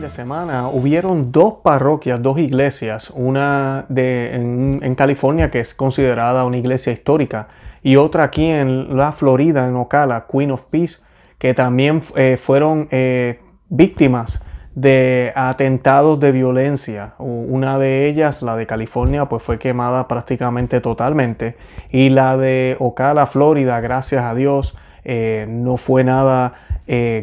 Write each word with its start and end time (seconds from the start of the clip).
de 0.00 0.08
semana 0.08 0.68
hubieron 0.68 1.30
dos 1.30 1.56
parroquias, 1.62 2.22
dos 2.22 2.38
iglesias, 2.38 3.10
una 3.10 3.84
de, 3.90 4.34
en, 4.34 4.94
California 4.94 5.50
que 5.50 5.60
es 5.60 5.74
considerada 5.74 6.44
una 6.44 6.56
iglesia 6.56 6.92
histórica 6.92 7.48
y 7.82 7.96
otra 7.96 8.24
aquí 8.24 8.46
en 8.46 8.96
la 8.96 9.12
Florida, 9.12 9.68
en 9.68 9.76
Ocala, 9.76 10.26
Queen 10.30 10.52
of 10.52 10.64
Peace, 10.66 11.00
que 11.38 11.52
también 11.52 12.02
eh, 12.16 12.38
fueron 12.42 12.88
eh, 12.90 13.40
víctimas 13.68 14.42
de 14.74 15.32
atentados 15.34 16.18
de 16.18 16.32
violencia. 16.32 17.14
Una 17.18 17.78
de 17.78 18.06
ellas, 18.08 18.40
la 18.40 18.56
de 18.56 18.66
California, 18.66 19.26
pues 19.26 19.42
fue 19.42 19.58
quemada 19.58 20.08
prácticamente 20.08 20.80
totalmente 20.80 21.56
y 21.90 22.08
la 22.08 22.38
de 22.38 22.76
Ocala, 22.78 23.26
Florida, 23.26 23.80
gracias 23.80 24.24
a 24.24 24.34
Dios, 24.34 24.76
eh, 25.04 25.46
no 25.48 25.76
fue 25.76 26.04
nada 26.04 26.54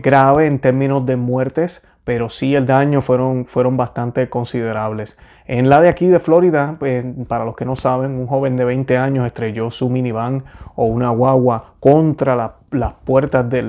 grave 0.01 0.45
en 0.45 0.59
términos 0.59 1.05
de 1.05 1.17
muertes, 1.17 1.85
pero 2.07 2.29
sí 2.29 2.55
el 2.55 2.65
daño 2.65 3.01
fueron, 3.01 3.45
fueron 3.45 3.75
bastante 3.75 4.29
considerables. 4.29 5.17
En 5.45 5.67
la 5.67 5.81
de 5.81 5.89
aquí 5.89 6.05
de 6.07 6.21
Florida, 6.21 6.77
pues, 6.79 7.03
para 7.27 7.43
los 7.43 7.53
que 7.53 7.65
no 7.65 7.75
saben, 7.75 8.11
un 8.11 8.27
joven 8.27 8.55
de 8.55 8.63
20 8.63 8.97
años 8.97 9.25
estrelló 9.25 9.71
su 9.71 9.89
minivan 9.89 10.45
o 10.75 10.85
una 10.85 11.09
guagua 11.09 11.73
contra 11.81 12.55
las 12.71 12.93
puertas 13.03 13.49
de 13.49 13.61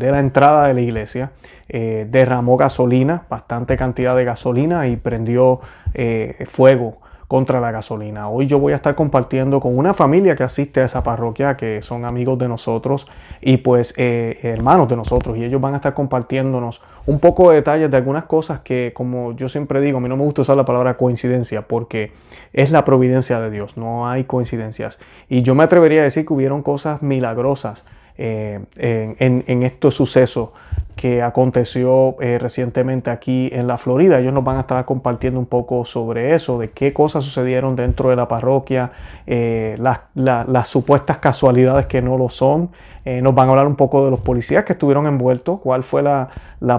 la 0.00 0.18
entrada 0.18 0.66
de 0.66 0.72
la 0.72 0.80
iglesia, 0.80 1.32
eh, 1.68 2.08
derramó 2.10 2.56
gasolina, 2.56 3.24
bastante 3.28 3.76
cantidad 3.76 4.16
de 4.16 4.24
gasolina 4.24 4.88
y 4.88 4.96
prendió 4.96 5.60
eh, 5.92 6.46
fuego 6.48 7.03
contra 7.28 7.60
la 7.60 7.70
gasolina. 7.70 8.28
Hoy 8.28 8.46
yo 8.46 8.58
voy 8.58 8.72
a 8.72 8.76
estar 8.76 8.94
compartiendo 8.94 9.60
con 9.60 9.76
una 9.76 9.94
familia 9.94 10.36
que 10.36 10.42
asiste 10.42 10.80
a 10.80 10.84
esa 10.84 11.02
parroquia, 11.02 11.56
que 11.56 11.82
son 11.82 12.04
amigos 12.04 12.38
de 12.38 12.48
nosotros 12.48 13.06
y 13.40 13.58
pues 13.58 13.94
eh, 13.96 14.38
hermanos 14.42 14.88
de 14.88 14.96
nosotros, 14.96 15.36
y 15.36 15.44
ellos 15.44 15.60
van 15.60 15.74
a 15.74 15.76
estar 15.76 15.94
compartiéndonos 15.94 16.82
un 17.06 17.18
poco 17.20 17.50
de 17.50 17.56
detalles 17.56 17.90
de 17.90 17.96
algunas 17.96 18.24
cosas 18.24 18.60
que, 18.60 18.92
como 18.94 19.32
yo 19.32 19.48
siempre 19.48 19.80
digo, 19.80 19.98
a 19.98 20.00
mí 20.00 20.08
no 20.08 20.16
me 20.16 20.24
gusta 20.24 20.42
usar 20.42 20.56
la 20.56 20.64
palabra 20.64 20.96
coincidencia 20.96 21.62
porque 21.62 22.12
es 22.52 22.70
la 22.70 22.84
providencia 22.84 23.40
de 23.40 23.50
Dios, 23.50 23.76
no 23.76 24.08
hay 24.08 24.24
coincidencias. 24.24 24.98
Y 25.28 25.42
yo 25.42 25.54
me 25.54 25.64
atrevería 25.64 26.00
a 26.00 26.04
decir 26.04 26.26
que 26.26 26.32
hubieron 26.32 26.62
cosas 26.62 27.02
milagrosas 27.02 27.84
eh, 28.16 28.60
en, 28.76 29.44
en 29.46 29.62
estos 29.64 29.96
sucesos 29.96 30.50
que 30.96 31.22
aconteció 31.22 32.16
eh, 32.20 32.38
recientemente 32.38 33.10
aquí 33.10 33.50
en 33.52 33.66
la 33.66 33.78
Florida. 33.78 34.20
Ellos 34.20 34.32
nos 34.32 34.44
van 34.44 34.56
a 34.56 34.60
estar 34.60 34.84
compartiendo 34.84 35.40
un 35.40 35.46
poco 35.46 35.84
sobre 35.84 36.34
eso, 36.34 36.58
de 36.58 36.70
qué 36.70 36.92
cosas 36.92 37.24
sucedieron 37.24 37.76
dentro 37.76 38.10
de 38.10 38.16
la 38.16 38.28
parroquia, 38.28 38.92
eh, 39.26 39.76
las, 39.78 40.68
supuestas 40.68 41.18
casualidades 41.18 41.86
que 41.86 42.00
no 42.00 42.16
lo 42.16 42.28
son. 42.28 42.70
Eh, 43.04 43.20
nos 43.22 43.34
van 43.34 43.48
a 43.48 43.50
hablar 43.50 43.66
un 43.66 43.76
poco 43.76 44.04
de 44.04 44.10
los 44.10 44.20
policías 44.20 44.64
que 44.64 44.72
estuvieron 44.72 45.06
envueltos, 45.06 45.60
cuál 45.60 45.82
fue 45.82 46.02
la, 46.02 46.30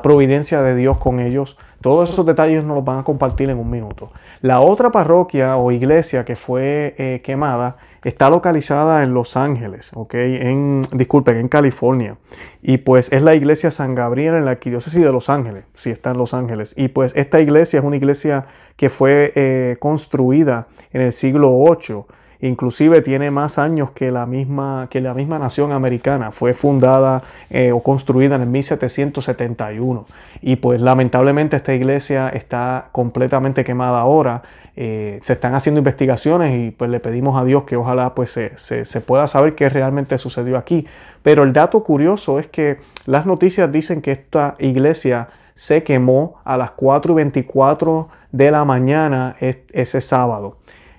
providencia 0.01 0.61
de 0.61 0.75
Dios 0.75 0.97
con 0.97 1.19
ellos. 1.19 1.57
Todos 1.81 2.09
esos 2.09 2.25
detalles 2.25 2.63
nos 2.63 2.75
los 2.75 2.85
van 2.85 2.99
a 2.99 3.03
compartir 3.03 3.49
en 3.49 3.59
un 3.59 3.69
minuto. 3.69 4.11
La 4.41 4.59
otra 4.59 4.91
parroquia 4.91 5.57
o 5.57 5.71
iglesia 5.71 6.25
que 6.25 6.35
fue 6.35 7.21
quemada 7.23 7.77
está 8.05 8.29
localizada 8.29 9.03
en 9.03 9.15
Los 9.15 9.35
Ángeles, 9.35 9.91
¿ok? 9.95 10.13
En, 10.13 10.83
disculpen, 10.93 11.37
en 11.37 11.47
California. 11.47 12.17
Y 12.61 12.77
pues 12.77 13.11
es 13.11 13.23
la 13.23 13.33
iglesia 13.33 13.71
San 13.71 13.95
Gabriel 13.95 14.35
en 14.35 14.45
la 14.45 14.51
arquidiócesis 14.51 15.03
de 15.03 15.11
Los 15.11 15.27
Ángeles, 15.27 15.65
si 15.73 15.89
está 15.89 16.11
en 16.11 16.19
Los 16.19 16.35
Ángeles. 16.35 16.75
Y 16.77 16.89
pues 16.89 17.13
esta 17.15 17.41
iglesia 17.41 17.79
es 17.79 17.85
una 17.85 17.95
iglesia 17.95 18.45
que 18.75 18.89
fue 18.89 19.31
eh, 19.35 19.77
construida 19.79 20.67
en 20.93 21.01
el 21.01 21.11
siglo 21.11 21.51
VIII 21.57 22.03
inclusive 22.47 23.01
tiene 23.01 23.31
más 23.31 23.57
años 23.57 23.91
que 23.91 24.11
la 24.11 24.25
misma, 24.25 24.87
que 24.89 25.01
la 25.01 25.13
misma 25.13 25.39
nación 25.39 25.71
americana. 25.71 26.31
Fue 26.31 26.53
fundada 26.53 27.23
eh, 27.49 27.71
o 27.71 27.81
construida 27.81 28.35
en 28.35 28.41
el 28.43 28.49
1771. 28.49 30.05
Y 30.41 30.57
pues 30.57 30.81
lamentablemente 30.81 31.55
esta 31.57 31.73
iglesia 31.73 32.29
está 32.29 32.89
completamente 32.91 33.63
quemada 33.63 33.99
ahora. 33.99 34.43
Eh, 34.77 35.19
se 35.21 35.33
están 35.33 35.55
haciendo 35.55 35.79
investigaciones 35.79 36.57
y 36.57 36.71
pues 36.71 36.89
le 36.89 36.99
pedimos 36.99 37.39
a 37.39 37.45
Dios 37.45 37.63
que 37.63 37.77
ojalá 37.77 38.13
pues 38.13 38.31
se, 38.31 38.57
se 38.57 39.01
pueda 39.01 39.27
saber 39.27 39.55
qué 39.55 39.69
realmente 39.69 40.17
sucedió 40.17 40.57
aquí. 40.57 40.85
Pero 41.23 41.43
el 41.43 41.53
dato 41.53 41.83
curioso 41.83 42.39
es 42.39 42.47
que 42.47 42.77
las 43.05 43.25
noticias 43.25 43.71
dicen 43.71 44.01
que 44.01 44.11
esta 44.11 44.55
iglesia 44.59 45.29
se 45.55 45.83
quemó 45.83 46.35
a 46.43 46.57
las 46.57 46.71
4 46.71 47.13
y 47.13 47.15
24 47.15 48.09
de 48.31 48.51
la 48.51 48.65
mañana 48.65 49.35
ese 49.39 50.01
sábado. 50.01 50.57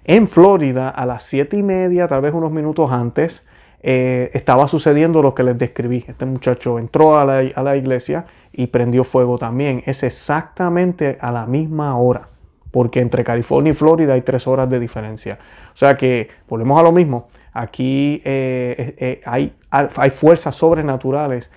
En 0.08 0.28
Florida, 0.28 0.88
a 0.88 1.04
las 1.04 1.24
siete 1.24 1.56
y 1.56 1.64
media, 1.64 2.06
tal 2.06 2.20
vez 2.20 2.32
unos 2.32 2.52
minutos 2.52 2.92
antes, 2.92 3.44
eh, 3.82 4.30
estaba 4.34 4.68
sucediendo 4.68 5.20
lo 5.20 5.34
que 5.34 5.42
les 5.42 5.58
describí. 5.58 6.04
Este 6.06 6.24
muchacho 6.24 6.78
entró 6.78 7.18
a 7.18 7.24
la, 7.24 7.76
iglesia 7.76 8.24
y 8.52 8.68
prendió 8.68 9.02
fuego 9.02 9.36
también. 9.36 9.82
Es 9.84 10.04
exactamente 10.04 11.18
a 11.20 11.32
la 11.32 11.46
misma 11.46 11.98
hora, 11.98 12.28
porque 12.70 13.00
entre 13.00 13.24
California 13.24 13.72
y 13.72 13.74
Florida 13.74 14.14
hay 14.14 14.20
tres 14.20 14.46
horas 14.46 14.70
de 14.70 14.78
diferencia. 14.78 15.40
O 15.74 15.76
sea 15.76 15.96
que, 15.96 16.28
volvemos 16.48 16.78
a 16.78 16.84
lo 16.84 16.92
mismo, 16.92 17.26
aquí 17.52 18.22
eh, 18.24 18.94
eh, 18.98 19.20
hay, 19.26 19.54
hay, 19.70 20.10
fuerzas 20.10 20.54
sobrenaturales. 20.54 21.50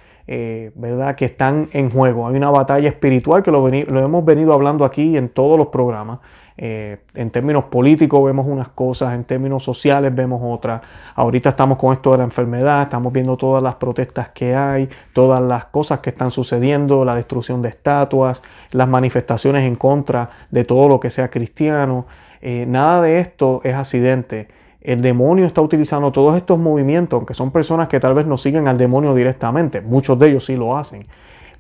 ¿verdad? 0.75 1.15
que 1.15 1.25
están 1.25 1.69
en 1.73 1.89
juego. 1.89 2.27
Hay 2.27 2.35
una 2.35 2.51
batalla 2.51 2.87
espiritual 2.87 3.41
que 3.41 3.49
lo, 3.49 3.67
lo 3.67 3.99
hemos 3.99 4.25
venido 4.25 4.53
hablando 4.53 4.85
aquí 4.85 5.17
en 5.17 5.29
todos 5.29 5.57
los 5.57 5.69
programas. 5.69 6.19
Eh, 6.61 6.97
en 7.13 7.31
términos 7.31 7.63
políticos 7.65 8.21
vemos 8.25 8.45
unas 8.45 8.67
cosas, 8.67 9.13
en 9.13 9.23
términos 9.23 9.63
sociales 9.63 10.13
vemos 10.13 10.41
otras. 10.43 10.81
Ahorita 11.15 11.51
estamos 11.51 11.77
con 11.77 11.93
esto 11.93 12.11
de 12.11 12.17
la 12.17 12.25
enfermedad, 12.25 12.81
estamos 12.81 13.13
viendo 13.13 13.37
todas 13.37 13.63
las 13.63 13.75
protestas 13.75 14.31
que 14.31 14.53
hay, 14.53 14.89
todas 15.13 15.41
las 15.41 15.65
cosas 15.65 15.99
que 16.01 16.09
están 16.09 16.31
sucediendo, 16.31 17.05
la 17.05 17.15
destrucción 17.15 17.61
de 17.61 17.69
estatuas, 17.69 18.43
las 18.71 18.89
manifestaciones 18.89 19.63
en 19.63 19.77
contra 19.77 20.31
de 20.51 20.65
todo 20.65 20.89
lo 20.89 20.99
que 20.99 21.09
sea 21.09 21.29
cristiano. 21.29 22.07
Eh, 22.41 22.65
nada 22.67 23.01
de 23.03 23.21
esto 23.21 23.61
es 23.63 23.73
accidente. 23.73 24.49
El 24.81 25.01
demonio 25.01 25.45
está 25.45 25.61
utilizando 25.61 26.11
todos 26.11 26.35
estos 26.35 26.59
movimientos, 26.59 27.15
aunque 27.15 27.33
son 27.33 27.51
personas 27.51 27.87
que 27.87 28.01
tal 28.01 28.13
vez 28.13 28.25
no 28.25 28.35
siguen 28.35 28.67
al 28.67 28.77
demonio 28.77 29.15
directamente, 29.15 29.79
muchos 29.79 30.19
de 30.19 30.31
ellos 30.31 30.43
sí 30.43 30.57
lo 30.57 30.75
hacen, 30.75 31.05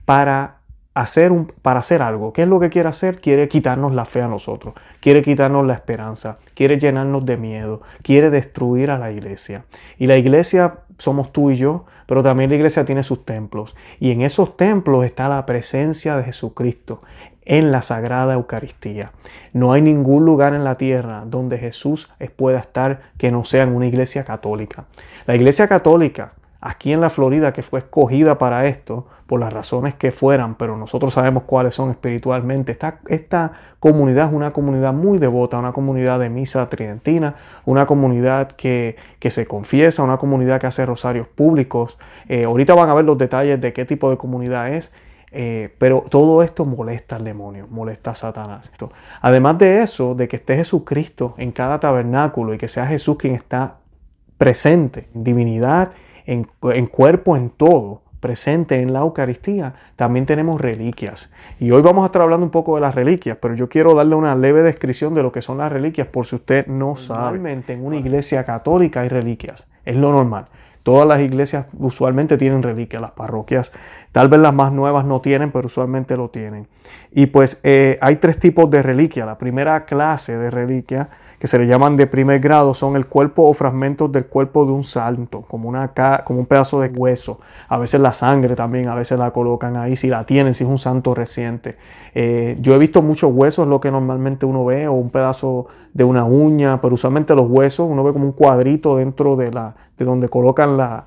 para 0.03 0.58
hacer 0.93 1.31
un, 1.31 1.51
para 1.61 1.79
hacer 1.79 2.01
algo. 2.01 2.33
¿Qué 2.33 2.43
es 2.43 2.47
lo 2.47 2.59
que 2.59 2.69
quiere 2.69 2.89
hacer? 2.89 3.21
Quiere 3.21 3.47
quitarnos 3.47 3.93
la 3.93 4.05
fe 4.05 4.21
a 4.21 4.27
nosotros, 4.27 4.73
quiere 4.99 5.21
quitarnos 5.21 5.65
la 5.65 5.73
esperanza, 5.73 6.37
quiere 6.55 6.77
llenarnos 6.77 7.25
de 7.25 7.37
miedo, 7.37 7.81
quiere 8.01 8.29
destruir 8.29 8.91
a 8.91 8.97
la 8.97 9.11
iglesia. 9.11 9.65
Y 9.97 10.07
la 10.07 10.17
iglesia 10.17 10.79
somos 10.97 11.31
tú 11.31 11.51
y 11.51 11.57
yo, 11.57 11.85
pero 12.05 12.23
también 12.23 12.49
la 12.49 12.55
iglesia 12.55 12.85
tiene 12.85 13.03
sus 13.03 13.25
templos. 13.25 13.75
Y 13.99 14.11
en 14.11 14.21
esos 14.21 14.57
templos 14.57 15.05
está 15.05 15.29
la 15.29 15.45
presencia 15.45 16.17
de 16.17 16.23
Jesucristo 16.23 17.01
en 17.45 17.71
la 17.71 17.81
Sagrada 17.81 18.33
Eucaristía. 18.33 19.11
No 19.53 19.73
hay 19.73 19.81
ningún 19.81 20.25
lugar 20.25 20.53
en 20.53 20.63
la 20.63 20.75
tierra 20.75 21.23
donde 21.25 21.57
Jesús 21.57 22.09
pueda 22.35 22.59
estar 22.59 23.01
que 23.17 23.31
no 23.31 23.43
sea 23.43 23.63
en 23.63 23.75
una 23.75 23.87
iglesia 23.87 24.23
católica. 24.23 24.85
La 25.25 25.35
iglesia 25.35 25.67
católica, 25.67 26.33
aquí 26.61 26.93
en 26.93 27.01
la 27.01 27.09
Florida, 27.09 27.53
que 27.53 27.63
fue 27.63 27.79
escogida 27.79 28.37
para 28.37 28.65
esto, 28.65 29.07
por 29.29 29.39
las 29.39 29.53
razones 29.53 29.93
que 29.93 30.11
fueran, 30.11 30.55
pero 30.55 30.75
nosotros 30.75 31.13
sabemos 31.13 31.43
cuáles 31.43 31.75
son 31.75 31.91
espiritualmente. 31.91 32.71
Esta, 32.71 32.97
esta 33.05 33.51
comunidad 33.79 34.29
es 34.29 34.33
una 34.33 34.51
comunidad 34.51 34.91
muy 34.91 35.19
devota, 35.19 35.59
una 35.59 35.71
comunidad 35.71 36.19
de 36.19 36.29
misa 36.29 36.67
tridentina, 36.67 37.35
una 37.63 37.85
comunidad 37.85 38.51
que, 38.53 38.95
se 39.21 39.45
confiesa, 39.45 40.01
una 40.01 40.17
comunidad 40.17 40.59
que 40.59 40.65
hace 40.65 40.83
rosarios 40.83 41.27
públicos. 41.27 41.99
Eh, 42.27 42.45
ahorita 42.45 42.73
van 42.73 42.89
a 42.89 42.95
ver 42.95 43.05
los 43.05 43.19
detalles 43.19 43.61
de 43.61 43.71
qué 43.71 43.85
tipo 43.85 44.09
de 44.09 44.17
comunidad 44.17 44.73
es. 44.73 44.91
Eh, 45.31 45.75
pero 45.77 46.03
todo 46.09 46.41
esto 46.41 46.65
molesta 46.65 47.17
al 47.17 47.23
demonio, 47.23 47.67
molesta 47.69 48.09
a 48.09 48.15
Satanás. 48.15 48.71
Además 49.21 49.59
de 49.59 49.83
eso, 49.83 50.15
de 50.15 50.27
que 50.27 50.37
esté 50.37 50.55
Jesucristo 50.55 51.35
en 51.37 51.51
cada 51.51 51.79
tabernáculo 51.79 52.55
y 52.55 52.57
que 52.57 52.67
sea 52.67 52.87
Jesús 52.87 53.17
quien 53.17 53.35
está 53.35 53.77
presente, 54.39 55.07
en 55.13 55.23
divinidad, 55.23 55.91
en, 56.25 56.47
en 56.63 56.87
cuerpo, 56.87 57.37
en 57.37 57.51
todo, 57.51 58.01
presente 58.19 58.81
en 58.81 58.93
la 58.93 58.99
Eucaristía, 58.99 59.73
también 59.95 60.25
tenemos 60.25 60.59
reliquias. 60.59 61.31
Y 61.59 61.71
hoy 61.71 61.81
vamos 61.81 62.03
a 62.03 62.07
estar 62.07 62.21
hablando 62.21 62.45
un 62.45 62.51
poco 62.51 62.75
de 62.75 62.81
las 62.81 62.95
reliquias, 62.95 63.37
pero 63.41 63.55
yo 63.55 63.69
quiero 63.69 63.95
darle 63.95 64.15
una 64.15 64.35
leve 64.35 64.63
descripción 64.63 65.13
de 65.13 65.23
lo 65.23 65.31
que 65.31 65.41
son 65.41 65.57
las 65.57 65.71
reliquias 65.71 66.07
por 66.07 66.25
si 66.25 66.35
usted 66.35 66.67
no 66.67 66.95
sabe. 66.95 67.19
Normalmente 67.21 67.73
en 67.73 67.85
una 67.85 67.97
iglesia 67.97 68.43
católica 68.43 69.01
hay 69.01 69.09
reliquias, 69.09 69.69
es 69.85 69.95
lo 69.95 70.11
normal. 70.11 70.45
Todas 70.83 71.07
las 71.07 71.19
iglesias 71.19 71.65
usualmente 71.77 72.37
tienen 72.37 72.63
reliquias, 72.63 73.01
las 73.01 73.11
parroquias, 73.11 73.73
tal 74.11 74.29
vez 74.29 74.39
las 74.39 74.53
más 74.53 74.71
nuevas 74.71 75.05
no 75.05 75.19
tienen, 75.21 75.51
pero 75.51 75.67
usualmente 75.67 76.15
lo 76.15 76.29
tienen. 76.29 76.67
Y 77.11 77.27
pues 77.27 77.59
eh, 77.63 77.97
hay 78.01 78.15
tres 78.15 78.39
tipos 78.39 78.69
de 78.71 78.81
reliquia. 78.81 79.25
La 79.25 79.37
primera 79.37 79.85
clase 79.85 80.37
de 80.37 80.49
reliquia 80.49 81.09
que 81.39 81.47
se 81.47 81.57
le 81.57 81.67
llaman 81.67 81.95
de 81.95 82.05
primer 82.05 82.39
grado 82.41 82.73
son 82.73 82.97
el 82.97 83.05
cuerpo 83.05 83.43
o 83.43 83.53
fragmentos 83.53 84.11
del 84.11 84.25
cuerpo 84.25 84.65
de 84.65 84.73
un 84.73 84.83
santo, 84.83 85.41
como, 85.41 85.69
una, 85.69 85.93
como 86.25 86.41
un 86.41 86.45
pedazo 86.45 86.81
de 86.81 86.89
hueso. 86.89 87.39
A 87.69 87.77
veces 87.77 88.01
la 88.01 88.11
sangre 88.11 88.55
también, 88.55 88.89
a 88.89 88.95
veces 88.95 89.17
la 89.17 89.31
colocan 89.31 89.77
ahí 89.77 89.95
si 89.95 90.09
la 90.09 90.25
tienen, 90.25 90.53
si 90.53 90.65
es 90.65 90.69
un 90.69 90.77
santo 90.77 91.15
reciente. 91.15 91.77
Eh, 92.13 92.57
yo 92.59 92.75
he 92.75 92.77
visto 92.77 93.01
muchos 93.01 93.31
huesos, 93.33 93.67
lo 93.67 93.79
que 93.79 93.89
normalmente 93.89 94.45
uno 94.45 94.65
ve, 94.65 94.89
o 94.89 94.93
un 94.93 95.09
pedazo 95.09 95.67
de 95.93 96.03
una 96.03 96.25
uña, 96.25 96.81
pero 96.81 96.95
usualmente 96.95 97.33
los 97.35 97.49
huesos, 97.49 97.87
uno 97.89 98.03
ve 98.03 98.11
como 98.11 98.25
un 98.25 98.33
cuadrito 98.33 98.97
dentro 98.97 99.37
de, 99.37 99.51
la, 99.51 99.75
de 99.97 100.03
donde 100.03 100.27
colocan 100.27 100.75
la, 100.75 101.05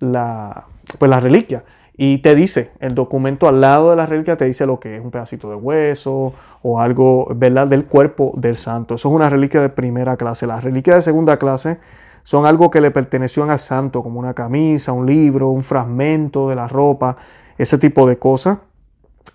la, 0.00 0.64
pues 0.98 1.10
la 1.10 1.20
reliquia. 1.20 1.62
Y 1.96 2.18
te 2.18 2.34
dice, 2.34 2.72
el 2.80 2.94
documento 2.94 3.46
al 3.46 3.60
lado 3.60 3.90
de 3.90 3.96
la 3.96 4.06
reliquia 4.06 4.36
te 4.36 4.44
dice 4.44 4.66
lo 4.66 4.80
que 4.80 4.96
es 4.96 5.04
un 5.04 5.12
pedacito 5.12 5.48
de 5.48 5.54
hueso 5.54 6.32
o 6.62 6.80
algo, 6.80 7.28
¿verdad?, 7.36 7.68
del 7.68 7.86
cuerpo 7.86 8.32
del 8.36 8.56
santo. 8.56 8.96
Eso 8.96 9.08
es 9.08 9.14
una 9.14 9.30
reliquia 9.30 9.60
de 9.60 9.68
primera 9.68 10.16
clase. 10.16 10.46
Las 10.46 10.64
reliquias 10.64 10.96
de 10.96 11.02
segunda 11.02 11.36
clase 11.36 11.78
son 12.24 12.46
algo 12.46 12.70
que 12.70 12.80
le 12.80 12.90
perteneció 12.90 13.44
al 13.44 13.58
santo, 13.60 14.02
como 14.02 14.18
una 14.18 14.34
camisa, 14.34 14.92
un 14.92 15.06
libro, 15.06 15.50
un 15.50 15.62
fragmento 15.62 16.48
de 16.48 16.56
la 16.56 16.66
ropa, 16.66 17.16
ese 17.58 17.78
tipo 17.78 18.08
de 18.08 18.18
cosas. 18.18 18.58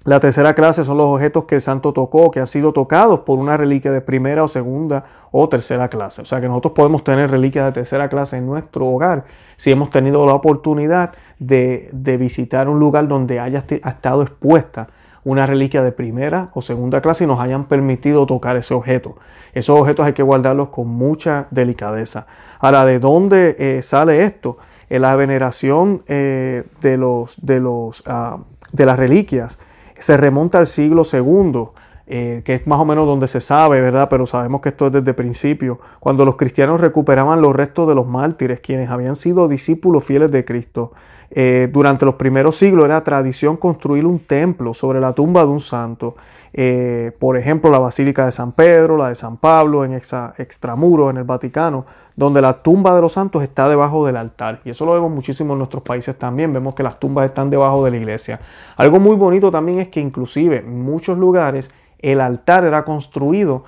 La 0.05 0.19
tercera 0.19 0.53
clase 0.53 0.83
son 0.83 0.97
los 0.97 1.07
objetos 1.07 1.45
que 1.45 1.55
el 1.55 1.61
santo 1.61 1.93
tocó, 1.93 2.31
que 2.31 2.39
han 2.39 2.47
sido 2.47 2.73
tocados 2.73 3.21
por 3.21 3.37
una 3.37 3.57
reliquia 3.57 3.91
de 3.91 4.01
primera 4.01 4.43
o 4.43 4.47
segunda 4.47 5.03
o 5.31 5.47
tercera 5.49 5.89
clase. 5.89 6.21
O 6.21 6.25
sea 6.25 6.39
que 6.39 6.47
nosotros 6.47 6.73
podemos 6.73 7.03
tener 7.03 7.29
reliquias 7.29 7.65
de 7.65 7.71
tercera 7.73 8.09
clase 8.09 8.37
en 8.37 8.45
nuestro 8.45 8.87
hogar 8.87 9.25
si 9.55 9.71
hemos 9.71 9.89
tenido 9.89 10.25
la 10.25 10.33
oportunidad 10.33 11.11
de, 11.39 12.17
visitar 12.19 12.67
un 12.69 12.79
lugar 12.79 13.07
donde 13.07 13.39
haya 13.39 13.65
estado 13.67 14.21
expuesta 14.21 14.87
una 15.23 15.45
reliquia 15.45 15.83
de 15.83 15.91
primera 15.91 16.49
o 16.53 16.61
segunda 16.61 17.01
clase 17.01 17.23
y 17.23 17.27
nos 17.27 17.39
hayan 17.39 17.65
permitido 17.65 18.25
tocar 18.25 18.55
ese 18.55 18.73
objeto. 18.73 19.15
Esos 19.53 19.79
objetos 19.79 20.05
hay 20.05 20.13
que 20.13 20.23
guardarlos 20.23 20.69
con 20.69 20.87
mucha 20.87 21.47
delicadeza. 21.51 22.27
Ahora, 22.59 22.85
¿de 22.85 22.99
dónde 22.99 23.55
eh, 23.59 23.81
sale 23.81 24.23
esto? 24.23 24.57
En 24.89 25.03
la 25.03 25.15
veneración 25.15 26.03
eh, 26.07 26.63
de, 26.81 26.97
los, 26.97 27.35
de, 27.41 27.59
los, 27.59 28.01
ah, 28.07 28.39
de 28.73 28.85
las 28.85 28.97
reliquias 28.97 29.59
se 29.99 30.17
remonta 30.17 30.57
al 30.57 30.67
siglo 30.67 31.03
II, 31.11 31.65
eh, 32.07 32.41
que 32.43 32.55
es 32.55 32.65
más 32.65 32.79
o 32.79 32.85
menos 32.85 33.05
donde 33.05 33.27
se 33.27 33.41
sabe, 33.41 33.81
¿verdad? 33.81 34.07
Pero 34.09 34.25
sabemos 34.25 34.61
que 34.61 34.69
esto 34.69 34.87
es 34.87 34.93
desde 34.93 35.11
el 35.11 35.15
principio, 35.15 35.79
cuando 35.99 36.25
los 36.25 36.37
cristianos 36.37 36.81
recuperaban 36.81 37.41
los 37.41 37.55
restos 37.55 37.87
de 37.87 37.93
los 37.93 38.07
mártires, 38.07 38.61
quienes 38.61 38.89
habían 38.89 39.15
sido 39.15 39.47
discípulos 39.47 40.03
fieles 40.03 40.31
de 40.31 40.43
Cristo. 40.43 40.93
Eh, 41.31 41.69
durante 41.71 42.05
los 42.05 42.15
primeros 42.15 42.55
siglos 42.55 42.85
era 42.85 43.03
tradición 43.03 43.55
construir 43.57 44.05
un 44.05 44.19
templo 44.19 44.73
sobre 44.73 44.99
la 44.99 45.13
tumba 45.13 45.41
de 45.41 45.47
un 45.49 45.61
santo. 45.61 46.15
Eh, 46.53 47.11
por 47.19 47.37
ejemplo, 47.37 47.69
la 47.69 47.77
Basílica 47.77 48.25
de 48.25 48.31
San 48.31 48.53
Pedro, 48.53 48.97
la 48.97 49.09
de 49.09 49.15
San 49.15 49.37
Pablo, 49.37 49.85
en 49.85 49.93
extramuro, 49.93 51.09
en 51.09 51.17
el 51.17 51.23
Vaticano, 51.23 51.85
donde 52.15 52.41
la 52.41 52.63
tumba 52.63 52.95
de 52.95 53.01
los 53.01 53.11
santos 53.11 53.43
está 53.43 53.69
debajo 53.69 54.05
del 54.05 54.17
altar. 54.17 54.61
Y 54.65 54.71
eso 54.71 54.85
lo 54.85 54.93
vemos 54.93 55.11
muchísimo 55.11 55.53
en 55.53 55.59
nuestros 55.59 55.83
países 55.83 56.17
también. 56.17 56.51
Vemos 56.51 56.73
que 56.73 56.83
las 56.83 56.99
tumbas 56.99 57.25
están 57.25 57.49
debajo 57.49 57.85
de 57.85 57.91
la 57.91 57.97
iglesia. 57.97 58.39
Algo 58.77 58.99
muy 58.99 59.15
bonito 59.15 59.51
también 59.51 59.79
es 59.79 59.89
que 59.89 59.99
inclusive 59.99 60.57
en 60.57 60.81
muchos 60.81 61.17
lugares 61.17 61.71
el 61.99 62.21
altar 62.21 62.63
era 62.63 62.83
construido 62.83 63.65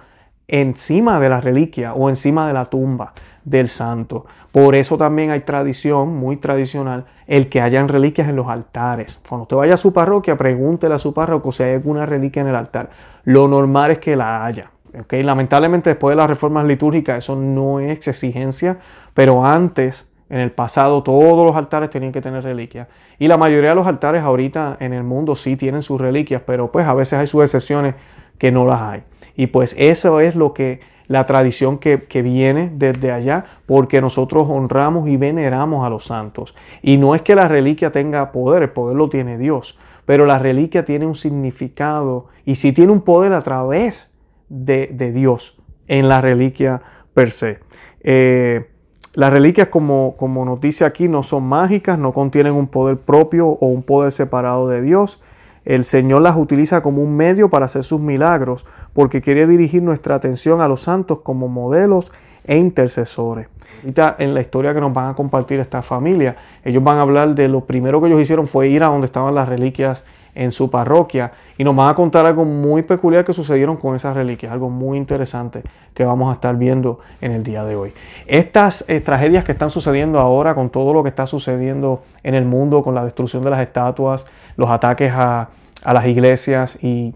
encima 0.51 1.19
de 1.19 1.30
la 1.30 1.42
reliquia 1.42 1.94
o 1.94 2.09
encima 2.09 2.48
de 2.48 2.53
la 2.53 2.65
tumba 2.65 3.13
del 3.44 3.69
santo. 3.69 4.25
Por 4.51 4.75
eso 4.75 4.98
también 4.98 5.31
hay 5.31 5.39
tradición, 5.39 6.09
muy 6.09 6.36
tradicional, 6.36 7.06
el 7.25 7.48
que 7.48 7.62
hayan 7.62 7.88
reliquias 7.88 8.27
en 8.27 8.36
los 8.36 8.48
altares. 8.48 9.19
Cuando 9.27 9.44
usted 9.44 9.56
vaya 9.56 9.74
a 9.75 9.77
su 9.77 9.94
parroquia, 9.94 10.36
pregúntele 10.36 10.94
a 10.94 11.00
su 11.00 11.13
párroco 11.13 11.53
si 11.53 11.63
hay 11.63 11.75
alguna 11.75 12.06
reliquia 12.06 12.42
en 12.42 12.50
el 12.50 12.56
altar. 12.56 12.89
Lo 13.24 13.48
normal 13.48 13.92
es 13.92 14.00
que 14.00 14.18
la 14.18 14.45
haya. 14.45 14.71
¿okay? 15.00 15.24
Lamentablemente 15.24 15.89
después 15.89 16.12
de 16.12 16.18
las 16.18 16.30
reformas 16.30 16.65
litúrgicas 16.65 17.19
eso 17.19 17.38
no 17.38 17.80
es 17.80 18.06
exigencia, 18.07 18.77
pero 19.13 19.45
antes, 19.45 20.12
en 20.30 20.39
el 20.39 20.51
pasado, 20.51 21.01
todos 21.01 21.45
los 21.45 21.56
altares 21.56 21.89
tenían 21.89 22.12
que 22.12 22.21
tener 22.21 22.44
reliquias. 22.44 22.89
Y 23.19 23.30
la 23.30 23.38
mayoría 23.38 23.69
de 23.69 23.75
los 23.75 23.88
altares 23.88 24.21
ahorita 24.21 24.75
en 24.81 24.92
el 24.92 25.04
mundo 25.04 25.38
sí 25.38 25.56
tienen 25.56 25.81
sus 25.81 26.00
reliquias, 26.00 26.42
pero 26.45 26.71
pues 26.74 26.86
a 26.86 26.94
veces 26.94 27.19
hay 27.19 27.27
sus 27.27 27.42
excepciones 27.42 27.95
que 28.38 28.51
no 28.51 28.65
las 28.65 28.81
hay. 28.81 29.04
Y 29.36 29.48
pues 29.48 29.75
eso 29.78 30.19
es 30.19 30.36
lo 30.36 30.54
que 30.54 30.80
la 31.12 31.25
tradición 31.25 31.78
que, 31.78 31.98
viene 32.22 32.72
desde 32.74 33.12
allá, 33.12 33.45
porque 33.66 34.00
nosotros 34.00 34.48
honramos 34.50 35.10
y 35.10 35.18
veneramos 35.18 35.86
a 35.86 35.89
los 35.89 36.06
santos. 36.06 36.56
Y 36.81 36.95
no 36.95 37.16
es 37.16 37.22
que 37.22 37.36
la 37.36 37.50
reliquia 37.50 37.92
tenga 37.92 38.31
poder, 38.31 38.63
el 38.63 38.69
poder 38.69 38.95
lo 38.95 39.10
tiene 39.10 39.38
Dios, 39.38 39.78
pero 40.06 40.25
la 40.25 40.39
reliquia 40.39 40.86
tiene 40.86 41.06
un 41.06 41.16
significado 41.16 42.28
y 42.45 42.56
si 42.56 42.72
tiene 42.72 42.94
un 42.94 43.01
poder 43.01 43.33
a 43.33 43.42
través 43.42 44.10
de, 44.48 44.88
Dios 45.13 45.62
en 45.89 46.07
la 46.07 46.22
reliquia 46.22 46.81
per 47.13 47.31
se. 47.31 47.60
Eh, 48.00 48.69
las 49.13 49.33
reliquias, 49.33 49.68
como, 49.68 50.16
como 50.16 50.45
nos 50.45 50.62
dice 50.62 50.86
aquí, 50.86 51.10
no 51.10 51.24
son 51.24 51.44
mágicas, 51.44 52.00
no 52.00 52.13
contienen 52.13 52.54
un 52.54 52.68
poder 52.68 52.98
propio 52.98 53.48
o 53.48 53.68
un 53.68 53.83
poder 53.83 54.13
separado 54.13 54.69
de 54.69 54.81
Dios. 54.81 55.22
El 55.66 55.84
Señor 55.84 56.22
las 56.22 56.36
utiliza 56.36 56.81
como 56.81 57.04
un 57.04 57.16
medio 57.16 57.50
para 57.50 57.66
hacer 57.66 57.84
sus 57.84 58.02
milagros, 58.02 58.66
porque 58.94 59.22
quiere 59.22 59.46
dirigir 59.46 59.84
nuestra 59.84 60.16
atención 60.16 60.62
a 60.62 60.68
los 60.68 60.81
santos 60.81 61.22
como 61.22 61.48
modelos 61.48 62.12
e 62.46 62.58
intercesores. 62.58 63.48
Ahorita 63.81 64.16
en 64.19 64.34
la 64.34 64.42
historia 64.42 64.74
que 64.74 64.81
nos 64.81 64.94
van 64.94 65.10
a 65.10 65.16
compartir 65.16 65.60
esta 65.60 65.81
familia, 65.81 66.36
ellos 66.63 66.84
van 66.84 66.98
a 66.98 67.02
hablar 67.02 67.36
de 67.36 67.48
lo 67.48 67.66
primero 67.66 68.02
que 68.02 68.08
ellos 68.08 68.22
hicieron 68.22 68.48
fue 68.48 68.69
ir 68.69 68.84
a 68.84 68.88
donde 68.88 69.06
estaban 69.06 69.36
las 69.36 69.48
reliquias 69.48 70.04
en 70.36 70.51
su 70.51 70.69
parroquia 70.69 71.31
y 71.57 71.63
nos 71.63 71.75
van 71.75 71.89
a 71.89 71.95
contar 71.95 72.25
algo 72.25 72.45
muy 72.45 72.83
peculiar 72.83 73.25
que 73.25 73.33
sucedieron 73.33 73.78
con 73.78 73.95
esas 73.95 74.16
reliquias, 74.16 74.51
algo 74.51 74.69
muy 74.69 74.98
interesante 74.98 75.63
que 75.94 76.06
vamos 76.06 76.31
a 76.31 76.33
estar 76.33 76.56
viendo 76.56 77.00
en 77.19 77.31
el 77.31 77.44
día 77.44 77.63
de 77.63 77.75
hoy. 77.75 77.94
Estas 78.28 78.86
eh, 78.88 79.01
tragedias 79.01 79.44
que 79.44 79.51
están 79.51 79.69
sucediendo 79.69 80.19
ahora 80.19 80.56
con 80.56 80.69
todo 80.69 80.94
lo 80.94 81.04
que 81.04 81.10
está 81.10 81.28
sucediendo 81.28 82.04
en 82.24 82.36
el 82.36 82.45
mundo, 82.45 82.83
con 82.83 82.95
la 82.95 83.04
destrucción 83.04 83.44
de 83.44 83.50
las 83.50 83.62
estatuas, 83.62 84.25
los 84.56 84.69
ataques 84.69 85.12
a, 85.13 85.50
a 85.83 85.94
las 85.94 86.06
iglesias 86.06 86.78
y 86.81 87.13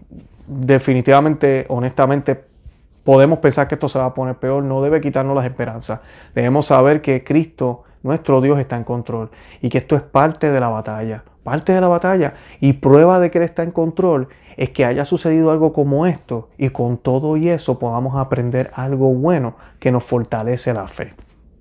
definitivamente, 0.47 1.65
honestamente, 1.69 2.43
podemos 3.03 3.39
pensar 3.39 3.67
que 3.67 3.75
esto 3.75 3.87
se 3.87 3.99
va 3.99 4.05
a 4.05 4.13
poner 4.13 4.35
peor, 4.35 4.63
no 4.63 4.81
debe 4.81 4.99
quitarnos 4.99 5.35
las 5.35 5.45
esperanzas. 5.45 6.01
Debemos 6.33 6.65
saber 6.65 7.01
que 7.01 7.23
Cristo, 7.23 7.83
nuestro 8.03 8.41
Dios, 8.41 8.59
está 8.59 8.75
en 8.75 8.83
control 8.83 9.29
y 9.61 9.69
que 9.69 9.77
esto 9.77 9.95
es 9.95 10.01
parte 10.01 10.49
de 10.49 10.59
la 10.59 10.69
batalla, 10.69 11.23
parte 11.45 11.71
de 11.71 11.79
la 11.79 11.87
batalla. 11.87 12.33
Y 12.59 12.73
prueba 12.73 13.19
de 13.19 13.31
que 13.31 13.37
Él 13.37 13.45
está 13.45 13.63
en 13.63 13.71
control 13.71 14.27
es 14.57 14.71
que 14.71 14.83
haya 14.83 15.05
sucedido 15.05 15.51
algo 15.51 15.71
como 15.71 16.05
esto 16.05 16.49
y 16.57 16.69
con 16.69 16.97
todo 16.97 17.37
y 17.37 17.47
eso 17.47 17.79
podamos 17.79 18.17
aprender 18.17 18.71
algo 18.73 19.13
bueno 19.13 19.55
que 19.79 19.91
nos 19.91 20.03
fortalece 20.03 20.73
la 20.73 20.87
fe. 20.87 21.13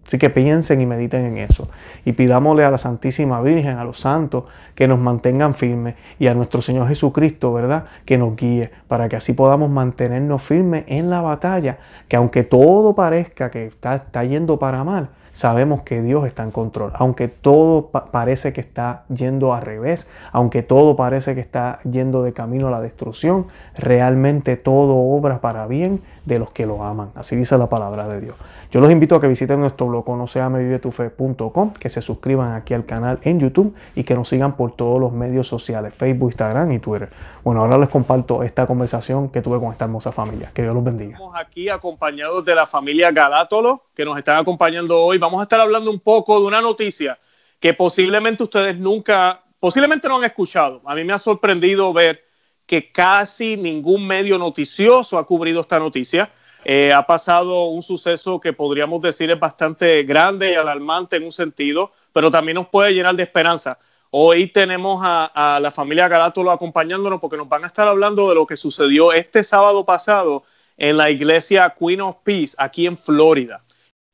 Así 0.06 0.18
que 0.18 0.28
piensen 0.28 0.80
y 0.80 0.86
mediten 0.86 1.24
en 1.24 1.38
eso. 1.38 1.68
Y 2.04 2.12
pidámosle 2.12 2.64
a 2.64 2.70
la 2.70 2.78
Santísima 2.78 3.40
Virgen, 3.40 3.78
a 3.78 3.84
los 3.84 4.00
santos, 4.00 4.44
que 4.74 4.86
nos 4.86 4.98
mantengan 4.98 5.54
firmes 5.54 5.94
y 6.18 6.26
a 6.26 6.34
nuestro 6.34 6.60
Señor 6.60 6.88
Jesucristo, 6.88 7.52
¿verdad? 7.52 7.86
Que 8.04 8.18
nos 8.18 8.36
guíe 8.36 8.70
para 8.86 9.08
que 9.08 9.16
así 9.16 9.32
podamos 9.32 9.70
mantenernos 9.70 10.42
firmes 10.42 10.84
en 10.88 11.08
la 11.08 11.22
batalla, 11.22 11.78
que 12.08 12.16
aunque 12.16 12.42
todo 12.42 12.94
parezca 12.94 13.50
que 13.50 13.66
está, 13.66 13.94
está 13.94 14.24
yendo 14.24 14.58
para 14.58 14.84
mal, 14.84 15.08
sabemos 15.34 15.82
que 15.82 16.00
Dios 16.00 16.26
está 16.26 16.44
en 16.44 16.52
control. 16.52 16.92
Aunque 16.94 17.28
todo 17.28 17.90
parece 17.90 18.52
que 18.52 18.60
está 18.60 19.02
yendo 19.08 19.52
al 19.52 19.62
revés, 19.62 20.08
aunque 20.32 20.62
todo 20.62 20.96
parece 20.96 21.34
que 21.34 21.40
está 21.40 21.80
yendo 21.82 22.22
de 22.22 22.32
camino 22.32 22.68
a 22.68 22.70
la 22.70 22.80
destrucción, 22.80 23.48
realmente 23.76 24.56
todo 24.56 24.94
obra 24.96 25.40
para 25.40 25.66
bien 25.66 26.00
de 26.24 26.38
los 26.38 26.50
que 26.50 26.66
lo 26.66 26.84
aman. 26.84 27.10
Así 27.16 27.36
dice 27.36 27.58
la 27.58 27.68
palabra 27.68 28.06
de 28.06 28.20
Dios. 28.20 28.36
Yo 28.74 28.80
los 28.80 28.90
invito 28.90 29.14
a 29.14 29.20
que 29.20 29.28
visiten 29.28 29.60
nuestro 29.60 29.86
blog 29.86 30.04
conoceamevivetufe.com, 30.04 31.74
que 31.74 31.88
se 31.88 32.02
suscriban 32.02 32.54
aquí 32.54 32.74
al 32.74 32.84
canal 32.84 33.20
en 33.22 33.38
YouTube 33.38 33.72
y 33.94 34.02
que 34.02 34.16
nos 34.16 34.28
sigan 34.28 34.56
por 34.56 34.74
todos 34.74 35.00
los 35.00 35.12
medios 35.12 35.46
sociales, 35.46 35.94
Facebook, 35.94 36.30
Instagram 36.30 36.72
y 36.72 36.80
Twitter. 36.80 37.08
Bueno, 37.44 37.60
ahora 37.60 37.78
les 37.78 37.88
comparto 37.88 38.42
esta 38.42 38.66
conversación 38.66 39.28
que 39.28 39.42
tuve 39.42 39.60
con 39.60 39.70
esta 39.70 39.84
hermosa 39.84 40.10
familia. 40.10 40.50
Que 40.52 40.62
Dios 40.62 40.74
los 40.74 40.82
bendiga. 40.82 41.12
Estamos 41.12 41.36
aquí 41.36 41.68
acompañados 41.68 42.44
de 42.44 42.52
la 42.52 42.66
familia 42.66 43.12
Galátolo, 43.12 43.84
que 43.94 44.04
nos 44.04 44.18
están 44.18 44.38
acompañando 44.38 45.00
hoy. 45.00 45.18
Vamos 45.18 45.38
a 45.38 45.44
estar 45.44 45.60
hablando 45.60 45.88
un 45.88 46.00
poco 46.00 46.40
de 46.40 46.46
una 46.48 46.60
noticia 46.60 47.16
que 47.60 47.74
posiblemente 47.74 48.42
ustedes 48.42 48.76
nunca, 48.76 49.40
posiblemente 49.60 50.08
no 50.08 50.16
han 50.16 50.24
escuchado. 50.24 50.82
A 50.84 50.96
mí 50.96 51.04
me 51.04 51.12
ha 51.12 51.20
sorprendido 51.20 51.92
ver 51.92 52.24
que 52.66 52.90
casi 52.90 53.56
ningún 53.56 54.04
medio 54.04 54.36
noticioso 54.36 55.16
ha 55.16 55.24
cubrido 55.24 55.60
esta 55.60 55.78
noticia. 55.78 56.32
Eh, 56.64 56.92
ha 56.92 57.04
pasado 57.06 57.66
un 57.66 57.82
suceso 57.82 58.40
que 58.40 58.52
podríamos 58.52 59.02
decir 59.02 59.30
es 59.30 59.38
bastante 59.38 60.02
grande 60.04 60.52
y 60.52 60.54
alarmante 60.54 61.16
en 61.16 61.24
un 61.24 61.32
sentido, 61.32 61.92
pero 62.12 62.30
también 62.30 62.54
nos 62.56 62.68
puede 62.68 62.94
llenar 62.94 63.14
de 63.16 63.22
esperanza. 63.22 63.78
Hoy 64.10 64.46
tenemos 64.46 65.00
a, 65.04 65.58
la 65.60 65.70
familia 65.72 66.08
Galátolo 66.08 66.50
acompañándonos 66.50 67.20
porque 67.20 67.36
nos 67.36 67.48
van 67.48 67.64
a 67.64 67.66
estar 67.66 67.88
hablando 67.88 68.28
de 68.28 68.36
lo 68.36 68.46
que 68.46 68.56
sucedió 68.56 69.12
este 69.12 69.42
sábado 69.42 69.84
pasado 69.84 70.44
en 70.76 70.96
la 70.96 71.10
iglesia 71.10 71.74
Queen 71.78 72.00
of 72.00 72.16
Peace 72.22 72.54
aquí 72.56 72.86
en 72.86 72.96
Florida. 72.96 73.62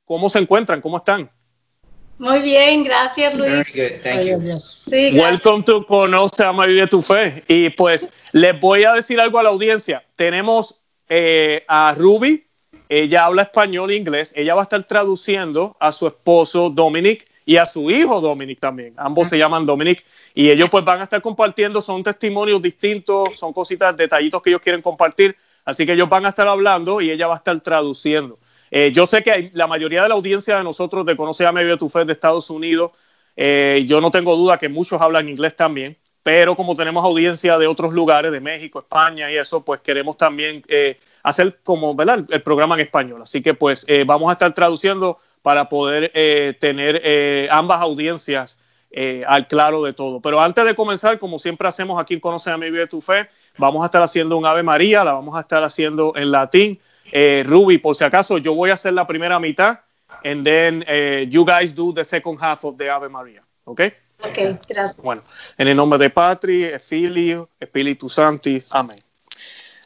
¿Cómo 0.06 0.30
se 0.30 0.38
encuentran? 0.38 0.80
¿Cómo 0.80 0.96
están? 0.96 1.30
Muy 2.18 2.40
bien, 2.40 2.82
gracias 2.82 3.34
Luis. 3.34 3.66
Sí, 4.62 5.10
Welcome 5.18 5.64
to 5.64 5.86
Conoce, 5.86 6.44
Ama 6.44 6.66
Vive 6.66 6.86
tu 6.86 7.00
Fe. 7.02 7.44
Y 7.46 7.70
pues 7.70 8.10
les 8.32 8.58
voy 8.58 8.84
a 8.84 8.94
decir 8.94 9.20
algo 9.20 9.38
a 9.38 9.42
la 9.42 9.50
audiencia. 9.50 10.04
Tenemos 10.16 10.79
eh, 11.10 11.64
a 11.68 11.94
Ruby, 11.98 12.46
ella 12.88 13.26
habla 13.26 13.42
español 13.42 13.90
e 13.90 13.96
inglés, 13.96 14.32
ella 14.36 14.54
va 14.54 14.62
a 14.62 14.64
estar 14.64 14.82
traduciendo 14.84 15.76
a 15.80 15.92
su 15.92 16.06
esposo 16.06 16.70
Dominic 16.70 17.28
y 17.44 17.58
a 17.58 17.66
su 17.66 17.90
hijo 17.90 18.20
Dominic 18.20 18.60
también, 18.60 18.94
ambos 18.96 19.28
se 19.28 19.36
llaman 19.38 19.66
Dominic 19.66 20.04
y 20.34 20.50
ellos 20.50 20.70
pues 20.70 20.84
van 20.84 21.00
a 21.00 21.04
estar 21.04 21.20
compartiendo, 21.20 21.82
son 21.82 22.02
testimonios 22.02 22.62
distintos, 22.62 23.34
son 23.36 23.52
cositas, 23.52 23.96
detallitos 23.96 24.40
que 24.42 24.50
ellos 24.50 24.62
quieren 24.62 24.82
compartir, 24.82 25.36
así 25.64 25.84
que 25.86 25.92
ellos 25.92 26.08
van 26.08 26.26
a 26.26 26.30
estar 26.30 26.48
hablando 26.48 27.00
y 27.00 27.10
ella 27.10 27.26
va 27.26 27.34
a 27.34 27.38
estar 27.38 27.60
traduciendo. 27.60 28.38
Eh, 28.70 28.92
yo 28.94 29.06
sé 29.06 29.22
que 29.22 29.50
la 29.54 29.66
mayoría 29.66 30.02
de 30.04 30.08
la 30.08 30.14
audiencia 30.14 30.56
de 30.58 30.64
nosotros 30.64 31.04
de 31.04 31.16
Conoce 31.16 31.44
a 31.44 31.52
Medio 31.52 31.76
tu 31.76 31.88
Fe 31.88 32.04
de 32.04 32.12
Estados 32.12 32.50
Unidos 32.50 32.92
Eh, 33.36 33.84
yo 33.86 34.00
no 34.00 34.10
tengo 34.10 34.36
duda 34.36 34.58
que 34.58 34.68
muchos 34.68 35.00
hablan 35.00 35.28
inglés 35.28 35.56
también, 35.56 35.96
pero 36.22 36.54
como 36.54 36.76
tenemos 36.76 37.04
audiencia 37.04 37.58
de 37.58 37.66
otros 37.66 37.92
lugares, 37.92 38.32
de 38.32 38.40
México, 38.40 38.80
España 38.80 39.30
y 39.30 39.36
eso, 39.36 39.64
pues 39.64 39.80
queremos 39.80 40.16
también 40.16 40.62
eh, 40.68 40.98
hacer 41.22 41.58
como, 41.62 41.94
¿verdad? 41.94 42.24
El, 42.28 42.42
programa 42.42 42.74
en 42.74 42.82
español. 42.82 43.22
Así 43.22 43.42
que 43.42 43.54
pues 43.54 43.84
eh, 43.88 44.04
vamos 44.06 44.28
a 44.28 44.34
estar 44.34 44.54
traduciendo 44.54 45.18
para 45.42 45.70
poder 45.70 46.12
tener 46.60 47.48
ambas 47.50 47.80
audiencias 47.80 48.60
al 49.26 49.48
claro 49.48 49.82
de 49.82 49.94
todo. 49.94 50.20
Pero 50.20 50.38
antes 50.38 50.66
de 50.66 50.74
comenzar, 50.74 51.18
como 51.18 51.38
siempre 51.38 51.66
hacemos 51.66 51.98
aquí 51.98 52.12
en 52.12 52.20
Conoce 52.20 52.50
a 52.50 52.58
mi 52.58 52.70
vida 52.70 52.86
tu 52.86 53.00
fe, 53.00 53.26
vamos 53.56 53.82
a 53.82 53.86
estar 53.86 54.02
haciendo 54.02 54.36
un 54.36 54.44
Ave 54.44 54.62
María, 54.62 55.02
la 55.02 55.14
vamos 55.14 55.34
a 55.38 55.40
estar 55.40 55.62
haciendo 55.62 56.12
en 56.14 56.30
latín. 56.30 56.78
Ruby, 57.44 57.78
por 57.78 57.96
si 57.96 58.04
acaso, 58.04 58.36
yo 58.36 58.54
voy 58.54 58.68
a 58.68 58.74
hacer 58.74 58.92
la 58.92 59.06
primera 59.06 59.40
mitad 59.40 59.78
and 60.24 60.44
then 60.44 60.84
you 61.30 61.42
guys 61.46 61.74
do 61.74 61.90
the 61.94 62.04
second 62.04 62.38
half 62.38 62.62
of 62.64 62.76
the 62.76 62.90
Ave 62.90 63.08
Maria, 63.08 63.42
¿ok? 63.64 63.80
Gracias. 64.22 64.96
Bueno, 64.96 65.22
en 65.56 65.68
el 65.68 65.76
nombre 65.76 65.98
de 65.98 66.10
Patri, 66.10 66.70
Filio, 66.80 67.50
Espíritu 67.58 68.08
Santi, 68.08 68.62
amén. 68.70 68.98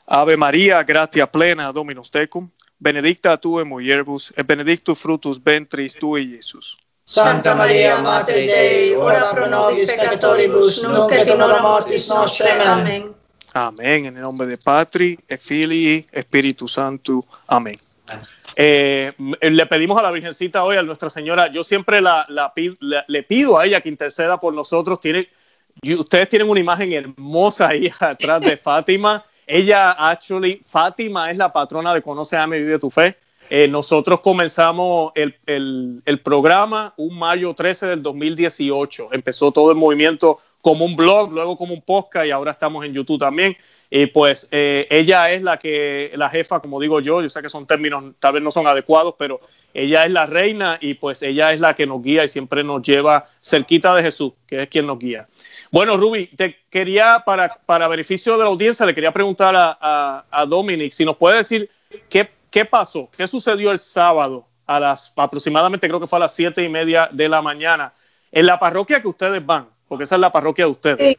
Ave 0.06 0.36
María, 0.36 0.82
gratia 0.82 1.26
plena, 1.26 1.72
Dominus 1.72 2.10
tecum, 2.10 2.50
benedicta 2.78 3.36
tu 3.38 3.60
in 3.60 3.68
mulieribus, 3.68 4.32
et 4.36 4.46
benedictus 4.46 4.98
fructus 4.98 5.42
ventris 5.42 5.94
tui, 5.94 6.34
Iesus. 6.34 6.76
Santa 7.06 7.54
Maria, 7.54 7.98
Mater 7.98 8.46
Dei, 8.46 8.94
ora 8.94 9.30
pro 9.32 9.46
nobis 9.46 9.90
peccatoribus, 9.92 10.82
nunc 10.82 11.12
et 11.12 11.28
in 11.28 11.40
hora 11.40 11.60
mortis 11.60 12.08
nostre. 12.08 12.50
Amén. 12.50 13.14
Amén. 13.52 14.06
En 14.06 14.16
el 14.16 14.22
nombre 14.22 14.46
de 14.46 14.58
Patri, 14.58 15.18
Filii, 15.38 16.06
Espíritu 16.10 16.66
Santo. 16.66 17.24
Amén. 17.46 17.74
Eh, 18.56 19.12
le 19.40 19.66
pedimos 19.66 19.98
a 19.98 20.02
la 20.02 20.10
Virgencita 20.10 20.64
hoy, 20.64 20.76
a 20.76 20.82
Nuestra 20.82 21.10
Señora, 21.10 21.50
yo 21.50 21.64
siempre 21.64 22.00
le 22.00 23.22
pido 23.22 23.58
a 23.58 23.66
ella 23.66 23.80
que 23.80 23.88
interceda 23.88 24.38
por 24.38 24.54
nosotros. 24.54 25.00
Tiene, 25.00 25.28
ustedes 25.82 26.28
tienen 26.28 26.48
una 26.48 26.60
imagen 26.60 26.92
hermosa 26.92 27.68
ahí 27.68 27.90
atrás 28.00 28.40
de 28.42 28.56
Fátima. 28.56 29.24
Ella, 29.46 29.92
actually, 29.92 30.62
Fátima 30.66 31.30
es 31.30 31.36
la 31.36 31.52
patrona 31.52 31.92
de 31.92 32.02
Conoce, 32.02 32.36
a 32.36 32.46
mi 32.46 32.58
Vive 32.58 32.78
tu 32.78 32.90
Fe. 32.90 33.16
Eh, 33.50 33.68
nosotros 33.68 34.20
comenzamos 34.20 35.12
el, 35.14 35.36
el, 35.46 36.20
programa 36.20 36.94
un 36.96 37.18
mayo 37.18 37.52
13 37.52 37.86
del 37.88 38.02
2018. 38.02 39.10
Empezó 39.12 39.52
todo 39.52 39.70
el 39.70 39.76
movimiento 39.76 40.40
como 40.62 40.86
un 40.86 40.96
blog, 40.96 41.30
luego 41.30 41.58
como 41.58 41.74
un 41.74 41.82
podcast 41.82 42.26
y 42.26 42.30
ahora 42.30 42.52
estamos 42.52 42.84
en 42.86 42.94
YouTube 42.94 43.20
también. 43.20 43.54
Y 43.96 44.06
pues 44.06 44.48
eh, 44.50 44.88
ella 44.90 45.30
es 45.30 45.42
la 45.42 45.56
que, 45.56 46.10
la 46.16 46.28
jefa, 46.28 46.58
como 46.58 46.80
digo 46.80 46.98
yo, 46.98 47.22
yo 47.22 47.30
sé 47.30 47.40
que 47.40 47.48
son 47.48 47.64
términos, 47.64 48.02
tal 48.18 48.32
vez 48.32 48.42
no 48.42 48.50
son 48.50 48.66
adecuados, 48.66 49.14
pero 49.16 49.38
ella 49.72 50.04
es 50.04 50.10
la 50.10 50.26
reina 50.26 50.78
y 50.80 50.94
pues 50.94 51.22
ella 51.22 51.52
es 51.52 51.60
la 51.60 51.74
que 51.74 51.86
nos 51.86 52.02
guía 52.02 52.24
y 52.24 52.28
siempre 52.28 52.64
nos 52.64 52.82
lleva 52.82 53.28
cerquita 53.40 53.94
de 53.94 54.02
Jesús, 54.02 54.32
que 54.48 54.62
es 54.62 54.68
quien 54.68 54.88
nos 54.88 54.98
guía. 54.98 55.28
Bueno, 55.70 55.96
Ruby, 55.96 56.26
te 56.26 56.58
quería, 56.70 57.22
para, 57.24 57.60
para 57.66 57.86
beneficio 57.86 58.32
de 58.36 58.42
la 58.42 58.50
audiencia, 58.50 58.84
le 58.84 58.96
quería 58.96 59.12
preguntar 59.12 59.54
a, 59.56 60.24
a, 60.28 60.44
Dominic 60.46 60.92
si 60.92 61.04
nos 61.04 61.16
puede 61.16 61.36
decir 61.36 61.70
qué, 62.08 62.28
qué 62.50 62.64
pasó, 62.64 63.08
qué 63.16 63.28
sucedió 63.28 63.70
el 63.70 63.78
sábado 63.78 64.44
a 64.66 64.80
las 64.80 65.12
aproximadamente, 65.14 65.86
creo 65.86 66.00
que 66.00 66.08
fue 66.08 66.16
a 66.16 66.20
las 66.22 66.34
siete 66.34 66.64
y 66.64 66.68
media 66.68 67.08
de 67.12 67.28
la 67.28 67.42
mañana, 67.42 67.92
en 68.32 68.46
la 68.46 68.58
parroquia 68.58 69.00
que 69.00 69.06
ustedes 69.06 69.46
van, 69.46 69.68
porque 69.86 70.02
esa 70.02 70.16
es 70.16 70.20
la 70.20 70.32
parroquia 70.32 70.64
de 70.64 70.70
ustedes. 70.72 71.16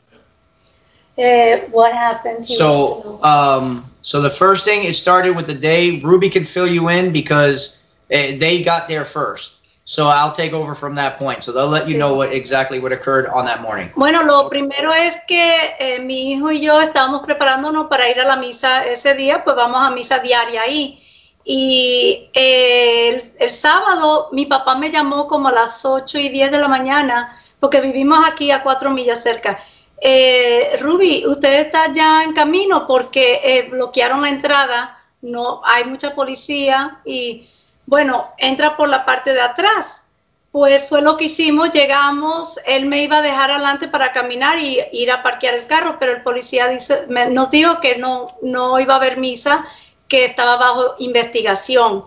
Uh, 1.17 1.57
what 1.71 1.93
happened? 1.93 2.45
So, 2.45 3.23
um, 3.23 3.85
so 4.01 4.21
the 4.21 4.29
first 4.29 4.65
thing 4.65 4.85
it 4.85 4.95
started 4.95 5.35
with 5.35 5.47
the 5.47 5.55
day. 5.55 6.01
Ruby 6.01 6.29
can 6.29 6.43
fill 6.43 6.67
you 6.67 6.89
in 6.89 7.13
because 7.13 7.85
uh, 8.11 8.35
they 8.37 8.61
got 8.63 8.87
there 8.87 9.05
first. 9.05 9.55
So 9.85 10.07
I'll 10.07 10.31
take 10.31 10.51
over 10.51 10.73
from 10.73 10.95
that 10.95 11.17
point. 11.17 11.43
So 11.43 11.51
they'll 11.51 11.69
let 11.69 11.87
you 11.87 11.97
know 11.97 12.15
what 12.15 12.33
exactly 12.33 12.79
what 12.79 12.91
occurred 12.91 13.27
on 13.27 13.45
that 13.45 13.61
morning. 13.61 13.89
Bueno, 13.95 14.23
lo 14.23 14.49
primero 14.49 14.91
es 14.91 15.15
que 15.27 15.75
eh, 15.79 15.99
mi 15.99 16.33
hijo 16.33 16.51
y 16.51 16.59
yo 16.59 16.81
estábamos 16.81 17.21
preparándonos 17.23 17.87
para 17.87 18.09
ir 18.09 18.19
a 18.19 18.25
la 18.25 18.35
misa 18.35 18.83
ese 18.83 19.13
día, 19.13 19.43
pues 19.43 19.55
vamos 19.55 19.81
a 19.81 19.91
misa 19.91 20.19
diaria 20.19 20.63
ahí. 20.63 21.01
Y 21.45 22.29
eh, 22.33 23.09
el, 23.09 23.21
el, 23.39 23.49
sábado 23.51 24.29
mi 24.31 24.47
papá 24.47 24.73
me 24.75 24.89
llamó 24.89 25.27
como 25.27 25.49
a 25.49 25.51
las 25.51 25.85
8 25.85 26.17
y 26.17 26.29
10 26.29 26.51
de 26.51 26.57
la 26.57 26.67
mañana, 26.67 27.39
porque 27.59 27.79
vivimos 27.79 28.25
aquí 28.27 28.49
a 28.49 28.63
cuatro 28.63 28.89
millas 28.89 29.21
cerca 29.21 29.59
eh, 30.01 30.77
Ruby, 30.81 31.25
usted 31.25 31.61
está 31.61 31.91
ya 31.91 32.23
en 32.23 32.33
camino 32.33 32.85
porque 32.85 33.41
eh, 33.43 33.67
bloquearon 33.69 34.21
la 34.21 34.29
entrada, 34.29 34.97
no 35.21 35.61
hay 35.63 35.85
mucha 35.85 36.13
policía 36.13 36.99
y 37.05 37.47
bueno, 37.85 38.25
entra 38.37 38.75
por 38.75 38.89
la 38.89 39.05
parte 39.05 39.33
de 39.33 39.41
atrás. 39.41 40.03
Pues 40.51 40.87
fue 40.87 41.01
lo 41.01 41.17
que 41.17 41.25
hicimos, 41.25 41.71
llegamos, 41.71 42.59
él 42.65 42.85
me 42.85 43.03
iba 43.03 43.17
a 43.17 43.21
dejar 43.21 43.51
adelante 43.51 43.89
para 43.89 44.13
caminar 44.13 44.57
y 44.57 44.79
ir 44.93 45.11
a 45.11 45.21
parquear 45.21 45.55
el 45.55 45.67
carro, 45.67 45.97
pero 45.99 46.13
el 46.13 46.23
policía 46.23 46.69
dice, 46.69 47.07
nos 47.09 47.49
dijo 47.49 47.81
que 47.81 47.97
no, 47.97 48.25
no 48.41 48.79
iba 48.79 48.93
a 48.93 48.97
haber 48.97 49.17
misa, 49.17 49.65
que 50.07 50.23
estaba 50.23 50.55
bajo 50.55 50.95
investigación. 50.99 52.05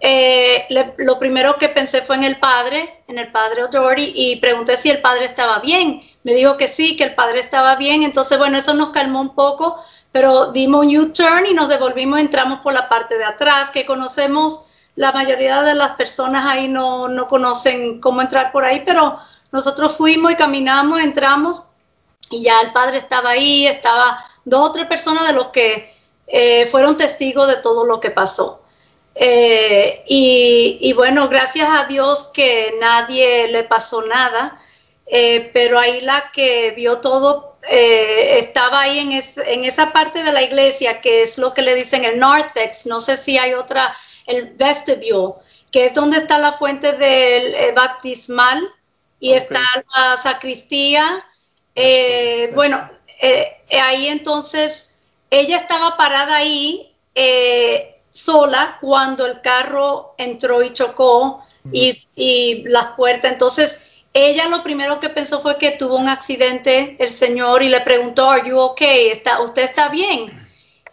Eh, 0.00 0.66
lo 0.98 1.18
primero 1.18 1.56
que 1.58 1.68
pensé 1.68 2.00
fue 2.00 2.14
en 2.16 2.24
el 2.24 2.38
padre, 2.38 2.97
en 3.08 3.18
el 3.18 3.32
padre 3.32 3.64
O'Doherty, 3.64 4.12
y 4.14 4.36
pregunté 4.36 4.76
si 4.76 4.90
el 4.90 5.00
padre 5.00 5.24
estaba 5.24 5.58
bien. 5.60 6.02
Me 6.24 6.34
dijo 6.34 6.58
que 6.58 6.68
sí, 6.68 6.94
que 6.94 7.04
el 7.04 7.14
padre 7.14 7.40
estaba 7.40 7.74
bien. 7.76 8.02
Entonces, 8.02 8.38
bueno, 8.38 8.58
eso 8.58 8.74
nos 8.74 8.90
calmó 8.90 9.22
un 9.22 9.34
poco, 9.34 9.82
pero 10.12 10.52
dimos 10.52 10.84
un 10.84 10.94
U-turn 10.94 11.46
y 11.46 11.54
nos 11.54 11.70
devolvimos, 11.70 12.20
entramos 12.20 12.60
por 12.60 12.74
la 12.74 12.88
parte 12.88 13.16
de 13.16 13.24
atrás, 13.24 13.70
que 13.70 13.86
conocemos, 13.86 14.66
la 14.94 15.12
mayoría 15.12 15.62
de 15.62 15.74
las 15.74 15.92
personas 15.92 16.44
ahí 16.44 16.68
no, 16.68 17.08
no 17.08 17.26
conocen 17.28 18.00
cómo 18.00 18.20
entrar 18.20 18.52
por 18.52 18.64
ahí, 18.64 18.82
pero 18.84 19.18
nosotros 19.52 19.96
fuimos 19.96 20.32
y 20.32 20.36
caminamos, 20.36 21.00
entramos, 21.00 21.62
y 22.30 22.42
ya 22.42 22.60
el 22.60 22.72
padre 22.72 22.98
estaba 22.98 23.30
ahí, 23.30 23.66
estaba 23.66 24.22
dos 24.44 24.68
o 24.68 24.72
tres 24.72 24.86
personas 24.86 25.26
de 25.26 25.32
los 25.32 25.46
que 25.46 25.94
eh, 26.26 26.66
fueron 26.66 26.96
testigos 26.96 27.48
de 27.48 27.56
todo 27.56 27.86
lo 27.86 28.00
que 28.00 28.10
pasó. 28.10 28.64
Eh, 29.20 30.04
y, 30.06 30.92
bueno, 30.92 31.28
gracias 31.28 31.68
a 31.68 31.86
Dios 31.86 32.30
que 32.32 32.76
nadie 32.80 33.48
le 33.48 33.64
pasó 33.64 34.02
nada, 34.02 34.60
eh, 35.06 35.50
pero 35.52 35.76
ahí 35.76 36.00
la 36.02 36.30
que 36.32 36.70
vio 36.70 36.98
todo 36.98 37.58
eh, 37.68 38.38
estaba 38.38 38.82
ahí 38.82 39.00
en, 39.00 39.10
en, 39.12 39.64
esa 39.64 39.92
parte 39.92 40.22
de 40.22 40.30
la 40.30 40.42
iglesia, 40.42 41.00
que 41.00 41.22
es 41.22 41.36
lo 41.36 41.52
que 41.52 41.62
le 41.62 41.74
dicen 41.74 42.04
el 42.04 42.20
narthex, 42.20 42.86
no 42.86 43.00
sé 43.00 43.16
si 43.16 43.36
hay 43.38 43.54
otra, 43.54 43.96
el 44.26 44.54
vestibule, 44.54 45.34
que 45.72 45.86
es 45.86 45.94
donde 45.94 46.18
está 46.18 46.38
la 46.38 46.52
fuente 46.52 46.92
del 46.92 47.74
baptismal 47.74 48.68
y 49.18 49.32
está 49.32 49.60
la 49.96 50.16
sacristía. 50.16 51.26
bueno, 52.54 52.88
ahí 53.82 54.06
entonces 54.06 55.00
ella 55.28 55.56
estaba 55.56 55.96
parada 55.96 56.36
ahí 56.36 56.94
sola 58.10 58.78
cuando 58.80 59.26
el 59.26 59.40
carro 59.40 60.14
entró 60.18 60.62
y 60.62 60.72
chocó 60.72 61.44
y, 61.72 62.06
y 62.14 62.64
las 62.68 62.86
puertas. 62.92 63.32
Entonces, 63.32 63.90
ella 64.12 64.48
lo 64.48 64.62
primero 64.62 65.00
que 65.00 65.10
pensó 65.10 65.40
fue 65.40 65.58
que 65.58 65.72
tuvo 65.72 65.96
un 65.96 66.08
accidente 66.08 66.96
el 66.98 67.10
señor 67.10 67.62
y 67.62 67.68
le 67.68 67.80
preguntó, 67.82 68.30
¿Are 68.30 68.48
you 68.48 68.58
okay? 68.58 69.08
¿Está, 69.08 69.40
¿Usted 69.40 69.62
está 69.62 69.88
bien? 69.88 70.26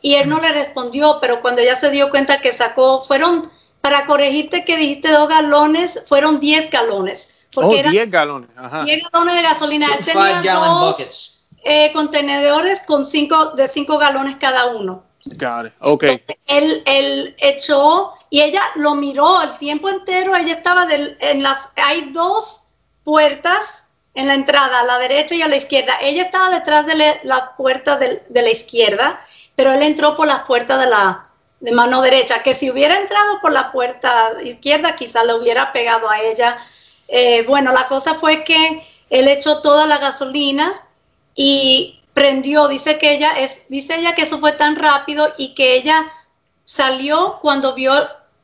Y 0.01 0.15
él 0.15 0.29
no 0.29 0.39
le 0.39 0.51
respondió, 0.51 1.17
pero 1.19 1.41
cuando 1.41 1.62
ella 1.62 1.75
se 1.75 1.89
dio 1.89 2.10
cuenta 2.10 2.41
que 2.41 2.51
sacó, 2.51 3.01
fueron, 3.01 3.41
para 3.81 4.05
corregirte 4.05 4.63
que 4.63 4.77
dijiste 4.77 5.12
dos 5.12 5.27
galones, 5.27 6.03
fueron 6.07 6.39
diez 6.39 6.69
galones. 6.69 7.48
Porque 7.55 7.84
oh, 7.88 7.89
10 7.89 8.12
galones. 8.12 8.50
Ajá. 8.57 8.84
10 8.84 9.03
galones 9.10 9.36
de 9.36 9.41
gasolina. 9.41 9.88
Él 9.98 10.05
tenía 10.05 10.55
dos 10.55 11.41
eh, 11.63 11.91
contenedores 11.93 12.81
con 12.81 13.05
cinco, 13.05 13.51
de 13.51 13.67
cinco 13.69 13.98
galones 13.98 14.36
cada 14.36 14.67
uno. 14.67 15.05
Got 15.38 15.67
it. 15.67 15.74
Okay. 15.79 16.24
Él, 16.48 17.36
echó 17.39 18.13
y 18.29 18.41
ella 18.41 18.62
lo 18.75 18.96
miró 18.96 19.41
el 19.41 19.58
tiempo 19.58 19.89
entero. 19.89 20.36
Ella 20.36 20.53
estaba 20.53 20.88
en 20.91 21.44
las. 21.44 21.74
Hay 21.75 22.12
dos 22.12 22.67
puertas 23.03 23.89
en 24.13 24.27
la 24.27 24.36
entrada, 24.36 24.79
a 24.79 24.84
la 24.84 25.00
derecha 25.00 25.36
y 25.36 25.41
a 25.41 25.48
la 25.48 25.58
izquierda. 25.58 25.98
Ella 26.01 26.24
estaba 26.24 26.50
detrás 26.50 26.86
de 26.86 27.20
la 27.24 27.55
puerta 27.58 27.98
de, 27.98 28.24
la 28.29 28.50
izquierda, 28.50 29.20
pero 29.55 29.74
él 29.74 29.82
entró 29.82 30.15
por 30.15 30.27
la 30.27 30.44
puerta 30.44 30.77
de 30.77 30.88
la 30.88 31.27
de 31.60 31.72
mano 31.72 32.01
derecha. 32.01 32.41
Que 32.44 32.53
si 32.53 32.70
hubiera 32.70 32.98
entrado 32.98 33.41
por 33.41 33.51
la 33.51 33.72
puerta 33.72 34.34
izquierda, 34.44 34.96
quizá 34.96 35.24
le 35.24 35.34
hubiera 35.34 35.72
pegado 35.72 36.10
a 36.10 36.22
ella. 36.22 36.58
Eh, 37.08 37.44
bueno, 37.48 37.74
la 37.74 37.88
cosa 37.88 38.15
fue 38.15 38.44
que 38.44 38.86
él 39.10 39.27
echó 39.27 39.62
toda 39.62 39.86
la 39.86 39.98
gasolina 39.98 40.72
y 41.36 42.01
prendió, 42.15 42.67
dice 42.67 42.98
que 42.98 43.13
ella 43.13 43.34
es, 43.38 43.69
dice 43.69 44.00
ella 44.00 44.15
que 44.15 44.24
eso 44.24 44.39
fue 44.39 44.53
tan 44.53 44.75
rápido 44.75 45.36
y 45.38 45.53
que 45.53 45.75
ella 45.75 46.12
salió 46.63 47.38
cuando 47.43 47.75
vio 47.75 47.93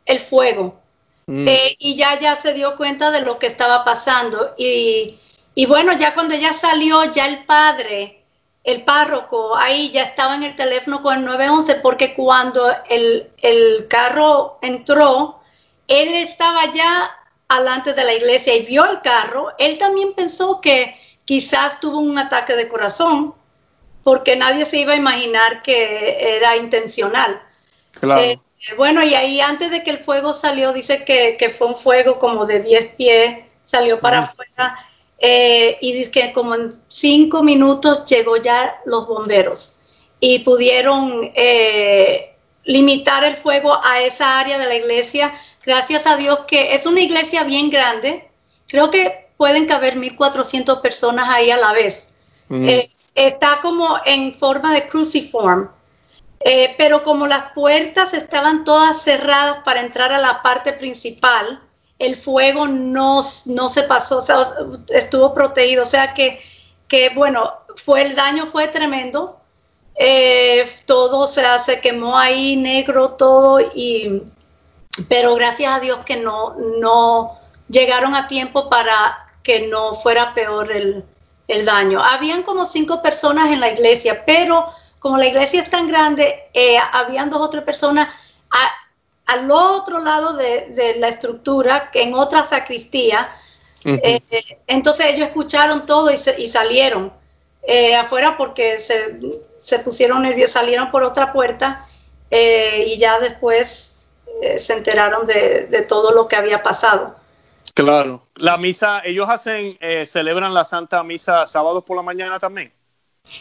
el 0.05 0.19
fuego. 0.19 0.79
Mm. 1.25 1.47
eh, 1.47 1.75
y 1.79 1.95
ya 1.95 2.19
ya 2.19 2.35
se 2.35 2.53
dio 2.53 2.75
cuenta 2.75 3.09
de 3.09 3.21
lo 3.21 3.39
que 3.39 3.47
estaba 3.47 3.83
pasando. 3.83 4.53
Y, 4.57 5.17
y, 5.55 5.65
bueno 5.65 5.93
ya 5.93 6.13
cuando 6.13 6.35
ella 6.35 6.53
salió 6.53 7.05
ya 7.11 7.25
el 7.25 7.45
padre 7.45 8.17
el 8.63 8.83
párroco 8.83 9.57
ahí 9.57 9.89
ya 9.89 10.03
estaba 10.03 10.35
en 10.35 10.43
el 10.43 10.55
teléfono 10.55 11.01
con 11.01 11.17
el 11.17 11.25
911 11.25 11.75
porque 11.81 12.13
cuando 12.13 12.69
el, 12.89 13.31
el 13.41 13.87
carro 13.87 14.59
entró 14.61 15.41
él 15.87 16.13
estaba 16.13 16.71
ya 16.71 17.11
alante 17.47 17.93
de 17.93 18.03
la 18.03 18.13
iglesia 18.13 18.55
y 18.55 18.65
vio 18.65 18.85
el 18.85 19.01
carro, 19.01 19.51
él 19.57 19.77
también 19.77 20.13
pensó 20.13 20.61
que 20.61 20.95
quizás 21.25 21.79
tuvo 21.79 21.99
un 21.99 22.17
ataque 22.17 22.55
de 22.55 22.69
corazón, 22.69 23.35
porque 24.03 24.35
nadie 24.35 24.65
se 24.65 24.79
iba 24.79 24.93
a 24.93 24.97
imaginar 24.97 25.61
que 25.61 26.35
era 26.37 26.57
intencional. 26.57 27.41
Claro. 27.99 28.21
Eh, 28.21 28.39
bueno, 28.77 29.03
y 29.03 29.15
ahí 29.15 29.41
antes 29.41 29.71
de 29.71 29.83
que 29.83 29.91
el 29.91 29.97
fuego 29.97 30.33
salió, 30.33 30.73
dice 30.73 31.03
que, 31.03 31.35
que 31.37 31.49
fue 31.49 31.67
un 31.67 31.75
fuego 31.75 32.19
como 32.19 32.45
de 32.45 32.61
10 32.61 32.85
pies, 32.95 33.37
salió 33.63 33.99
para 33.99 34.19
afuera, 34.19 34.75
eh, 35.23 35.77
y 35.81 35.93
dice 35.93 36.09
que 36.09 36.33
como 36.33 36.55
en 36.55 36.73
cinco 36.87 37.43
minutos 37.43 38.05
llegó 38.05 38.37
ya 38.37 38.81
los 38.85 39.07
bomberos 39.07 39.77
y 40.19 40.39
pudieron 40.39 41.31
eh, 41.35 42.35
limitar 42.63 43.23
el 43.23 43.35
fuego 43.35 43.79
a 43.83 44.01
esa 44.01 44.39
área 44.39 44.57
de 44.57 44.65
la 44.65 44.75
iglesia. 44.75 45.31
Gracias 45.63 46.07
a 46.07 46.17
Dios 46.17 46.41
que 46.41 46.73
es 46.73 46.87
una 46.87 47.01
iglesia 47.01 47.43
bien 47.43 47.69
grande. 47.69 48.27
Creo 48.67 48.89
que 48.89 49.27
pueden 49.37 49.67
caber 49.67 49.95
1.400 49.95 50.81
personas 50.81 51.29
ahí 51.29 51.51
a 51.51 51.57
la 51.57 51.73
vez. 51.73 52.15
Eh, 52.49 52.89
está 53.15 53.59
como 53.61 53.97
en 54.05 54.33
forma 54.33 54.73
de 54.73 54.87
cruciform. 54.87 55.69
Eh, 56.43 56.73
pero 56.77 57.03
como 57.03 57.27
las 57.27 57.51
puertas 57.51 58.13
estaban 58.13 58.63
todas 58.63 59.01
cerradas 59.03 59.57
para 59.63 59.81
entrar 59.81 60.11
a 60.11 60.17
la 60.17 60.41
parte 60.41 60.73
principal, 60.73 61.61
el 61.99 62.15
fuego 62.15 62.67
no, 62.67 63.21
no 63.45 63.69
se 63.69 63.83
pasó, 63.83 64.17
o 64.17 64.21
sea, 64.21 64.41
estuvo 64.89 65.33
protegido. 65.33 65.83
O 65.83 65.85
sea 65.85 66.13
que, 66.13 66.41
que 66.87 67.09
bueno, 67.09 67.53
fue 67.75 68.01
el 68.01 68.15
daño 68.15 68.45
fue 68.45 68.67
tremendo. 68.67 69.37
Eh, 69.95 70.67
todo 70.85 71.19
o 71.19 71.27
se 71.27 71.81
quemó 71.81 72.17
ahí 72.17 72.55
negro 72.55 73.11
todo 73.11 73.59
y 73.59 74.23
pero 75.09 75.35
gracias 75.35 75.73
a 75.73 75.79
Dios 75.79 75.99
que 75.99 76.15
no, 76.15 76.55
no 76.79 77.37
llegaron 77.67 78.15
a 78.15 78.27
tiempo 78.27 78.69
para 78.69 79.25
que 79.43 79.67
no 79.67 79.93
fuera 79.93 80.33
peor 80.33 80.71
el, 80.71 81.03
el 81.51 81.65
daño. 81.65 82.01
Habían 82.03 82.43
como 82.43 82.65
cinco 82.65 83.01
personas 83.01 83.51
en 83.51 83.59
la 83.59 83.69
iglesia, 83.69 84.23
pero 84.25 84.65
como 84.99 85.17
la 85.17 85.25
iglesia 85.27 85.61
es 85.61 85.69
tan 85.69 85.87
grande, 85.87 86.43
eh, 86.53 86.77
habían 86.93 87.29
dos 87.29 87.41
o 87.41 87.49
tres 87.49 87.63
personas 87.63 88.07
a- 88.51 89.33
al 89.33 89.49
otro 89.51 89.99
lado 89.99 90.33
de, 90.33 90.67
de 90.69 90.95
la 90.99 91.07
estructura, 91.07 91.89
que 91.91 92.03
en 92.03 92.13
otra 92.13 92.43
sacristía. 92.43 93.29
Eh, 93.85 94.21
entonces 94.67 95.07
ellos 95.07 95.27
escucharon 95.29 95.85
todo 95.85 96.11
y, 96.11 96.17
se- 96.17 96.39
y 96.39 96.47
salieron 96.47 97.11
eh, 97.63 97.95
afuera 97.95 98.37
porque 98.37 98.77
se, 98.77 99.17
se 99.59 99.79
pusieron 99.79 100.21
nerviosos, 100.21 100.53
salieron 100.53 100.91
por 100.91 101.03
otra 101.03 101.31
puerta 101.33 101.87
eh, 102.29 102.83
y 102.87 102.97
ya 102.97 103.19
después 103.19 104.07
se 104.57 104.73
enteraron 104.73 105.25
de, 105.27 105.67
de 105.69 105.81
todo 105.83 106.11
lo 106.13 106.27
que 106.27 106.35
había 106.35 106.63
pasado. 106.63 107.05
Claro. 107.73 108.27
La 108.35 108.57
misa, 108.57 109.01
ellos 109.03 109.29
hacen, 109.29 109.77
eh, 109.79 110.05
celebran 110.05 110.53
la 110.53 110.65
Santa 110.65 111.03
Misa 111.03 111.47
sábados 111.47 111.83
por 111.83 111.95
la 111.95 112.03
mañana 112.03 112.39
también. 112.39 112.73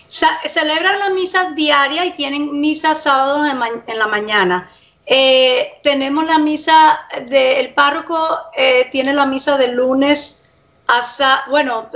Sa- 0.06 0.38
celebran 0.46 0.98
la 0.98 1.10
misa 1.10 1.52
diaria 1.52 2.04
y 2.04 2.12
tienen 2.12 2.60
misa 2.60 2.94
sábados 2.94 3.46
en, 3.86 3.98
la 3.98 4.06
mañana. 4.06 4.70
Eh, 5.06 5.80
tenemos 5.82 6.26
la 6.26 6.38
misa 6.38 7.00
del 7.26 7.74
párroco, 7.74 8.16
eh, 8.54 8.88
tiene 8.90 9.12
la 9.12 9.26
misa 9.26 9.56
de 9.56 9.68
lunes 9.68 10.52
hasta, 10.86 11.44
bueno, 11.48 11.88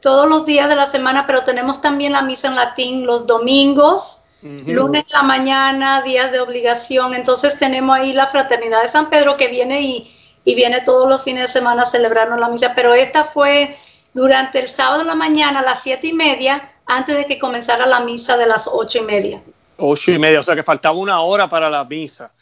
todos 0.00 0.28
los 0.28 0.44
días 0.44 0.68
de 0.68 0.76
la 0.76 0.86
semana, 0.86 1.26
pero 1.26 1.44
tenemos 1.44 1.80
también 1.80 2.12
la 2.12 2.22
misa 2.22 2.48
en 2.48 2.56
latín 2.56 3.06
los 3.06 3.26
domingos, 3.26 4.22
lunes 4.42 5.04
en 5.06 5.12
la 5.12 5.22
mañana, 5.22 6.02
días 6.02 6.32
de 6.32 6.40
obligación. 6.40 7.14
Entonces 7.14 7.58
tenemos 7.58 7.96
ahí 7.96 8.12
la 8.12 8.26
Fraternidad 8.26 8.82
de 8.82 8.88
San 8.88 9.10
Pedro 9.10 9.36
que 9.36 9.48
viene 9.48 9.82
y, 9.82 10.19
y 10.44 10.54
viene 10.54 10.80
todos 10.80 11.08
los 11.08 11.22
fines 11.22 11.42
de 11.42 11.48
semana 11.48 11.82
a 11.82 11.86
celebrarnos 11.86 12.40
la 12.40 12.48
misa. 12.48 12.72
Pero 12.74 12.94
esta 12.94 13.24
fue 13.24 13.76
durante 14.14 14.58
el 14.58 14.66
sábado 14.66 15.02
en 15.02 15.06
la 15.08 15.14
mañana 15.14 15.60
a 15.60 15.62
las 15.62 15.82
siete 15.82 16.08
y 16.08 16.12
media, 16.12 16.72
antes 16.86 17.16
de 17.16 17.26
que 17.26 17.38
comenzara 17.38 17.86
la 17.86 18.00
misa 18.00 18.36
de 18.36 18.46
las 18.46 18.68
ocho 18.72 18.98
y 18.98 19.02
media. 19.02 19.42
Ocho 19.76 20.10
y 20.12 20.18
media, 20.18 20.40
o 20.40 20.42
sea 20.42 20.54
que 20.54 20.62
faltaba 20.62 20.96
una 20.98 21.20
hora 21.20 21.48
para 21.48 21.70
la 21.70 21.84
misa. 21.84 22.32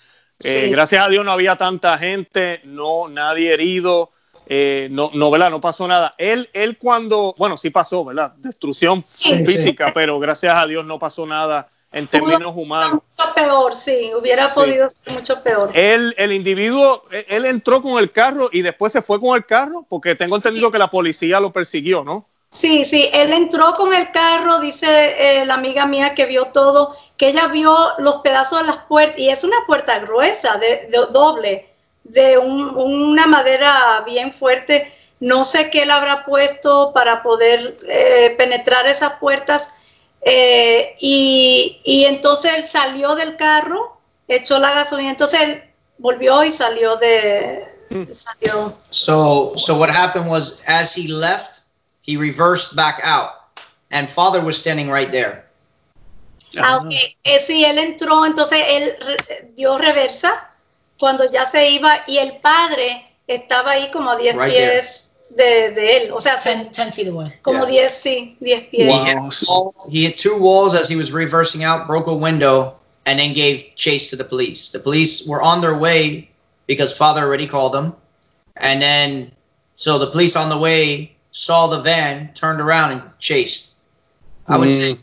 Eh, 0.42 0.62
Sí. 0.64 0.70
Gracias 0.70 1.04
a 1.04 1.08
Dios 1.08 1.24
no 1.24 1.32
había 1.32 1.56
tanta 1.56 1.98
gente, 1.98 2.60
no 2.64 3.08
nadie 3.08 3.52
herido, 3.52 4.12
eh, 4.46 4.88
no, 4.90 5.10
no, 5.12 5.30
¿verdad? 5.30 5.50
No 5.50 5.60
pasó 5.60 5.86
nada. 5.86 6.14
Él, 6.16 6.48
él 6.52 6.78
cuando, 6.78 7.34
bueno, 7.36 7.56
sí 7.56 7.70
pasó, 7.70 8.04
¿verdad? 8.04 8.32
Destrucción 8.38 9.04
Sí, 9.06 9.44
física, 9.44 9.92
pero 9.92 10.18
gracias 10.20 10.56
a 10.56 10.66
Dios 10.66 10.84
no 10.86 10.98
pasó 10.98 11.26
nada 11.26 11.68
en 11.92 12.06
términos 12.06 12.52
Pudo 12.52 12.64
humanos. 12.64 13.00
Mucho 13.18 13.34
peor, 13.34 13.74
sí, 13.74 14.10
hubiera 14.18 14.48
Sí. 14.48 14.54
podido 14.54 14.90
ser 14.90 15.12
mucho 15.14 15.42
peor. 15.42 15.70
Él, 15.74 16.14
el 16.18 16.32
individuo, 16.32 17.04
él, 17.10 17.24
él 17.28 17.44
entró 17.46 17.80
con 17.82 17.98
el 17.98 18.12
carro 18.12 18.48
y 18.52 18.62
después 18.62 18.92
se 18.92 19.02
fue 19.02 19.20
con 19.20 19.36
el 19.36 19.46
carro, 19.46 19.86
porque 19.88 20.14
tengo 20.14 20.36
entendido 20.36 20.70
que 20.70 20.78
la 20.78 20.90
policía 20.90 21.40
lo 21.40 21.52
persiguió, 21.52 22.04
¿no? 22.04 22.26
Sí, 22.50 22.84
sí, 22.84 23.08
él 23.12 23.32
entró 23.32 23.74
con 23.74 23.92
el 23.92 24.10
carro, 24.10 24.58
dice 24.60 25.40
eh, 25.40 25.46
la 25.46 25.54
amiga 25.54 25.84
mía 25.86 26.14
que 26.14 26.24
vio 26.26 26.46
todo, 26.46 26.96
que 27.18 27.28
ella 27.28 27.48
vio 27.48 27.76
los 27.98 28.18
pedazos 28.18 28.60
de 28.60 28.66
las 28.66 28.78
puertas, 28.78 29.18
y 29.18 29.28
es 29.28 29.44
una 29.44 29.58
puerta 29.66 29.98
gruesa, 29.98 30.56
de, 30.56 30.88
de- 30.90 31.06
doble, 31.12 31.68
de 32.04 32.38
un- 32.38 32.70
una 32.76 33.26
madera 33.26 34.02
bien 34.06 34.32
fuerte. 34.32 34.90
No 35.20 35.44
sé 35.44 35.68
qué 35.68 35.82
él 35.82 35.90
habrá 35.90 36.24
puesto 36.24 36.92
para 36.94 37.22
poder 37.22 37.76
eh, 37.88 38.34
penetrar 38.38 38.86
esas 38.86 39.14
puertas. 39.14 39.74
Eh, 40.22 40.96
y, 41.00 41.80
y 41.84 42.04
entonces 42.04 42.52
él 42.56 42.64
salió 42.64 43.14
del 43.14 43.36
carro, 43.36 43.98
echó 44.26 44.58
la 44.58 44.72
gasolina, 44.72 45.10
entonces 45.10 45.40
él 45.40 45.62
volvió 45.98 46.44
y 46.44 46.52
salió 46.52 46.96
de... 46.96 47.66
Salió. 48.12 48.76
So 48.90 49.54
so 49.56 49.76
what 49.78 49.88
happened 49.88 50.28
was 50.30 50.62
as 50.66 50.94
he 50.94 51.08
left, 51.08 51.60
he 52.02 52.18
reversed 52.18 52.76
back 52.76 53.00
out, 53.02 53.30
and 53.90 54.08
father 54.10 54.42
was 54.44 54.58
standing 54.58 54.90
right 54.90 55.10
there. 55.10 55.46
Ah, 56.58 56.78
ok. 56.82 56.92
Eh, 57.24 57.40
sí, 57.40 57.64
él 57.64 57.78
entró, 57.78 58.26
entonces 58.26 58.58
él 58.68 58.94
re- 59.00 59.52
dio 59.54 59.78
reversa 59.78 60.50
cuando 60.98 61.30
ya 61.30 61.46
se 61.46 61.70
iba 61.70 62.02
y 62.06 62.18
el 62.18 62.36
padre 62.36 63.06
estaba 63.26 63.72
ahí 63.72 63.90
como 63.90 64.10
a 64.10 64.16
10 64.16 64.36
Right 64.36 64.52
pies 64.52 65.07
de, 65.38 65.72
de 65.72 65.96
él. 65.96 66.12
O 66.12 66.20
sea, 66.20 66.36
10, 66.36 66.70
10 66.72 66.94
feet 66.94 67.08
away. 67.08 67.32
como 67.42 67.66
Yeah. 67.66 67.88
sí, 67.88 68.36
10 68.40 68.68
pies. 68.70 68.88
Wow. 68.88 69.04
He, 69.04 69.10
hit 69.10 69.48
wall- 69.48 69.74
he 69.90 70.04
hit 70.04 70.18
two 70.18 70.36
walls 70.36 70.74
as 70.74 70.88
he 70.88 70.96
was 70.96 71.10
reversing 71.12 71.64
out, 71.64 71.86
broke 71.86 72.06
a 72.08 72.14
window, 72.14 72.74
and 73.06 73.18
then 73.18 73.32
gave 73.32 73.74
chase 73.74 74.10
to 74.10 74.16
the 74.16 74.24
police. 74.24 74.70
The 74.70 74.80
police 74.80 75.26
were 75.26 75.40
on 75.40 75.62
their 75.62 75.78
way 75.78 76.28
because 76.66 76.94
father 76.94 77.22
already 77.22 77.46
called 77.46 77.72
them, 77.72 77.94
and 78.56 78.82
then 78.82 79.32
so 79.74 79.98
the 79.98 80.10
police 80.10 80.36
on 80.36 80.50
the 80.50 80.58
way 80.58 81.16
saw 81.30 81.68
the 81.68 81.80
van, 81.80 82.34
turned 82.34 82.60
around, 82.60 82.92
and 82.92 83.02
chased. 83.18 83.76
I 84.46 84.58
would 84.58 84.68
mm. 84.68 84.76
say 84.76 85.02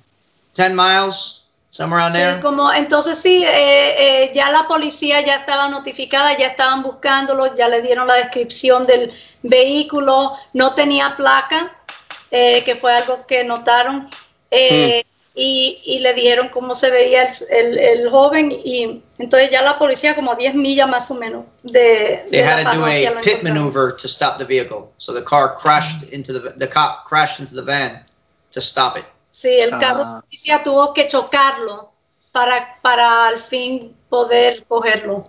ten 0.53 0.75
miles, 0.75 1.44
somewhere 1.77 2.09
Sí, 2.11 2.17
there. 2.17 2.39
como, 2.41 2.71
entonces 2.71 3.17
sí, 3.19 3.43
eh, 3.43 3.95
eh, 4.23 4.31
ya 4.33 4.49
la 4.51 4.67
policía 4.67 5.21
ya 5.21 5.35
estaba 5.35 5.67
notificada, 5.67 6.37
ya 6.37 6.47
estaban 6.47 6.81
buscándolo, 6.83 7.53
ya 7.55 7.67
le 7.67 7.81
dieron 7.81 8.07
la 8.07 8.15
descripción 8.15 8.85
del 8.85 9.11
vehículo, 9.43 10.33
no 10.53 10.73
tenía 10.73 11.15
placa, 11.15 11.71
eh, 12.31 12.63
que 12.63 12.75
fue 12.75 12.93
algo 12.95 13.25
que 13.27 13.43
notaron, 13.43 14.09
eh, 14.51 15.03
y, 15.37 15.81
y 15.83 15.99
le 15.99 16.13
dijeron 16.13 16.47
cómo 16.47 16.73
se 16.75 16.89
veía 16.89 17.23
el, 17.23 17.29
el- 17.49 17.79
el 17.79 18.09
joven, 18.09 18.51
y 18.53 19.03
entonces 19.17 19.51
ya 19.51 19.61
la 19.61 19.77
policía 19.77 20.15
como 20.15 20.33
10 20.35 20.55
millas 20.55 20.87
más 20.87 21.11
o 21.11 21.15
menos 21.15 21.43
de, 21.63 22.25
They 22.31 22.39
de 22.39 22.45
la 22.45 22.51
had 22.53 22.73
to 22.73 22.79
do 22.79 22.85
a 22.85 23.21
pit 23.21 23.43
maneuver 23.43 23.91
to 23.97 24.07
stop 24.07 24.37
the 24.37 24.45
vehicle. 24.45 24.93
So 24.97 25.13
the 25.13 25.23
car 25.23 25.55
crashed 25.61 26.03
into 26.13 26.31
the 26.31 26.53
the 26.57 26.67
cop 26.69 27.03
crashed 27.05 27.39
into 27.41 27.53
the 27.53 27.63
van 27.63 28.05
to 28.51 28.61
stop 28.61 28.95
it. 28.97 29.05
Sí, 29.35 29.49
el 29.49 29.71
carro 29.71 29.99
Ah. 30.05 30.15
de 30.15 30.21
policía 30.21 30.63
tuvo 30.63 30.93
que 30.93 31.09
chocarlo 31.09 31.91
para, 32.31 32.71
para 32.81 33.27
al 33.27 33.37
fin 33.37 33.93
poder 34.07 34.63
cogerlo. 34.65 35.25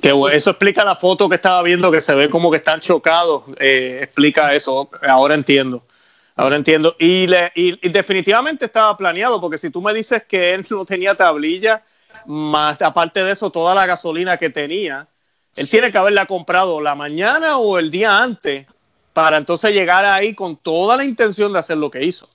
Que 0.00 0.10
bueno, 0.12 0.34
eso 0.34 0.48
explica 0.50 0.82
la 0.84 0.96
foto 0.96 1.28
que 1.28 1.34
estaba 1.34 1.60
viendo, 1.62 1.90
que 1.92 2.00
se 2.00 2.14
ve 2.14 2.30
como 2.30 2.50
que 2.50 2.56
están 2.56 2.80
chocados. 2.80 3.42
eh, 3.58 3.98
explica 4.04 4.54
eso. 4.54 4.88
Ahora 5.06 5.34
entiendo. 5.34 5.82
Ahora 6.34 6.56
entiendo. 6.56 6.96
Y, 6.98 7.26
le- 7.26 7.52
y- 7.54 7.78
y 7.86 7.90
definitivamente 7.90 8.64
estaba 8.64 8.96
planeado, 8.96 9.38
porque 9.38 9.58
si 9.58 9.68
tú 9.68 9.82
me 9.82 9.92
dices 9.92 10.24
que 10.24 10.54
él 10.54 10.66
no 10.70 10.86
tenía 10.86 11.14
tablilla, 11.14 11.82
más 12.24 12.80
aparte 12.80 13.22
de 13.22 13.32
eso, 13.32 13.50
toda 13.50 13.74
la 13.74 13.84
gasolina 13.84 14.38
que 14.38 14.48
tenía, 14.48 15.06
él 15.56 15.68
tiene 15.68 15.92
que 15.92 15.98
haberla 15.98 16.24
comprado 16.24 16.80
la 16.80 16.94
mañana 16.94 17.58
o 17.58 17.78
el 17.78 17.90
día 17.90 18.22
antes 18.22 18.66
para 19.12 19.36
entonces 19.36 19.72
llegar 19.74 20.06
ahí 20.06 20.34
con 20.34 20.56
toda 20.56 20.96
la 20.96 21.04
intención 21.04 21.52
de 21.52 21.58
hacer 21.58 21.76
lo 21.76 21.90
que 21.90 22.02
hizo. 22.02 22.26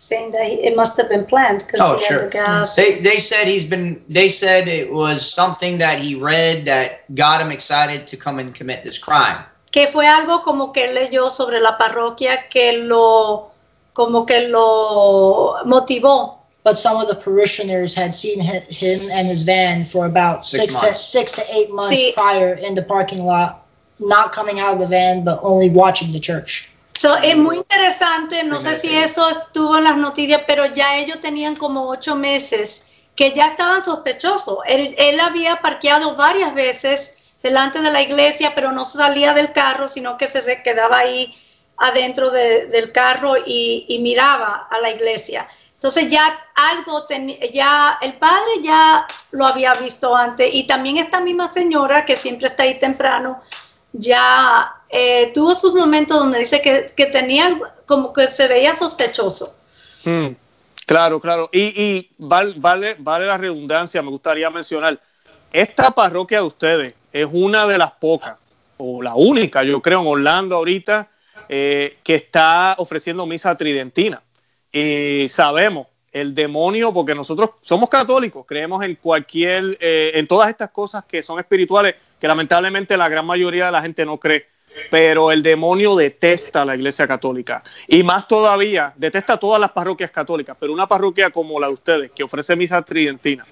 Saying 0.00 0.30
that 0.32 0.42
it 0.42 0.74
must 0.74 0.96
have 0.96 1.08
been 1.08 1.24
planned 1.26 1.62
because 1.66 1.80
Oh, 1.80 1.98
sure. 1.98 2.22
had 2.22 2.26
the 2.28 2.32
gas. 2.32 2.74
They 2.74 2.98
they 3.00 3.18
said 3.18 3.46
he's 3.46 3.64
been. 3.64 4.02
They 4.08 4.28
said 4.28 4.66
it 4.66 4.90
was 4.92 5.22
something 5.32 5.78
that 5.78 5.98
he 5.98 6.14
read 6.16 6.64
that 6.64 7.14
got 7.14 7.40
him 7.40 7.50
excited 7.52 8.06
to 8.08 8.16
come 8.16 8.38
and 8.40 8.54
commit 8.54 8.82
this 8.82 8.98
crime. 8.98 9.44
Que 9.72 9.86
fue 9.86 10.04
algo 10.06 10.42
como 10.42 10.72
que 10.72 10.88
leyó 10.88 11.30
sobre 11.30 11.60
la 11.60 11.76
parroquia 11.78 12.48
que 12.50 12.78
lo, 12.82 13.52
como 13.94 14.24
que 14.24 14.48
lo 14.48 15.62
motivó. 15.66 16.38
But 16.64 16.76
some 16.76 16.96
of 17.00 17.08
the 17.08 17.14
parishioners 17.14 17.94
had 17.94 18.14
seen 18.14 18.40
him 18.40 18.60
and 19.14 19.26
his 19.28 19.44
van 19.44 19.84
for 19.84 20.06
about 20.06 20.44
Six 20.44 20.74
six, 20.76 20.88
to 20.88 20.94
six 20.94 21.32
to 21.32 21.42
eight 21.54 21.70
months 21.70 21.92
Sí. 21.92 22.12
prior 22.14 22.54
in 22.54 22.74
the 22.74 22.82
parking 22.82 23.22
lot. 23.22 23.58
not 24.02 24.32
coming 24.32 24.58
out 24.58 24.72
of 24.72 24.78
the 24.80 24.86
van, 24.86 25.24
but 25.24 25.38
only 25.42 25.68
watching 25.68 26.10
the 26.12 26.18
church. 26.20 26.70
So, 27.02 27.16
es 27.16 27.34
muy 27.36 27.56
interesante, 27.56 28.44
no 28.44 28.60
sé 28.60 28.74
si 28.74 28.94
eso 28.94 29.28
estuvo 29.30 29.78
en 29.78 29.84
las 29.84 29.96
noticias, 29.96 30.42
pero 30.46 30.66
ya 30.66 30.96
ellos 30.96 31.18
tenían 31.20 31.56
como 31.56 31.88
ocho 31.88 32.14
meses 32.14 32.88
que 33.16 33.32
ya 33.32 33.46
estaban 33.46 33.82
sospechosos. 33.82 34.58
Él, 34.66 34.94
él 34.98 35.18
había 35.20 35.60
parqueado 35.62 36.14
varias 36.16 36.52
veces 36.54 37.32
delante 37.42 37.80
de 37.80 37.90
la 37.90 38.02
iglesia, 38.02 38.52
pero 38.54 38.72
no 38.72 38.84
salía 38.84 39.32
del 39.32 39.52
carro, 39.52 39.88
sino 39.88 40.18
que 40.18 40.28
se, 40.28 40.42
se 40.42 40.62
quedaba 40.62 40.98
ahí 40.98 41.34
adentro 41.78 42.30
de- 42.30 42.66
del 42.66 42.92
carro 42.92 43.34
y, 43.46 43.86
y 43.88 43.98
miraba 44.00 44.68
a 44.70 44.78
la 44.80 44.90
iglesia. 44.90 45.48
Entonces 45.76 46.10
ya 46.10 46.38
algo, 46.54 47.06
teni- 47.08 47.38
ya 47.50 47.98
el 48.02 48.12
padre 48.18 48.60
ya 48.62 49.06
lo 49.30 49.46
había 49.46 49.72
visto 49.74 50.14
antes 50.14 50.50
y 50.52 50.66
también 50.66 50.98
esta 50.98 51.20
misma 51.20 51.48
señora 51.48 52.04
que 52.04 52.16
siempre 52.16 52.48
está 52.48 52.64
ahí 52.64 52.78
temprano, 52.78 53.40
ya 53.92 54.74
eh, 54.90 55.30
tuvo 55.32 55.54
sus 55.54 55.74
momentos 55.74 56.18
donde 56.18 56.40
dice 56.40 56.60
que, 56.60 56.86
que 56.96 57.06
tenía 57.06 57.58
como 57.86 58.12
que 58.12 58.26
se 58.26 58.48
veía 58.48 58.74
sospechoso. 58.74 59.54
Mm, 60.04 60.34
claro, 60.86 61.20
claro. 61.20 61.48
Y, 61.52 61.60
y 61.80 62.10
val- 62.18 62.54
vale, 62.56 62.96
vale 62.98 63.26
la 63.26 63.38
redundancia, 63.38 64.02
me 64.02 64.10
gustaría 64.10 64.50
mencionar, 64.50 65.00
esta 65.52 65.90
parroquia 65.90 66.38
de 66.38 66.44
ustedes 66.44 66.94
es 67.12 67.26
una 67.30 67.66
de 67.66 67.78
las 67.78 67.92
pocas, 67.92 68.36
o 68.76 69.02
la 69.02 69.14
única, 69.14 69.62
yo 69.62 69.82
creo, 69.82 70.00
en 70.00 70.06
Orlando 70.06 70.56
ahorita, 70.56 71.10
eh, 71.48 71.98
que 72.02 72.14
está 72.14 72.74
ofreciendo 72.78 73.26
misa 73.26 73.56
tridentina. 73.56 74.22
Y 74.72 75.26
sabemos, 75.28 75.88
el 76.12 76.34
demonio, 76.34 76.92
porque 76.92 77.14
nosotros 77.14 77.50
somos 77.62 77.88
católicos, 77.88 78.44
creemos 78.46 78.84
en 78.84 78.94
cualquier, 78.96 79.76
eh, 79.80 80.12
en 80.14 80.26
todas 80.26 80.48
estas 80.48 80.70
cosas 80.70 81.04
que 81.04 81.22
son 81.22 81.38
espirituales, 81.38 81.94
que 82.20 82.28
lamentablemente 82.28 82.96
la 82.96 83.08
gran 83.08 83.26
mayoría 83.26 83.66
de 83.66 83.72
la 83.72 83.82
gente 83.82 84.04
no 84.04 84.18
cree 84.18 84.46
pero 84.90 85.32
el 85.32 85.42
demonio 85.42 85.96
detesta 85.96 86.64
la 86.64 86.74
iglesia 86.74 87.06
católica. 87.06 87.62
Y 87.86 88.02
más 88.02 88.28
todavía 88.28 88.92
detesta 88.96 89.36
todas 89.36 89.60
las 89.60 89.72
parroquias 89.72 90.10
católicas, 90.10 90.56
pero 90.58 90.72
una 90.72 90.86
parroquia 90.86 91.30
como 91.30 91.60
la 91.60 91.68
de 91.68 91.74
ustedes 91.74 92.10
que 92.12 92.22
ofrece 92.22 92.56
misa 92.56 92.82
tridentina, 92.82 93.44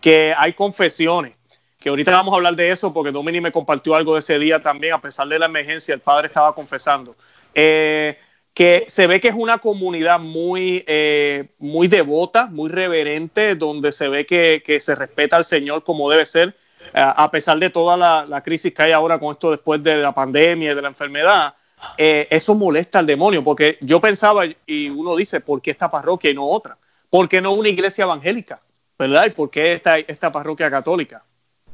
que 0.00 0.34
hay 0.36 0.52
confesiones, 0.52 1.36
que 1.78 1.90
ahorita 1.90 2.12
vamos 2.12 2.32
a 2.32 2.36
hablar 2.36 2.56
de 2.56 2.70
eso 2.70 2.94
porque 2.94 3.12
Domini 3.12 3.40
me 3.40 3.52
compartió 3.52 3.94
algo 3.94 4.14
de 4.14 4.20
ese 4.20 4.38
día 4.38 4.62
también, 4.62 4.94
a 4.94 5.00
pesar 5.00 5.28
de 5.28 5.38
la 5.38 5.46
emergencia, 5.46 5.94
el 5.94 6.00
padre 6.00 6.28
estaba 6.28 6.54
confesando, 6.54 7.14
eh, 7.54 8.16
que 8.54 8.84
se 8.86 9.06
ve 9.06 9.20
que 9.20 9.28
es 9.28 9.34
una 9.36 9.58
comunidad 9.58 10.20
muy, 10.20 10.84
eh, 10.86 11.48
muy 11.58 11.88
devota, 11.88 12.46
muy 12.46 12.70
reverente, 12.70 13.56
donde 13.56 13.92
se 13.92 14.08
ve 14.08 14.24
que, 14.24 14.78
se 14.80 14.94
respeta 14.94 15.36
al 15.36 15.44
Señor 15.44 15.82
como 15.82 16.08
debe 16.08 16.24
ser 16.24 16.56
a 16.92 17.30
pesar 17.30 17.58
de 17.58 17.70
toda 17.70 17.96
la, 17.96 18.26
la 18.28 18.42
crisis 18.42 18.74
que 18.74 18.82
hay 18.82 18.92
ahora 18.92 19.18
con 19.18 19.32
esto 19.32 19.50
después 19.50 19.82
de 19.82 19.96
la 19.96 20.12
pandemia 20.12 20.72
y 20.72 20.74
de 20.74 20.82
la 20.82 20.88
enfermedad, 20.88 21.54
eh, 21.96 22.26
eso 22.30 22.54
molesta 22.54 22.98
al 22.98 23.06
demonio, 23.06 23.42
porque 23.44 23.78
yo 23.80 24.00
pensaba 24.00 24.44
y 24.66 24.88
uno 24.88 25.16
dice, 25.16 25.40
¿por 25.40 25.60
qué 25.60 25.70
esta 25.70 25.90
parroquia 25.90 26.30
y 26.30 26.34
no 26.34 26.46
otra? 26.46 26.76
¿Por 27.10 27.28
qué 27.28 27.40
no 27.40 27.52
una 27.52 27.68
iglesia 27.68 28.04
evangélica? 28.04 28.60
¿Verdad? 28.98 29.26
¿Y 29.26 29.30
por 29.30 29.50
qué 29.50 29.72
esta, 29.72 29.98
esta 29.98 30.30
parroquia 30.30 30.70
católica? 30.70 31.22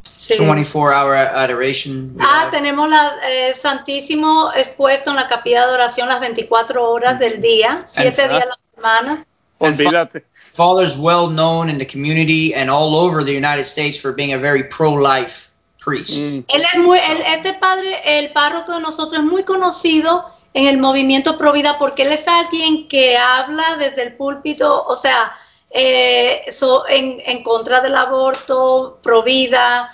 Sí. 0.02 0.34
24 0.38 0.98
hour 0.98 1.14
adoration. 1.14 2.16
Ah, 2.18 2.48
tenemos 2.50 2.88
la 2.88 3.12
eh, 3.28 3.54
Santísimo 3.54 4.50
expuesto 4.54 5.10
en 5.10 5.16
la 5.16 5.26
capilla 5.26 5.66
de 5.66 5.74
oración 5.74 6.08
las 6.08 6.20
24 6.20 6.90
horas 6.90 7.18
del 7.18 7.40
día, 7.40 7.84
siete 7.86 8.22
Ajá. 8.22 8.32
días 8.32 8.44
a 8.44 8.48
la 8.48 8.58
semana. 8.74 9.26
Olvídate. 9.58 10.24
Father's 10.52 10.96
well 10.98 11.28
known 11.28 11.68
in 11.68 11.78
the 11.78 11.86
community 11.86 12.52
and 12.54 12.68
all 12.70 12.94
over 12.96 13.24
the 13.24 13.32
United 13.32 13.64
States 13.64 13.98
for 13.98 14.12
being 14.12 14.32
a 14.34 14.38
very 14.38 14.64
pro 14.64 14.92
life 14.92 15.48
priest. 15.78 16.20
Mm, 16.20 16.44
Él 16.48 16.62
es 16.74 16.78
muy, 16.80 16.98
él- 16.98 17.24
este 17.26 17.54
padre, 17.54 17.96
el 18.04 18.30
párroco 18.32 18.72
de 18.74 18.80
nosotros 18.80 19.14
es 19.20 19.24
muy 19.24 19.44
conocido 19.44 20.26
en 20.52 20.66
el 20.66 20.78
movimiento 20.78 21.38
Provida 21.38 21.78
porque 21.78 22.02
él 22.02 22.12
es 22.12 22.26
alguien 22.26 22.88
que 22.88 23.16
habla 23.16 23.76
desde 23.78 24.02
el 24.02 24.16
púlpito, 24.16 24.84
o 24.86 24.94
sea, 24.94 25.32
eh, 25.70 26.42
so- 26.50 26.86
en, 26.88 27.22
en 27.24 27.42
contra 27.44 27.80
del 27.80 27.94
aborto, 27.94 28.98
Provida, 29.02 29.90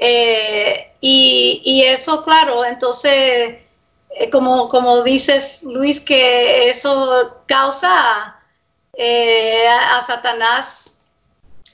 eh, 0.00 0.92
y, 1.00 1.60
y 1.64 1.82
eso, 1.82 2.22
claro, 2.22 2.64
entonces, 2.64 3.56
eh, 4.18 4.30
como, 4.32 4.68
como 4.68 5.02
dices, 5.02 5.62
Luis, 5.64 6.00
que 6.00 6.68
eso 6.70 7.34
causa 7.46 8.34
eh, 8.98 9.66
a, 9.66 10.02
Satanás 10.02 10.96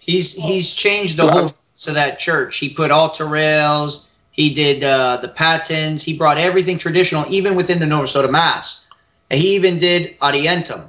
He's 0.07 0.35
he's 0.35 0.75
changed 0.75 1.17
the 1.17 1.27
whole 1.27 1.47
of 1.47 1.95
that 1.95 2.19
church. 2.19 2.59
He 2.59 2.69
put 2.69 2.91
altar 2.91 3.27
rails. 3.27 4.13
He 4.33 4.53
did 4.53 4.85
uh, 4.85 5.17
the 5.23 5.29
patens. 5.29 6.05
He 6.05 6.17
brought 6.17 6.37
everything 6.37 6.77
traditional, 6.77 7.25
even 7.31 7.55
within 7.55 7.79
the 7.81 7.87
Nova 7.87 8.07
Soda 8.07 8.31
Mass. 8.31 8.87
And 9.31 9.41
he 9.41 9.55
even 9.57 9.79
did 9.79 10.19
Orientum 10.21 10.85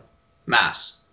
Mass. 0.45 1.05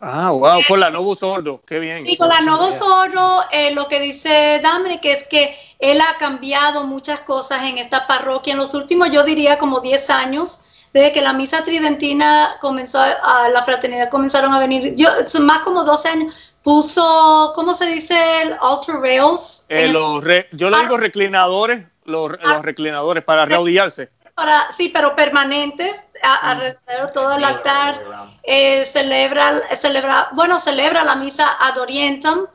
Ah, 0.00 0.30
wow, 0.30 0.60
con 0.68 0.78
la 0.78 0.90
Novo 0.90 1.16
Sordo, 1.16 1.60
qué 1.66 1.80
bien. 1.80 2.06
Sí, 2.06 2.16
con 2.16 2.28
la 2.28 2.40
Novo 2.40 2.70
Sordo, 2.70 3.44
eh, 3.50 3.72
lo 3.74 3.88
que 3.88 3.98
dice 3.98 4.60
Dominic 4.62 5.04
es 5.06 5.26
que 5.26 5.56
él 5.80 6.00
ha 6.00 6.16
cambiado 6.18 6.84
muchas 6.84 7.20
cosas 7.20 7.64
en 7.64 7.78
esta 7.78 8.06
parroquia 8.06 8.52
en 8.52 8.58
los 8.58 8.74
últimos, 8.74 9.10
yo 9.10 9.24
diría, 9.24 9.58
como 9.58 9.80
10 9.80 10.10
años, 10.10 10.60
desde 10.92 11.12
que 11.12 11.20
la 11.22 11.32
misa 11.32 11.62
tridentina 11.64 12.56
comenzó, 12.60 13.00
a 13.00 13.48
la 13.52 13.62
fraternidad 13.62 14.08
comenzaron 14.10 14.52
a 14.52 14.58
venir, 14.58 14.94
yo, 14.96 15.08
más 15.40 15.60
como 15.62 15.84
12 15.84 16.08
años, 16.08 16.34
puso, 16.62 17.52
¿cómo 17.54 17.74
se 17.74 17.86
dice? 17.86 18.16
El 18.42 18.54
altar 18.60 19.00
rails. 19.00 19.66
Eh, 19.68 19.88
los 19.92 20.22
re- 20.24 20.48
yo 20.52 20.70
le 20.70 20.76
Ah. 20.76 20.80
digo 20.82 20.96
reclinadores, 20.96 21.84
los, 22.04 22.30
los 22.42 22.62
reclinadores 22.62 23.24
para 23.24 23.44
reaudiarse. 23.46 24.10
para, 24.34 24.70
sí, 24.70 24.88
pero 24.90 25.16
permanentes, 25.16 26.04
a- 26.22 26.50
alrededor 26.52 27.06
de 27.08 27.12
todo 27.12 27.36
el 27.36 27.42
altar. 27.44 28.00
eh, 28.44 28.84
celebra, 28.86 29.52
celebra, 29.74 30.28
bueno, 30.32 30.58
celebra 30.60 31.02
la 31.04 31.16
misa 31.16 31.56
ad 31.60 31.76
orientem. 31.78 32.46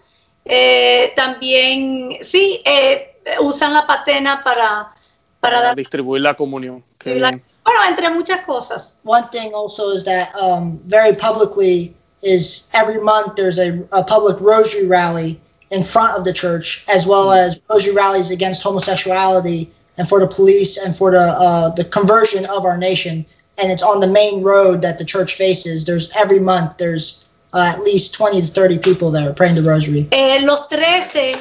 eh, 0.46 1.13
también, 1.15 2.17
sí, 2.22 2.62
eh, 2.65 3.15
usan 3.39 3.74
la 3.74 3.86
patena 3.88 4.41
para, 4.43 4.60
para 4.60 4.93
Para 5.39 5.62
dar, 5.62 5.76
distribuir 5.76 6.22
la 6.22 6.34
comunión. 6.34 6.84
Qué 6.98 7.15
la- 7.15 7.30
bien. 7.32 7.43
Bueno, 7.63 7.80
entre 7.88 8.10
muchas 8.10 8.45
cosas. 8.45 8.93
One 9.04 9.28
thing 9.30 9.54
also 9.54 9.89
is 9.91 10.04
that 10.06 10.34
um, 10.36 10.80
very 10.86 11.15
publicly 11.15 11.93
is 12.21 12.69
every 12.73 13.02
month 13.02 13.36
there's 13.36 13.60
a, 13.60 13.86
a 13.91 14.04
public 14.04 14.39
rosary 14.39 14.88
rally 14.88 15.39
in 15.71 15.84
front 15.84 16.17
of 16.17 16.23
the 16.23 16.34
church, 16.34 16.86
as 16.88 17.06
well 17.06 17.32
as 17.32 17.62
rosary 17.69 17.95
rallies 17.95 18.32
against 18.32 18.62
homosexuality 18.62 19.69
and 19.97 20.08
for 20.08 20.19
the 20.19 20.28
police 20.28 20.78
and 20.78 20.95
for 20.95 21.12
the 21.12 21.19
uh, 21.19 21.69
the 21.76 21.86
conversion 21.86 22.45
of 22.45 22.65
our 22.65 22.78
nation. 22.78 23.26
And 23.62 23.71
it's 23.71 23.84
on 23.84 23.99
the 23.99 24.08
main 24.08 24.41
road 24.41 24.82
that 24.82 24.97
the 24.97 25.06
church 25.06 25.36
faces. 25.36 25.86
There's 25.86 26.12
every 26.15 26.39
month 26.39 26.78
there's 26.78 27.23
uh, 27.54 27.71
at 27.76 27.84
least 27.84 28.15
20 28.15 28.41
to 28.41 28.47
30 28.47 28.80
people 28.80 29.12
there 29.12 29.32
praying 29.34 29.56
the 29.56 29.62
rosary. 29.62 30.08
Eh, 30.12 30.39
los 30.43 30.67
13, 30.67 31.36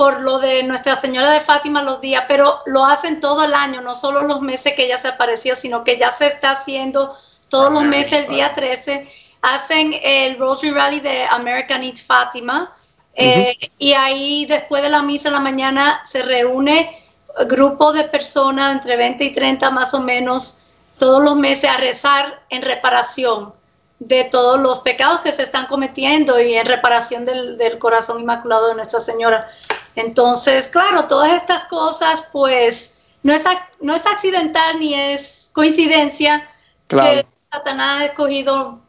por 0.00 0.22
lo 0.22 0.38
de 0.38 0.62
Nuestra 0.62 0.96
Señora 0.96 1.28
de 1.28 1.42
Fátima 1.42 1.82
los 1.82 2.00
días, 2.00 2.24
pero 2.26 2.60
lo 2.64 2.86
hacen 2.86 3.20
todo 3.20 3.44
el 3.44 3.52
año, 3.52 3.82
no 3.82 3.94
solo 3.94 4.22
los 4.22 4.40
meses 4.40 4.72
que 4.72 4.86
ella 4.86 4.96
se 4.96 5.08
apareció, 5.08 5.54
sino 5.54 5.84
que 5.84 5.98
ya 5.98 6.10
se 6.10 6.26
está 6.26 6.52
haciendo 6.52 7.14
todos 7.50 7.70
los 7.70 7.82
meses, 7.82 8.24
el 8.24 8.28
día 8.28 8.54
13, 8.54 9.06
hacen 9.42 9.94
el 10.02 10.38
Rosary 10.38 10.70
Rally 10.70 11.00
de 11.00 11.26
American 11.26 11.82
Eat 11.82 11.98
Fátima. 11.98 12.74
eh, 13.12 13.54
Y 13.76 13.92
ahí 13.92 14.46
después 14.46 14.82
de 14.82 14.88
la 14.88 15.02
misa 15.02 15.28
en 15.28 15.34
la 15.34 15.40
mañana 15.40 16.00
se 16.06 16.22
reúne 16.22 16.98
grupo 17.46 17.92
de 17.92 18.04
personas, 18.04 18.72
entre 18.72 18.96
20 18.96 19.22
y 19.22 19.32
30 19.32 19.70
más 19.70 19.92
o 19.92 20.00
menos, 20.00 20.60
todos 20.98 21.22
los 21.22 21.36
meses 21.36 21.68
a 21.68 21.76
rezar 21.76 22.40
en 22.48 22.62
reparación 22.62 23.52
de 24.00 24.24
todos 24.24 24.58
los 24.58 24.80
pecados 24.80 25.20
que 25.20 25.30
se 25.30 25.42
están 25.42 25.66
cometiendo 25.66 26.40
y 26.40 26.54
en 26.54 26.66
reparación 26.66 27.24
del, 27.24 27.56
del 27.56 27.78
corazón 27.78 28.20
inmaculado 28.20 28.68
de 28.68 28.74
Nuestra 28.74 28.98
Señora. 28.98 29.48
Entonces, 29.94 30.68
claro, 30.68 31.04
todas 31.04 31.32
estas 31.34 31.62
cosas, 31.66 32.26
pues, 32.32 32.98
no 33.22 33.32
es, 33.32 33.44
no 33.80 33.94
es 33.94 34.06
accidental 34.06 34.78
ni 34.80 34.94
es 34.94 35.50
coincidencia 35.52 36.48
Claro. 36.86 37.20
que 37.20 37.26
Satanás 37.52 38.00
ha 38.00 38.04
escogido 38.06 38.80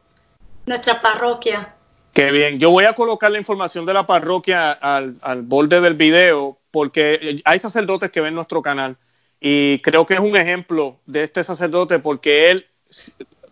nuestra 0.65 0.99
parroquia. 1.01 1.75
Qué 2.13 2.31
bien. 2.31 2.59
Yo 2.59 2.71
voy 2.71 2.85
a 2.85 2.93
colocar 2.93 3.29
la 3.31 3.37
información 3.37 3.85
de 3.85 3.93
la 3.93 4.07
parroquia 4.07 4.71
al, 4.71 5.15
al 5.21 5.41
borde 5.43 5.81
del 5.81 5.93
video 5.93 6.57
porque 6.71 7.41
hay 7.45 7.59
sacerdotes 7.59 8.11
que 8.11 8.21
ven 8.21 8.33
nuestro 8.33 8.61
canal 8.61 8.97
y 9.39 9.79
creo 9.81 10.05
que 10.05 10.13
es 10.15 10.19
un 10.19 10.35
ejemplo 10.35 10.97
de 11.05 11.23
este 11.23 11.43
sacerdote 11.43 11.99
porque 11.99 12.51
él, 12.51 12.67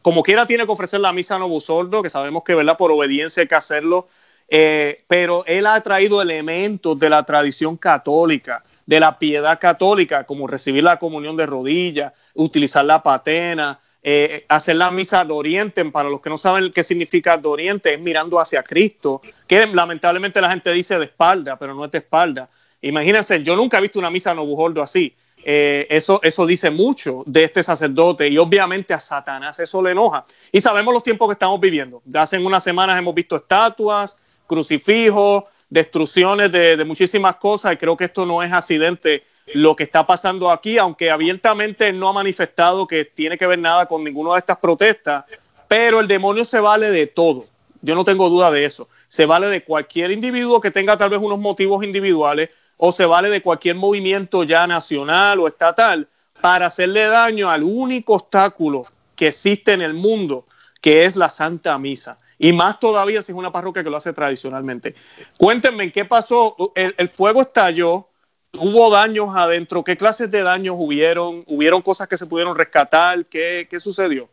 como 0.01 0.23
quiera, 0.23 0.45
tiene 0.45 0.65
que 0.65 0.71
ofrecer 0.71 0.99
la 0.99 1.13
misa 1.13 1.35
a 1.35 1.39
Novo 1.39 1.59
Sordo, 1.61 2.01
que 2.01 2.09
sabemos 2.09 2.43
que 2.43 2.55
¿verdad? 2.55 2.77
por 2.77 2.91
obediencia 2.91 3.41
hay 3.41 3.47
que 3.47 3.55
hacerlo, 3.55 4.07
eh, 4.47 5.03
pero 5.07 5.43
él 5.45 5.65
ha 5.65 5.79
traído 5.81 6.21
elementos 6.21 6.97
de 6.97 7.09
la 7.09 7.23
tradición 7.23 7.77
católica, 7.77 8.63
de 8.85 8.99
la 8.99 9.19
piedad 9.19 9.59
católica, 9.59 10.23
como 10.23 10.47
recibir 10.47 10.83
la 10.83 10.97
comunión 10.97 11.35
de 11.37 11.45
rodillas, 11.45 12.13
utilizar 12.33 12.85
la 12.85 13.03
patena, 13.03 13.79
eh, 14.01 14.45
hacer 14.47 14.77
la 14.77 14.89
misa 14.91 15.25
de 15.25 15.33
oriente, 15.33 15.83
para 15.85 16.09
los 16.09 16.21
que 16.21 16.29
no 16.29 16.37
saben 16.37 16.71
qué 16.71 16.83
significa 16.83 17.37
de 17.37 17.47
oriente, 17.47 17.93
es 17.93 17.99
mirando 17.99 18.39
hacia 18.39 18.63
Cristo, 18.63 19.21
que 19.45 19.67
lamentablemente 19.67 20.41
la 20.41 20.49
gente 20.49 20.71
dice 20.71 20.97
de 20.97 21.05
espalda, 21.05 21.59
pero 21.59 21.75
no 21.75 21.85
es 21.85 21.91
de 21.91 21.97
espalda. 21.99 22.49
Imagínense, 22.81 23.43
yo 23.43 23.55
nunca 23.55 23.77
he 23.77 23.81
visto 23.81 23.99
una 23.99 24.09
misa 24.09 24.33
novujordo 24.33 24.81
así. 24.81 25.15
Eh, 25.43 25.87
eso, 25.89 26.19
eso 26.21 26.45
dice 26.45 26.69
mucho 26.69 27.23
de 27.25 27.45
este 27.45 27.63
sacerdote 27.63 28.27
y 28.27 28.37
obviamente 28.37 28.93
a 28.93 28.99
Satanás 28.99 29.59
eso 29.59 29.81
le 29.81 29.91
enoja. 29.91 30.25
Y 30.51 30.61
sabemos 30.61 30.93
los 30.93 31.03
tiempos 31.03 31.27
que 31.27 31.33
estamos 31.33 31.59
viviendo. 31.59 32.01
Hace 32.13 32.37
unas 32.37 32.63
semanas 32.63 32.99
hemos 32.99 33.15
visto 33.15 33.37
estatuas, 33.37 34.17
crucifijos, 34.47 35.45
destrucciones 35.69 36.51
de, 36.51 36.75
de 36.75 36.85
muchísimas 36.85 37.35
cosas 37.35 37.73
y 37.73 37.77
creo 37.77 37.95
que 37.95 38.05
esto 38.05 38.25
no 38.25 38.43
es 38.43 38.51
accidente 38.51 39.23
lo 39.53 39.75
que 39.75 39.83
está 39.83 40.05
pasando 40.05 40.51
aquí, 40.51 40.77
aunque 40.77 41.09
abiertamente 41.09 41.91
no 41.93 42.09
ha 42.09 42.13
manifestado 42.13 42.85
que 42.85 43.05
tiene 43.05 43.37
que 43.37 43.47
ver 43.47 43.59
nada 43.59 43.85
con 43.85 44.03
ninguna 44.03 44.33
de 44.33 44.39
estas 44.39 44.57
protestas, 44.57 45.25
pero 45.67 45.99
el 45.99 46.07
demonio 46.07 46.45
se 46.45 46.59
vale 46.59 46.91
de 46.91 47.07
todo. 47.07 47.45
Yo 47.81 47.95
no 47.95 48.03
tengo 48.03 48.29
duda 48.29 48.51
de 48.51 48.65
eso. 48.65 48.89
Se 49.07 49.25
vale 49.25 49.47
de 49.47 49.63
cualquier 49.63 50.11
individuo 50.11 50.59
que 50.59 50.71
tenga 50.71 50.97
tal 50.97 51.09
vez 51.09 51.19
unos 51.19 51.39
motivos 51.39 51.83
individuales 51.83 52.49
o 52.81 52.93
se 52.93 53.05
vale 53.05 53.29
de 53.29 53.41
cualquier 53.41 53.75
movimiento 53.75 54.43
ya 54.45 54.65
nacional 54.65 55.39
o 55.39 55.47
estatal 55.47 56.07
para 56.41 56.67
hacerle 56.67 57.07
daño 57.07 57.49
al 57.49 57.63
único 57.63 58.13
obstáculo 58.13 58.85
que 59.17 59.27
existe 59.27 59.73
en 59.73 59.81
el 59.81 59.93
mundo, 59.93 60.45
que 60.81 61.03
es 61.03 61.17
la 61.17 61.29
Santa 61.29 61.77
Misa. 61.77 62.17
Y 62.37 62.53
más 62.53 62.79
todavía 62.79 63.21
si 63.21 63.33
es 63.33 63.37
una 63.37 63.51
parroquia 63.51 63.83
que 63.83 63.89
lo 63.89 63.97
hace 63.97 64.13
tradicionalmente. 64.13 64.95
Cuéntenme 65.37 65.91
qué 65.91 66.05
pasó. 66.05 66.55
El, 66.73 66.95
el 66.97 67.09
fuego 67.09 67.41
estalló, 67.41 68.07
hubo 68.53 68.89
daños 68.89 69.35
adentro. 69.35 69.83
¿Qué 69.83 69.97
clases 69.97 70.31
de 70.31 70.41
daños 70.41 70.77
hubieron? 70.79 71.43
¿Hubieron 71.47 71.81
cosas 71.81 72.07
que 72.07 72.15
se 72.15 72.27
pudieron 72.27 72.55
rescatar? 72.55 73.25
¿Qué, 73.25 73.67
qué 73.69 73.77
sucedió? 73.81 74.29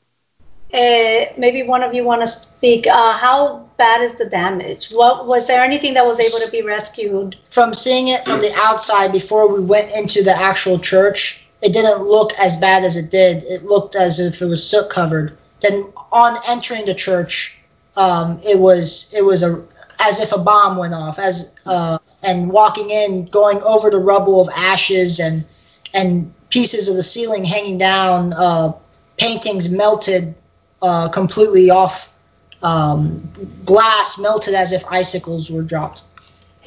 Uh, 0.72 1.26
maybe 1.38 1.62
one 1.62 1.82
of 1.82 1.94
you 1.94 2.04
want 2.04 2.20
to 2.20 2.26
speak. 2.26 2.86
Uh, 2.86 3.12
how 3.12 3.66
bad 3.76 4.02
is 4.02 4.16
the 4.16 4.26
damage? 4.26 4.92
What 4.92 5.26
was 5.26 5.46
there 5.46 5.62
anything 5.62 5.94
that 5.94 6.04
was 6.04 6.18
able 6.18 6.44
to 6.44 6.50
be 6.50 6.66
rescued? 6.66 7.36
From 7.48 7.72
seeing 7.72 8.08
it 8.08 8.24
from 8.24 8.40
the 8.40 8.52
outside 8.56 9.12
before 9.12 9.52
we 9.52 9.64
went 9.64 9.94
into 9.94 10.22
the 10.22 10.36
actual 10.36 10.78
church, 10.78 11.46
it 11.62 11.72
didn't 11.72 12.02
look 12.02 12.32
as 12.38 12.56
bad 12.56 12.84
as 12.84 12.96
it 12.96 13.10
did. 13.10 13.44
It 13.44 13.64
looked 13.64 13.94
as 13.94 14.18
if 14.18 14.42
it 14.42 14.46
was 14.46 14.68
soot 14.68 14.90
covered. 14.90 15.38
Then 15.60 15.84
on 16.12 16.38
entering 16.48 16.84
the 16.84 16.94
church, 16.94 17.60
um, 17.96 18.40
it 18.42 18.58
was 18.58 19.12
it 19.16 19.24
was 19.24 19.42
a 19.42 19.64
as 20.00 20.20
if 20.20 20.32
a 20.32 20.38
bomb 20.38 20.76
went 20.76 20.94
off. 20.94 21.18
As 21.18 21.54
uh, 21.64 21.98
and 22.22 22.50
walking 22.50 22.90
in, 22.90 23.26
going 23.26 23.62
over 23.62 23.88
the 23.88 23.98
rubble 23.98 24.40
of 24.40 24.48
ashes 24.54 25.20
and 25.20 25.46
and 25.94 26.32
pieces 26.50 26.88
of 26.88 26.96
the 26.96 27.02
ceiling 27.02 27.44
hanging 27.44 27.78
down, 27.78 28.32
uh, 28.34 28.72
paintings 29.16 29.70
melted 29.70 30.34
uh, 30.82 31.08
completely 31.08 31.70
off, 31.70 32.16
um, 32.62 33.22
glass 33.64 34.18
melted 34.18 34.54
as 34.54 34.72
if 34.72 34.84
icicles 34.90 35.50
were 35.50 35.62
dropped. 35.62 36.04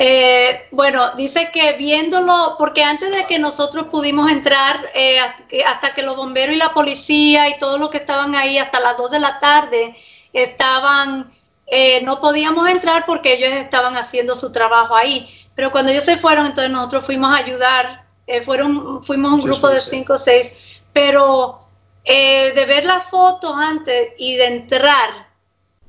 Eh, 0.01 0.69
bueno, 0.71 1.13
dice 1.17 1.49
que 1.51 1.73
viéndolo, 1.73 2.55
porque 2.57 2.81
antes 2.81 3.11
de 3.11 3.25
que 3.25 3.37
nosotros 3.37 3.87
pudimos 3.91 4.31
entrar, 4.31 4.89
eh, 4.95 5.19
hasta 5.67 5.93
que 5.93 6.03
los 6.03 6.15
bomberos 6.15 6.55
y 6.55 6.57
la 6.57 6.73
policía 6.73 7.49
y 7.49 7.57
todos 7.57 7.77
los 7.77 7.89
que 7.89 7.97
estaban 7.97 8.33
ahí 8.33 8.57
hasta 8.57 8.79
las 8.79 8.95
2 8.95 9.11
de 9.11 9.19
la 9.19 9.41
tarde 9.41 9.93
estaban, 10.31 11.33
eh, 11.67 12.01
no 12.03 12.21
podíamos 12.21 12.69
entrar 12.69 13.05
porque 13.05 13.33
ellos 13.33 13.51
estaban 13.51 13.97
haciendo 13.97 14.35
su 14.35 14.53
trabajo 14.53 14.95
ahí. 14.95 15.29
Pero 15.53 15.69
cuando 15.69 15.91
ellos 15.91 16.05
se 16.05 16.15
fueron, 16.15 16.45
entonces 16.45 16.71
nosotros 16.71 17.05
fuimos 17.05 17.33
a 17.33 17.35
ayudar, 17.35 18.05
eh, 18.25 18.39
fueron, 18.39 19.03
fuimos 19.03 19.33
un 19.33 19.41
grupo 19.41 19.67
de 19.67 19.81
5 19.81 20.13
o 20.13 20.17
6, 20.17 20.81
pero 20.93 21.59
eh, 22.03 22.51
de 22.53 22.65
ver 22.65 22.85
las 22.85 23.03
fotos 23.05 23.55
antes 23.55 24.09
y 24.17 24.35
de 24.35 24.45
entrar 24.47 25.27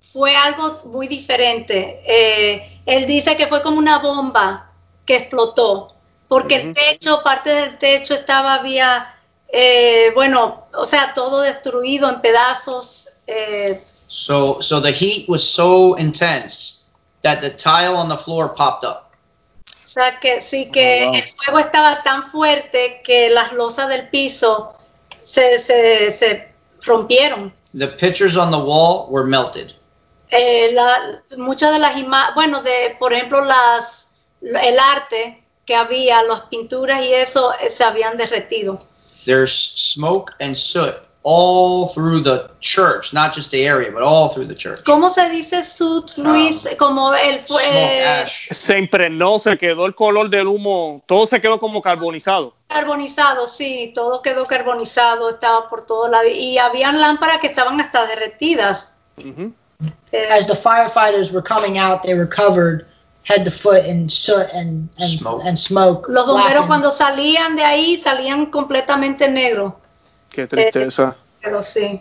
fue 0.01 0.35
algo 0.37 0.71
muy 0.87 1.07
diferente. 1.07 2.03
Eh, 2.07 2.81
él 2.87 3.07
dice 3.07 3.37
que 3.37 3.47
fue 3.47 3.63
como 3.63 3.79
una 3.79 3.99
bomba 3.99 4.73
que 5.07 5.17
explotó, 5.17 5.95
porque 6.29 6.57
el 6.57 6.73
techo, 6.73 7.23
parte 7.23 7.51
del 7.51 7.79
techo 7.79 8.15
estaba 8.15 8.55
había, 8.55 9.15
eh, 9.49 10.11
bueno, 10.15 10.67
o 10.75 10.85
sea, 10.85 11.15
todo 11.15 11.41
destruido 11.41 12.09
en 12.09 12.21
pedazos. 12.21 13.09
Eh, 13.27 13.81
So, 14.13 14.61
so 14.61 14.81
the 14.83 14.91
heat 14.93 15.29
was 15.29 15.41
so 15.41 15.97
intense 15.97 16.85
that 17.23 17.39
the 17.41 17.51
tile 17.51 17.95
on 17.97 18.09
the 18.09 18.17
floor 18.17 18.53
popped 18.57 18.85
up. 18.85 19.07
o 19.69 19.89
sea, 19.89 20.19
que 20.19 20.41
sí 20.41 20.69
que 20.73 21.05
Oh, 21.05 21.11
wow. 21.11 21.15
el 21.15 21.29
fuego 21.29 21.59
estaba 21.61 22.03
tan 22.03 22.25
fuerte 22.25 23.03
que 23.05 23.31
las 23.31 23.53
losas 23.53 23.89
del 23.89 24.09
piso 24.09 24.73
se, 25.23 25.59
se, 25.59 26.11
se 26.11 26.49
rompieron. 26.85 27.53
The 27.77 27.89
pictures 27.89 28.37
on 28.37 28.51
the 28.51 28.59
wall 28.59 29.07
were 29.11 29.27
melted. 29.27 29.73
eh, 30.31 30.71
la- 30.73 31.23
muchas 31.39 31.73
de 31.73 31.79
las 31.81 31.97
imágenes, 31.97 32.35
bueno, 32.35 32.63
de, 32.63 32.97
por 32.99 33.13
ejemplo, 33.13 33.45
las, 33.45 34.13
el 34.41 34.79
arte 34.79 35.43
que 35.67 35.75
había, 35.75 36.23
las 36.23 36.43
pinturas 36.43 37.03
y 37.03 37.13
eso 37.13 37.53
eh, 37.61 37.69
se 37.69 37.83
habían 37.85 38.17
derretido. 38.17 38.79
There's 39.25 39.53
smoke 39.77 40.33
and 40.41 40.55
soot 40.57 40.95
all 41.23 41.87
through 41.89 42.21
the 42.23 42.51
church, 42.61 43.13
not 43.13 43.35
just 43.35 43.51
the 43.51 43.67
area, 43.67 43.91
but 43.93 44.03
all 44.03 44.29
through 44.31 44.47
the 44.47 44.55
church. 44.55 44.83
¿Cómo 44.85 45.11
se 45.11 45.29
dice 45.29 45.63
soot, 45.63 46.17
Luis? 46.17 46.67
Como 46.79 47.13
el 47.13 47.39
fue, 47.39 47.63
Smoke 47.63 48.07
ash. 48.23 48.49
Se 48.53 48.79
impregnó, 48.79 49.39
se 49.39 49.59
quedó 49.59 49.85
el 49.87 49.95
color 49.95 50.31
del 50.31 50.47
humo, 50.47 51.03
todo 51.07 51.27
se 51.27 51.39
quedó 51.41 51.59
como 51.61 51.83
carbonizado. 51.83 52.55
carbonizado, 52.69 53.47
sí, 53.47 53.93
todo 53.95 54.23
quedó 54.23 54.45
carbonizado, 54.47 55.29
estaba 55.29 55.69
por 55.69 55.85
todo 55.85 56.09
lado 56.09 56.27
y 56.29 56.57
habían 56.57 56.99
lámparas 57.01 57.41
que 57.41 57.49
estaban 57.49 57.79
hasta 57.81 58.07
derretidas. 58.07 58.97
Ujú. 59.19 59.53
Eh, 60.13 60.27
As 60.31 60.47
the 60.47 60.55
firefighters 60.55 61.33
were 61.33 61.43
coming 61.43 61.79
out, 61.79 62.03
they 62.03 62.15
were 62.15 62.27
covered 62.29 62.87
head 63.25 63.45
to 63.45 63.51
foot 63.51 63.85
in 63.87 64.09
soot 64.09 64.47
and 64.55 64.89
and 64.99 65.09
Smoke. 65.19 65.43
and 65.47 65.59
smoke. 65.59 66.07
los 66.09 66.27
bomberos 66.27 66.67
blackened. 66.67 66.67
cuando 66.69 66.91
salían 66.91 67.57
de 67.57 67.63
ahí 67.65 67.97
salían 67.97 68.47
completamente 68.47 69.29
negros, 69.29 69.75
Qué 70.31 70.47
tristeza. 70.47 71.17
pero 71.43 71.63
sí. 71.63 72.01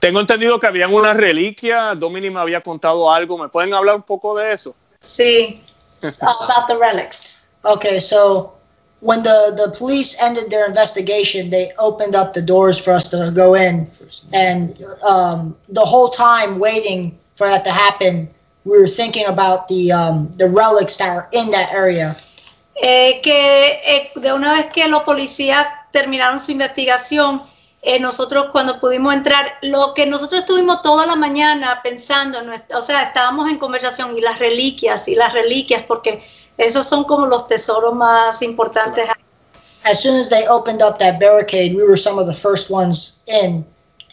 Tengo 0.00 0.20
entendido 0.20 0.58
que 0.58 0.66
habían 0.66 0.92
una 0.92 1.14
reliquia. 1.14 1.94
Domini 1.94 2.30
me 2.30 2.40
había 2.40 2.60
contado 2.60 3.10
algo. 3.10 3.36
¿Me 3.36 3.48
pueden 3.48 3.74
hablar 3.74 3.96
un 3.96 4.02
poco 4.02 4.36
de 4.36 4.52
eso? 4.52 4.74
Sí, 5.00 5.62
about 6.22 6.66
the 6.66 6.76
relics. 6.76 7.42
Okay, 7.64 8.00
so 8.00 8.54
when 9.00 9.22
the 9.22 9.52
the 9.56 9.74
police 9.76 10.16
ended 10.22 10.50
their 10.50 10.66
investigation, 10.66 11.50
they 11.50 11.70
opened 11.78 12.14
up 12.14 12.32
the 12.32 12.42
doors 12.42 12.78
for 12.78 12.92
us 12.92 13.08
to 13.10 13.30
go 13.30 13.54
in, 13.54 13.86
and 14.32 14.82
um, 15.06 15.54
the 15.68 15.84
whole 15.84 16.08
time 16.08 16.58
waiting 16.58 17.14
for 17.36 17.46
that 17.46 17.64
to 17.64 17.70
happen, 17.70 18.28
we 18.64 18.78
were 18.78 18.88
thinking 18.88 19.26
about 19.26 19.68
the 19.68 19.92
um, 19.92 20.30
the 20.38 20.48
relics 20.48 20.96
that 20.96 21.10
are 21.10 21.28
in 21.32 21.50
that 21.50 21.72
area. 21.72 22.16
Eh, 22.82 23.20
que 23.22 23.80
eh, 23.84 24.10
de 24.16 24.32
una 24.32 24.54
vez 24.54 24.72
que 24.72 24.88
los 24.88 25.02
policías 25.02 25.66
terminaron 25.92 26.40
su 26.40 26.52
investigación, 26.52 27.42
eh, 27.82 27.98
nosotros 27.98 28.48
cuando 28.52 28.78
pudimos 28.78 29.14
entrar, 29.14 29.52
lo 29.62 29.94
que 29.94 30.06
nosotros 30.06 30.42
estuvimos 30.42 30.82
toda 30.82 31.06
la 31.06 31.16
mañana 31.16 31.80
pensando, 31.82 32.40
en 32.40 32.46
nuestra- 32.46 32.78
o 32.78 32.82
sea, 32.82 33.02
estábamos 33.04 33.50
en 33.50 33.58
conversación 33.58 34.16
y 34.16 34.20
las 34.20 34.38
reliquias 34.38 35.08
y 35.08 35.14
las 35.14 35.32
reliquias, 35.32 35.82
porque 35.84 36.22
esos 36.58 36.86
son 36.86 37.04
como 37.04 37.26
los 37.26 37.48
tesoros 37.48 37.94
más 37.94 38.42
importantes. 38.42 39.08
As 39.86 39.98
soon 40.02 40.16
as 40.20 40.28
they 40.28 40.46
opened 40.46 40.82
up 40.82 40.98
that 40.98 41.18
barricade, 41.18 41.74
we 41.74 41.82
were 41.82 41.96
some 41.96 42.18
of 42.18 42.26
the 42.26 42.34
first 42.34 42.70
ones 42.70 43.22
in, 43.26 43.64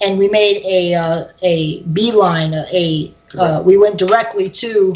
and 0.01 0.17
we 0.17 0.29
made 0.29 0.61
a 0.65 0.95
uh, 0.95 1.25
a 1.43 1.83
beeline. 1.91 2.53
A, 2.71 3.11
uh, 3.37 3.61
we 3.65 3.77
went 3.77 3.97
directly 3.97 4.49
to 4.49 4.93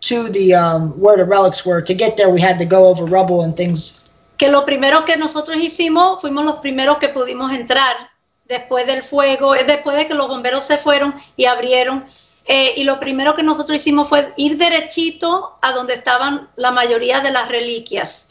to 0.00 0.28
the 0.28 0.54
um, 0.54 0.90
where 0.98 1.16
the 1.16 1.24
relics 1.24 1.64
were. 1.64 1.80
To 1.80 1.94
get 1.94 2.16
there, 2.16 2.30
we 2.30 2.40
had 2.40 2.58
to 2.58 2.64
go 2.64 2.88
over 2.88 3.04
rubble 3.04 3.42
and 3.42 3.56
things. 3.56 4.07
Que 4.38 4.48
lo 4.48 4.64
primero 4.64 5.04
que 5.04 5.18
nosotros 5.18 5.58
hicimos, 5.58 6.22
fuimos 6.22 6.46
los 6.46 6.56
primeros 6.56 6.96
que 6.96 7.10
pudimos 7.10 7.52
entrar 7.52 7.94
después 8.46 8.86
del 8.86 9.02
fuego, 9.02 9.52
después 9.52 9.96
de 9.96 10.06
que 10.06 10.14
los 10.14 10.28
bomberos 10.28 10.64
se 10.64 10.78
fueron 10.78 11.14
y 11.36 11.44
abrieron. 11.44 12.06
eh, 12.48 12.72
y 12.76 12.84
lo 12.84 12.98
primero 12.98 13.34
que 13.34 13.42
nosotros 13.42 13.76
hicimos 13.76 14.08
fue 14.08 14.32
ir 14.36 14.56
derechito 14.56 15.58
a 15.60 15.72
donde 15.72 15.92
estaban 15.92 16.48
la 16.56 16.70
mayoría 16.70 17.20
de 17.20 17.30
las 17.30 17.48
reliquias. 17.48 18.26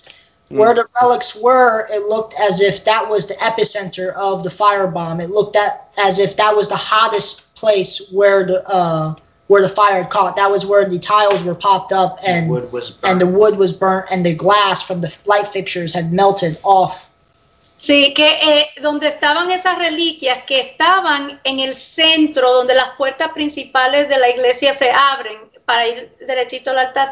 Where 0.49 0.73
the 0.73 0.85
relics 1.01 1.35
were, 1.35 1.87
it 1.93 2.07
looked 2.07 2.33
as 2.39 2.61
if 2.61 2.83
that 2.85 3.07
was 3.09 3.27
the 3.27 3.35
epicenter 3.35 4.13
of 4.15 4.43
the 4.43 4.49
firebomb. 4.49 5.21
It 5.21 5.29
looked 5.29 5.57
at 5.57 5.89
as 5.97 6.19
if 6.19 6.37
that 6.37 6.55
was 6.55 6.69
the 6.69 6.77
hottest 6.77 7.53
place 7.55 8.09
where 8.11 8.45
the 8.45 8.63
uh, 8.65 9.13
where 9.47 9.62
the 9.62 9.69
fire 9.69 10.01
had 10.01 10.10
caught. 10.10 10.36
That 10.36 10.51
was 10.51 10.65
where 10.65 10.88
the 10.88 10.99
tiles 10.99 11.43
were 11.43 11.55
popped 11.55 11.91
up 11.91 12.19
and 12.25 12.49
wood 12.49 12.71
was 12.71 12.99
and 13.03 13.19
the 13.19 13.27
wood 13.27 13.57
was 13.57 13.73
burnt 13.73 14.07
and 14.12 14.25
the 14.25 14.36
glass 14.36 14.83
from 14.83 15.01
the 15.01 15.15
light 15.25 15.47
fixtures 15.47 15.93
had 15.93 16.12
melted 16.12 16.60
off. 16.63 17.13
Sí, 17.77 18.13
que 18.15 18.27
eh, 18.41 18.69
donde 18.81 19.07
estaban 19.07 19.51
esas 19.51 19.77
reliquias 19.77 20.39
que 20.47 20.60
estaban 20.60 21.39
en 21.43 21.60
el 21.60 21.75
centro, 21.75 22.51
donde 22.51 22.73
las 22.73 22.89
puertas 22.97 23.29
principales 23.33 24.10
de 24.10 24.17
la 24.17 24.29
iglesia 24.29 24.73
se 24.73 24.89
abren 24.91 25.38
para 25.63 25.88
ir 25.88 26.12
derechito 26.25 26.71
al 26.71 26.79
altar, 26.79 27.12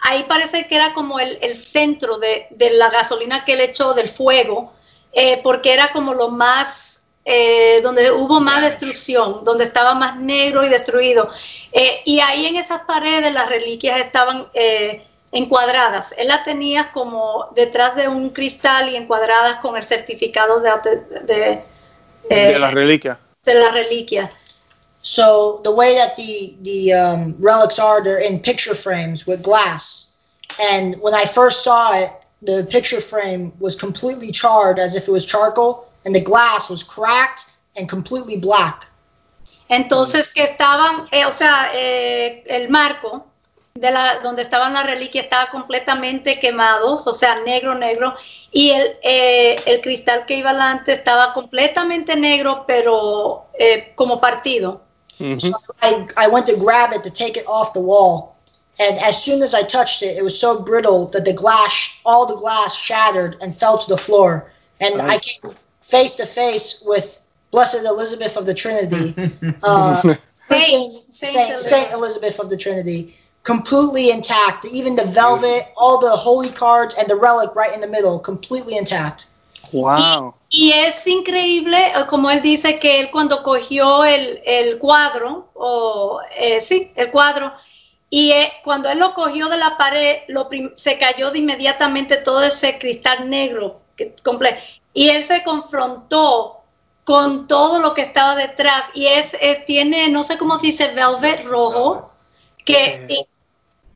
ahí 0.00 0.24
parece 0.24 0.66
que 0.66 0.74
era 0.74 0.92
como 0.92 1.18
el, 1.18 1.38
el 1.40 1.56
centro 1.56 2.18
de, 2.18 2.46
de 2.50 2.70
la 2.72 2.90
gasolina 2.90 3.44
que 3.46 3.54
él 3.54 3.62
echó 3.62 3.94
del 3.94 4.06
fuego, 4.06 4.74
eh, 5.12 5.40
porque 5.42 5.72
era 5.72 5.90
como 5.92 6.12
lo 6.12 6.28
más, 6.28 7.01
eh, 7.24 7.80
donde 7.82 8.10
hubo 8.10 8.40
más 8.40 8.62
destrucción, 8.62 9.44
donde 9.44 9.64
estaba 9.64 9.94
más 9.94 10.16
negro 10.16 10.64
y 10.64 10.68
destruido. 10.68 11.30
Eh, 11.72 12.00
y 12.04 12.20
ahí 12.20 12.46
en 12.46 12.56
esas 12.56 12.82
paredes 12.82 13.32
las 13.32 13.48
reliquias 13.48 14.00
estaban 14.00 14.48
eh, 14.54 15.06
encuadradas. 15.30 16.14
Él 16.18 16.28
las 16.28 16.44
tenía 16.44 16.90
como 16.92 17.48
detrás 17.54 17.94
de 17.96 18.08
un 18.08 18.30
cristal 18.30 18.88
y 18.88 18.96
encuadradas 18.96 19.58
con 19.58 19.76
el 19.76 19.84
certificado 19.84 20.60
de, 20.60 20.70
de, 21.22 21.64
de 22.28 22.58
la 22.58 22.70
reliquia. 22.70 23.18
De 23.44 23.54
la 23.54 23.70
reliquia. 23.70 24.30
So 25.02 25.60
the 25.64 25.70
way 25.72 25.96
that 25.96 26.16
the 26.16 26.56
the 26.62 26.92
um, 26.92 27.34
relics 27.40 27.80
are, 27.80 28.02
they're 28.02 28.20
in 28.20 28.38
picture 28.38 28.74
frames 28.74 29.26
with 29.26 29.42
glass. 29.42 30.16
And 30.70 30.94
when 31.00 31.12
I 31.12 31.24
first 31.24 31.64
saw 31.64 31.92
it, 31.94 32.10
the 32.40 32.66
picture 32.70 33.00
frame 33.00 33.52
was 33.58 33.74
completely 33.74 34.30
charred 34.30 34.78
as 34.78 34.94
if 34.94 35.08
it 35.08 35.10
was 35.10 35.26
charcoal, 35.26 35.86
and 36.04 36.14
the 36.14 36.20
glass 36.20 36.70
was 36.70 36.82
cracked 36.82 37.52
and 37.76 37.88
completely 37.88 38.36
black. 38.36 38.88
Entonces 39.68 40.32
que 40.32 40.42
estaban, 40.44 41.06
eh, 41.10 41.24
o 41.24 41.32
sea, 41.32 41.70
eh, 41.74 42.42
el 42.46 42.68
marco 42.68 43.26
de 43.74 43.90
la 43.90 44.18
donde 44.20 44.42
estaban 44.42 44.74
las 44.74 44.84
reliquias 44.84 45.24
estaba 45.24 45.50
completamente 45.50 46.38
quemado, 46.38 47.02
o 47.04 47.12
sea, 47.12 47.40
negro, 47.40 47.74
negro, 47.74 48.14
y 48.50 48.70
el, 48.70 48.98
eh, 49.02 49.56
el 49.66 49.80
cristal 49.80 50.26
que 50.26 50.34
iba 50.34 50.50
adelante 50.50 50.92
estaba 50.92 51.32
completamente 51.32 52.14
negro, 52.14 52.64
pero 52.66 53.46
eh, 53.58 53.92
como 53.94 54.20
partido. 54.20 54.82
Mm 55.18 55.34
-hmm. 55.34 55.40
So 55.40 55.56
I, 55.82 56.06
I 56.16 56.28
went 56.28 56.46
to 56.46 56.56
grab 56.56 56.92
it 56.92 57.02
to 57.02 57.10
take 57.10 57.40
it 57.40 57.46
off 57.46 57.72
the 57.72 57.80
wall. 57.80 58.32
And 58.78 58.98
as 58.98 59.22
soon 59.22 59.42
as 59.42 59.54
I 59.54 59.62
touched 59.62 60.02
it, 60.02 60.16
it 60.16 60.22
was 60.22 60.38
so 60.38 60.58
brittle 60.62 61.06
that 61.12 61.24
the 61.24 61.34
glass, 61.34 62.00
all 62.04 62.26
the 62.26 62.36
glass 62.36 62.74
shattered 62.74 63.36
and 63.40 63.54
fell 63.54 63.78
to 63.78 63.86
the 63.86 64.00
floor. 64.02 64.50
And 64.80 64.94
right. 64.96 65.16
I 65.16 65.18
came 65.18 65.54
face 65.82 66.14
to 66.16 66.26
face 66.26 66.82
with 66.86 67.20
Blessed 67.50 67.84
Elizabeth 67.84 68.36
of 68.36 68.46
the 68.46 68.54
Trinity, 68.54 69.14
uh, 69.62 70.00
Saint, 70.48 70.92
Saint, 70.92 71.58
Saint 71.58 71.92
Elizabeth 71.92 72.38
of 72.38 72.48
the 72.48 72.56
Trinity, 72.56 73.14
completely 73.42 74.10
intact. 74.10 74.64
Even 74.64 74.96
the 74.96 75.04
velvet, 75.04 75.72
all 75.76 75.98
the 76.00 76.10
holy 76.10 76.48
cards, 76.48 76.96
and 76.98 77.08
the 77.08 77.16
relic 77.16 77.54
right 77.54 77.74
in 77.74 77.80
the 77.80 77.88
middle, 77.88 78.18
completely 78.18 78.76
intact. 78.76 79.28
Wow. 79.72 80.34
Y, 80.50 80.68
y, 80.68 80.72
es 80.72 81.06
increíble, 81.06 81.78
eh, 81.78 82.06
como 82.08 82.30
él 82.30 82.42
dice, 82.42 82.78
que 82.78 83.00
él 83.00 83.10
cuando 83.10 83.42
cogió 83.42 84.04
el, 84.04 84.40
el 84.44 84.78
cuadro, 84.78 85.48
o 85.54 86.20
eh, 86.36 86.60
sí, 86.60 86.90
el 86.94 87.10
cuadro, 87.10 87.52
y 88.10 88.32
eh, 88.32 88.52
cuando 88.62 88.90
él 88.90 88.98
lo 88.98 89.14
cogió 89.14 89.48
de 89.48 89.56
la 89.56 89.78
pared, 89.78 90.18
lo 90.28 90.48
se 90.74 90.98
cayó 90.98 91.30
de 91.30 91.38
inmediatamente 91.38 92.18
todo 92.18 92.42
ese 92.42 92.78
cristal 92.78 93.30
negro 93.30 93.80
completo. 94.22 94.60
Y 94.94 95.08
él 95.08 95.24
se 95.24 95.42
confrontó 95.42 96.62
con 97.04 97.46
todo 97.46 97.80
lo 97.80 97.94
que 97.94 98.02
estaba 98.02 98.34
detrás. 98.34 98.90
Y 98.94 99.06
es, 99.06 99.34
eh, 99.34 99.64
tiene, 99.66 100.08
no 100.08 100.22
sé 100.22 100.38
cómo 100.38 100.58
se 100.58 100.68
dice, 100.68 100.92
velvet 100.94 101.44
rojo, 101.44 102.12
que 102.64 103.26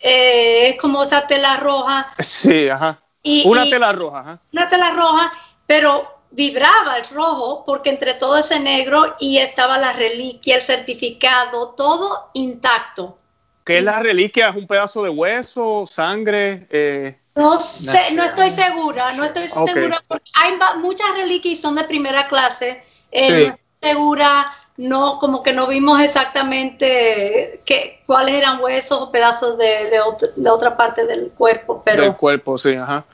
eh, 0.00 0.68
es 0.68 0.76
como 0.76 1.02
esa 1.02 1.26
tela 1.26 1.56
roja. 1.58 2.14
Sí, 2.18 2.68
ajá. 2.68 3.00
Y, 3.22 3.46
una 3.46 3.64
tela 3.64 3.92
roja, 3.92 4.20
ajá. 4.20 4.40
Una 4.52 4.68
tela 4.68 4.90
roja, 4.90 5.32
pero 5.66 6.16
vibraba 6.30 6.98
el 6.98 7.04
rojo 7.12 7.64
porque 7.64 7.90
entre 7.90 8.14
todo 8.14 8.36
ese 8.36 8.60
negro 8.60 9.16
y 9.18 9.38
estaba 9.38 9.78
la 9.78 9.92
reliquia, 9.92 10.56
el 10.56 10.62
certificado, 10.62 11.70
todo 11.70 12.30
intacto. 12.34 13.16
¿Qué 13.64 13.78
es 13.78 13.84
la 13.84 13.98
reliquia? 13.98 14.50
¿Es 14.50 14.56
un 14.56 14.66
pedazo 14.66 15.02
de 15.02 15.08
hueso, 15.08 15.86
sangre? 15.90 16.68
Eh, 16.70 17.18
no 17.36 17.60
sé, 17.60 18.12
no 18.14 18.24
estoy 18.24 18.50
segura, 18.50 19.12
no 19.12 19.24
estoy 19.24 19.44
okay. 19.54 19.74
segura 19.74 20.02
porque 20.08 20.30
hay 20.42 20.52
muchas 20.80 21.06
reliquias 21.16 21.58
y 21.58 21.60
son 21.62 21.74
de 21.76 21.84
primera 21.84 22.26
clase. 22.28 22.82
Eh, 23.12 23.26
Sí. 23.28 23.32
No 23.32 23.38
estoy 23.54 23.90
segura, 23.92 24.46
no, 24.78 25.18
como 25.18 25.42
que 25.42 25.52
no 25.52 25.66
vimos 25.66 26.00
exactamente 26.00 27.60
qué, 27.66 28.02
cuáles 28.06 28.34
eran 28.34 28.60
huesos 28.60 29.00
o 29.00 29.10
pedazos 29.10 29.56
de, 29.58 29.88
de, 29.90 30.00
otro- 30.00 30.28
de 30.34 30.50
otra 30.50 30.76
parte 30.76 31.06
del 31.06 31.28
cuerpo, 31.30 31.82
del 31.84 31.96
pero 31.96 32.16
cuerpo, 32.16 32.58
sí, 32.58 32.74
ajá. 32.78 33.04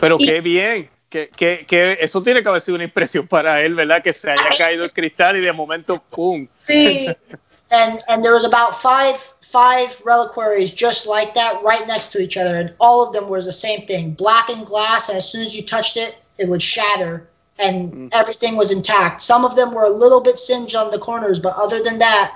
Pero 0.00 0.16
Y- 0.18 0.26
qué 0.26 0.40
bien. 0.40 0.90
Que, 1.08 1.28
que, 1.28 1.64
que 1.64 1.96
eso 2.00 2.20
tiene 2.24 2.42
que 2.42 2.48
haber 2.48 2.60
sido 2.60 2.74
una 2.74 2.82
impresión 2.82 3.28
para 3.28 3.62
él, 3.62 3.76
¿verdad? 3.76 4.02
Que 4.02 4.12
se 4.12 4.28
haya 4.32 4.42
Ay. 4.50 4.58
caído 4.58 4.82
el 4.82 4.92
cristal 4.92 5.36
y 5.36 5.40
de 5.42 5.52
momento, 5.52 6.02
¡pum! 6.10 6.48
sí, 6.58 7.06
And 7.80 7.92
and 8.08 8.18
there 8.24 8.32
was 8.38 8.44
about 8.44 8.70
five 8.88 9.16
five 9.40 9.90
reliquaries 10.04 10.70
just 10.84 11.00
like 11.16 11.30
that 11.34 11.54
right 11.70 11.84
next 11.92 12.06
to 12.12 12.18
each 12.24 12.36
other, 12.36 12.54
and 12.60 12.68
all 12.78 12.98
of 13.06 13.12
them 13.12 13.26
was 13.28 13.44
the 13.46 13.52
same 13.66 13.80
thing, 13.90 14.04
blackened 14.24 14.66
glass, 14.66 15.08
and 15.08 15.16
as 15.18 15.26
soon 15.30 15.42
as 15.42 15.56
you 15.56 15.62
touched 15.74 15.96
it, 15.96 16.12
it 16.38 16.46
would 16.48 16.62
shatter, 16.62 17.28
and 17.58 18.12
everything 18.14 18.54
was 18.56 18.70
intact. 18.70 19.22
Some 19.22 19.44
of 19.44 19.52
them 19.56 19.72
were 19.74 19.84
a 19.84 19.96
little 20.04 20.22
bit 20.22 20.38
singed 20.38 20.76
on 20.76 20.90
the 20.90 20.98
corners, 20.98 21.38
but 21.40 21.54
other 21.64 21.80
than 21.82 21.98
that, 21.98 22.26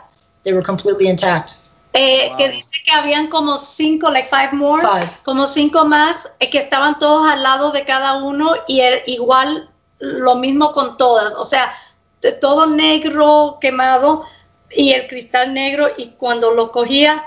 they 0.44 0.53
were 0.53 0.62
completely 0.72 1.07
intact. 1.09 1.57
Eh, 1.94 2.31
que 2.37 2.48
dice 2.51 2.70
que 2.85 2.92
habían 2.92 3.29
como 3.31 3.57
cinco, 3.59 4.11
like 4.11 4.29
five 4.29 4.53
more, 4.53 4.83
Five. 4.83 5.09
como 5.24 5.46
cinco 5.46 5.85
más, 5.85 6.27
eh, 6.40 6.51
que 6.51 6.59
estaban 6.59 6.98
todos 6.98 7.27
al 7.33 7.42
lado 7.42 7.72
de 7.72 7.85
cada 7.85 8.11
uno 8.22 8.55
y 8.68 8.81
er- 8.81 9.03
igual 9.07 9.68
lo 10.01 10.35
mismo 10.37 10.70
con 10.72 10.96
todas, 10.96 11.35
o 11.35 11.44
sea, 11.44 11.72
todo 12.40 12.66
negro, 12.66 13.59
quemado 13.61 14.24
y 14.71 14.93
el 14.93 15.07
cristal 15.07 15.53
negro 15.55 15.89
y 15.97 16.11
cuando 16.11 16.51
lo 16.53 16.71
cogía 16.71 17.25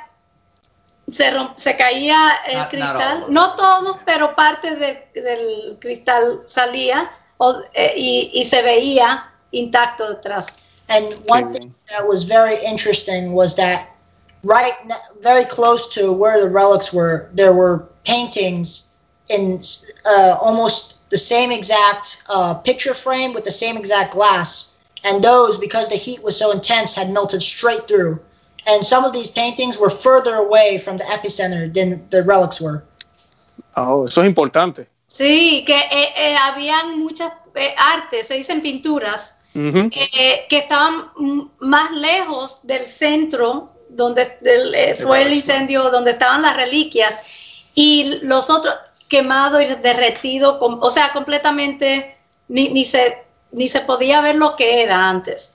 se, 1.12 1.32
rom- 1.32 1.54
se 1.58 1.76
caía 1.76 2.18
el 2.48 2.54
Not- 2.58 2.62
not 2.64 2.70
cristal, 2.70 3.24
all. 3.24 3.34
no 3.34 3.56
todos, 3.56 3.98
pero 4.06 4.36
parte 4.36 4.76
de- 4.76 5.10
del 5.14 5.78
cristal 5.80 6.42
salía 6.46 7.12
o- 7.38 7.62
eh, 7.74 7.94
y, 7.98 8.32
y 8.34 8.46
se 8.46 8.62
veía 8.62 9.30
intacto 9.52 10.08
detrás. 10.10 10.66
And 10.90 11.06
one 11.28 11.52
thing 11.54 11.74
that 11.90 12.08
was 12.08 12.24
very 12.24 12.58
interesting 12.66 13.34
was 13.34 13.56
that 13.56 13.88
right, 14.44 14.74
ne- 14.86 14.96
very 15.22 15.46
close 15.46 15.88
to 15.96 16.12
where 16.14 16.40
the 16.42 16.50
relics 16.50 16.94
were, 16.94 17.30
there 17.34 17.54
were 17.54 17.84
paintings 18.06 18.90
in 19.30 19.62
uh, 20.06 20.38
almost 20.42 21.10
the 21.10 21.18
same 21.18 21.52
exact 21.52 22.24
uh, 22.30 22.54
picture 22.56 22.94
frame 22.94 23.34
with 23.34 23.44
the 23.44 23.52
same 23.52 23.78
exact 23.78 24.14
glass. 24.14 24.71
And 25.04 25.24
those, 25.24 25.58
because 25.58 25.90
the 25.90 25.96
heat 25.96 26.22
was 26.24 26.38
so 26.38 26.52
intense, 26.52 26.96
had 26.96 27.10
melted 27.12 27.42
straight 27.42 27.88
through. 27.88 28.20
And 28.68 28.84
some 28.84 29.04
of 29.04 29.14
these 29.14 29.32
paintings 29.32 29.80
were 29.80 29.90
further 29.90 30.36
away 30.36 30.78
from 30.78 30.98
the 30.98 31.04
epicenter 31.06 31.74
than 31.74 32.08
the 32.10 32.24
relics 32.24 32.62
were. 32.62 32.84
Oh, 33.76 34.06
eso 34.06 34.22
es 34.22 34.28
importante. 34.28 34.88
Sí, 35.08 35.64
que 35.66 35.76
eh, 35.76 36.14
eh, 36.16 36.36
habían 36.36 37.00
muchas 37.00 37.34
eh, 37.56 37.74
artes, 37.78 38.28
se 38.28 38.36
dicen 38.36 38.62
pinturas, 38.62 39.38
eh, 39.54 40.46
que 40.48 40.58
estaban 40.58 41.12
más 41.60 41.92
lejos 41.92 42.60
del 42.64 42.86
centro 42.88 43.72
donde 43.90 44.38
del, 44.42 44.74
eh, 44.74 44.96
fue 44.96 45.24
el 45.24 45.34
incendio, 45.34 45.90
donde 45.90 46.12
estaban 46.12 46.42
las 46.42 46.56
reliquias, 46.56 47.72
y 47.76 48.20
los 48.22 48.50
otros 48.50 48.74
quemados 49.08 49.62
y 49.62 49.66
derretidos, 49.76 50.58
o 50.60 50.90
sea, 50.90 51.12
completamente 51.12 52.16
ni, 52.48 52.70
ni, 52.70 52.86
se, 52.86 53.24
ni 53.52 53.68
se 53.68 53.82
podía 53.82 54.22
ver 54.22 54.36
lo 54.36 54.56
que 54.56 54.84
era 54.84 55.10
antes. 55.10 55.54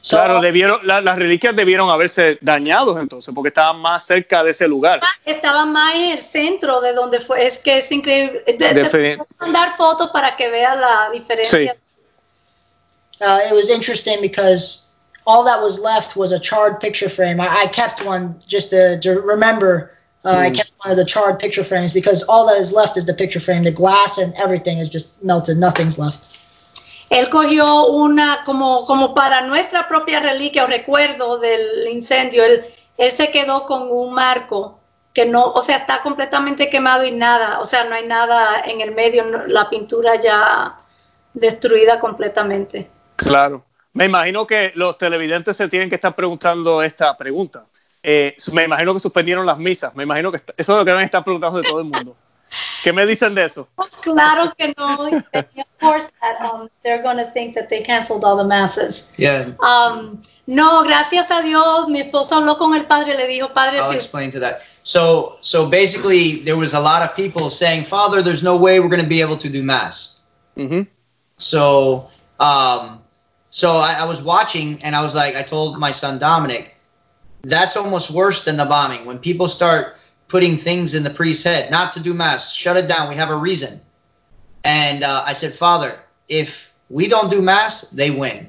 So, 0.00 0.16
claro, 0.16 0.40
debieron, 0.40 0.84
la- 0.84 1.00
las 1.00 1.16
reliquias 1.16 1.54
debieron 1.54 1.88
haberse 1.88 2.36
dañados 2.40 2.98
entonces, 3.00 3.32
porque 3.32 3.48
estaban 3.48 3.78
más 3.80 4.04
cerca 4.04 4.42
de 4.42 4.50
ese 4.50 4.66
lugar. 4.66 5.00
Estaba 5.24 5.64
más 5.64 5.94
en 5.94 6.10
el 6.12 6.18
centro 6.18 6.80
de 6.80 6.92
donde 6.92 7.20
fue, 7.20 7.46
es 7.46 7.58
que 7.58 7.78
es 7.78 7.92
increíble. 7.92 8.42
Defini- 8.46 9.16
puedo 9.16 9.28
mandar 9.40 9.76
fotos 9.76 10.10
para 10.10 10.34
que 10.34 10.48
veas 10.48 10.76
la 10.78 11.08
diferencia. 11.12 11.76
uh, 13.20 13.38
it 13.48 13.52
was 13.54 13.70
interesting 13.70 14.20
because 14.20 14.90
all 15.26 15.44
that 15.44 15.60
was 15.62 15.78
left 15.78 16.16
was 16.16 16.32
a 16.32 16.38
charred 16.40 16.80
picture 16.80 17.08
frame. 17.08 17.40
I, 17.40 17.46
I 17.46 17.66
kept 17.68 18.04
one 18.04 18.34
just 18.48 18.70
to, 18.70 18.98
to 19.00 19.20
remember. 19.20 19.92
Uh, 20.24 20.30
I 20.30 20.50
Mm. 20.50 20.54
kept 20.56 20.72
one 20.84 20.90
of 20.90 20.96
the 20.96 21.04
charred 21.04 21.38
picture 21.38 21.62
frames 21.64 21.92
because 21.92 22.24
all 22.28 22.46
that 22.46 22.60
is 22.60 22.72
left 22.72 22.96
is 22.96 23.06
the 23.06 23.14
picture 23.14 23.38
frame. 23.40 23.62
The 23.62 23.70
glass 23.72 24.18
and 24.18 24.34
everything 24.36 24.78
is 24.78 24.88
just 24.88 25.22
melted. 25.22 25.58
Nothing's 25.58 25.96
left. 25.98 26.26
Él 27.12 27.28
cogió 27.28 27.88
una, 27.88 28.42
como, 28.42 28.86
como 28.86 29.14
para 29.14 29.42
nuestra 29.42 29.86
propia 29.86 30.20
reliquia 30.20 30.64
o 30.64 30.66
recuerdo 30.66 31.38
del 31.38 31.86
incendio, 31.88 32.42
él, 32.42 32.64
se 33.10 33.30
quedó 33.30 33.66
con 33.66 33.90
un 33.90 34.14
marco 34.14 34.80
que 35.12 35.26
no, 35.26 35.44
o 35.52 35.60
sea, 35.60 35.76
está 35.76 36.00
completamente 36.00 36.70
quemado 36.70 37.04
y 37.04 37.10
nada, 37.10 37.60
o 37.60 37.64
sea, 37.64 37.84
no 37.84 37.94
hay 37.94 38.06
nada 38.06 38.62
en 38.64 38.80
el 38.80 38.94
medio, 38.94 39.24
la 39.48 39.68
pintura 39.68 40.18
ya 40.18 40.78
destruida 41.34 42.00
completamente. 42.00 42.90
Claro. 43.16 43.62
Me 43.92 44.06
imagino 44.06 44.46
que 44.46 44.72
los 44.74 44.96
televidentes 44.96 45.54
se 45.54 45.68
tienen 45.68 45.90
que 45.90 45.96
estar 45.96 46.14
preguntando 46.14 46.82
esta 46.82 47.14
pregunta. 47.18 47.66
Eh, 48.02 48.34
me 48.52 48.64
imagino 48.64 48.94
que 48.94 49.00
suspendieron 49.00 49.44
las 49.44 49.58
misas. 49.58 49.94
Me 49.94 50.04
imagino 50.04 50.32
que 50.32 50.38
eso 50.38 50.72
es 50.72 50.78
lo 50.78 50.82
que 50.82 50.90
deben 50.90 51.04
estar 51.04 51.22
preguntando 51.22 51.60
de 51.60 51.68
todo 51.68 51.80
el 51.80 51.84
mundo. 51.84 52.16
¿Qué 52.82 52.92
me 52.92 53.06
dicen 53.06 53.34
de 53.34 53.44
eso? 53.44 53.68
Claro 54.02 54.52
que 54.56 54.74
no, 54.76 55.06
of 55.06 55.66
course 55.80 56.10
that, 56.20 56.40
um, 56.40 56.68
they're 56.82 57.02
going 57.02 57.16
to 57.16 57.24
think 57.24 57.54
that 57.54 57.68
they 57.68 57.80
canceled 57.80 58.24
all 58.24 58.36
the 58.36 58.44
masses. 58.44 59.12
Yeah, 59.16 59.52
Um, 59.60 60.20
no, 60.46 60.82
gracias 60.84 61.30
a 61.30 61.42
Dios, 61.42 61.88
mi 61.88 62.00
esposo 62.00 62.36
habló 62.36 62.58
con 62.58 62.74
el 62.74 62.84
padre, 62.86 63.16
le 63.16 63.26
dijo, 63.28 63.52
padre, 63.54 63.78
I'll 63.78 63.90
si 63.90 63.94
explain 63.96 64.30
to 64.30 64.40
that. 64.40 64.60
So, 64.84 65.38
so 65.40 65.68
basically, 65.68 66.40
there 66.44 66.56
was 66.56 66.74
a 66.74 66.80
lot 66.80 67.02
of 67.02 67.14
people 67.14 67.48
saying, 67.50 67.84
"Father, 67.84 68.20
there's 68.20 68.42
no 68.42 68.56
way 68.56 68.80
we're 68.80 68.88
going 68.88 69.02
to 69.02 69.08
be 69.08 69.20
able 69.20 69.36
to 69.38 69.48
do 69.48 69.62
mass." 69.62 70.20
Ujú. 70.56 70.86
So, 71.38 72.08
um, 72.40 73.00
so 73.50 73.76
I, 73.76 73.98
I 74.00 74.04
was 74.06 74.22
watching, 74.22 74.82
and 74.82 74.96
I 74.96 75.02
was 75.02 75.14
like, 75.14 75.36
I 75.36 75.42
told 75.42 75.78
my 75.78 75.92
son 75.92 76.18
Dominic, 76.18 76.76
that's 77.44 77.76
almost 77.76 78.10
worse 78.10 78.44
than 78.44 78.56
the 78.56 78.64
bombing. 78.66 79.06
When 79.06 79.18
people 79.18 79.46
start 79.46 79.96
putting 80.28 80.56
things 80.56 80.94
in 80.94 81.02
the 81.02 81.10
priest's 81.10 81.44
head 81.44 81.70
not 81.70 81.92
to 81.94 82.00
do 82.00 82.14
mass. 82.14 82.54
Shut 82.54 82.76
it 82.76 82.88
down. 82.88 83.08
We 83.08 83.16
have 83.16 83.30
a 83.30 83.36
reason. 83.36 83.80
And 84.64 85.02
uh, 85.02 85.24
I 85.26 85.32
said, 85.32 85.52
Father, 85.52 85.98
if 86.28 86.72
we 86.88 87.08
don't 87.08 87.30
do 87.30 87.42
mass, 87.42 87.90
they 87.90 88.10
win. 88.10 88.48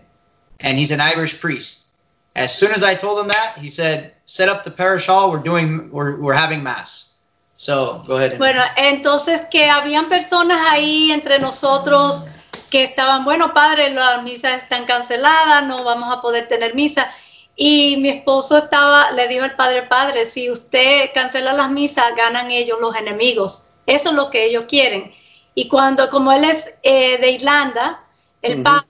And 0.60 0.78
he's 0.78 0.92
an 0.92 1.02
Irish 1.02 1.40
priest. 1.42 1.96
As 2.36 2.54
soon 2.54 2.72
as 2.72 2.84
I 2.84 2.96
told 2.96 3.20
him 3.20 3.28
that, 3.28 3.56
he 3.58 3.68
said, 3.68 4.14
set 4.26 4.50
up 4.50 4.64
the 4.64 4.72
parish 4.72 5.08
hall. 5.08 5.32
We're 5.32 5.44
doing, 5.44 5.92
we're, 5.92 6.20
we're 6.20 6.34
having 6.34 6.64
mass. 6.64 7.18
So 7.56 8.02
go 8.08 8.18
ahead. 8.18 8.38
Bueno, 8.38 8.62
entonces 8.76 9.42
que 9.52 9.70
habían 9.70 10.10
personas 10.10 10.60
ahí 10.70 11.12
entre 11.12 11.40
nosotros 11.40 12.24
que 12.70 12.84
estaban, 12.84 13.24
bueno, 13.24 13.54
padre, 13.54 13.92
las 13.92 14.24
misas 14.24 14.64
están 14.64 14.86
canceladas, 14.86 15.66
no 15.68 15.84
vamos 15.84 16.12
a 16.12 16.22
poder 16.22 16.48
tener 16.48 16.74
misa. 16.74 17.12
Y 17.56 17.98
mi 17.98 18.10
esposo 18.10 18.58
estaba, 18.58 19.12
le 19.12 19.28
dijo 19.28 19.44
al 19.44 19.56
padre, 19.56 19.84
padre, 19.84 20.26
si 20.26 20.50
usted 20.50 21.12
cancela 21.14 21.54
las 21.54 21.70
misas, 21.70 22.16
ganan 22.16 22.50
ellos 22.50 22.80
los 22.82 22.96
enemigos. 22.96 23.68
Eso 23.86 24.10
es 24.10 24.16
lo 24.16 24.30
que 24.30 24.46
ellos 24.46 24.66
quieren. 24.68 25.12
Y 25.56 25.68
cuando, 25.68 26.10
como 26.10 26.32
él 26.32 26.46
es 26.46 26.74
eh, 26.82 27.18
de 27.20 27.32
Irlanda, 27.32 28.04
el 28.42 28.64
padre, 28.64 28.88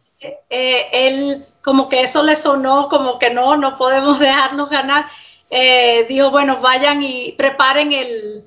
eh, 0.49 0.87
él 0.93 1.45
como 1.61 1.89
que 1.89 2.01
eso 2.01 2.23
le 2.23 2.35
sonó, 2.35 2.89
como 2.89 3.19
que 3.19 3.29
no, 3.29 3.57
no 3.57 3.75
podemos 3.75 4.19
dejarnos 4.19 4.69
ganar. 4.69 5.05
Eh, 5.49 6.05
dijo, 6.09 6.31
bueno, 6.31 6.57
vayan 6.61 7.03
y 7.03 7.33
preparen 7.33 7.93
el 7.93 8.43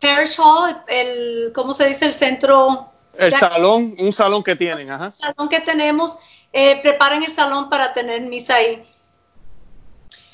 parish 0.00 0.38
hall, 0.38 0.76
el, 0.88 1.52
¿cómo 1.54 1.72
se 1.72 1.86
dice? 1.86 2.06
El 2.06 2.12
centro. 2.12 2.88
El 3.16 3.32
salón, 3.32 3.94
un 3.98 4.12
salón 4.12 4.42
que 4.42 4.56
tienen, 4.56 4.90
ajá. 4.90 5.06
el 5.06 5.12
salón 5.12 5.48
que 5.48 5.60
tenemos, 5.60 6.16
eh, 6.52 6.80
preparen 6.82 7.22
el 7.22 7.30
salón 7.30 7.68
para 7.68 7.92
tener 7.92 8.22
misa 8.22 8.56
ahí. 8.56 8.82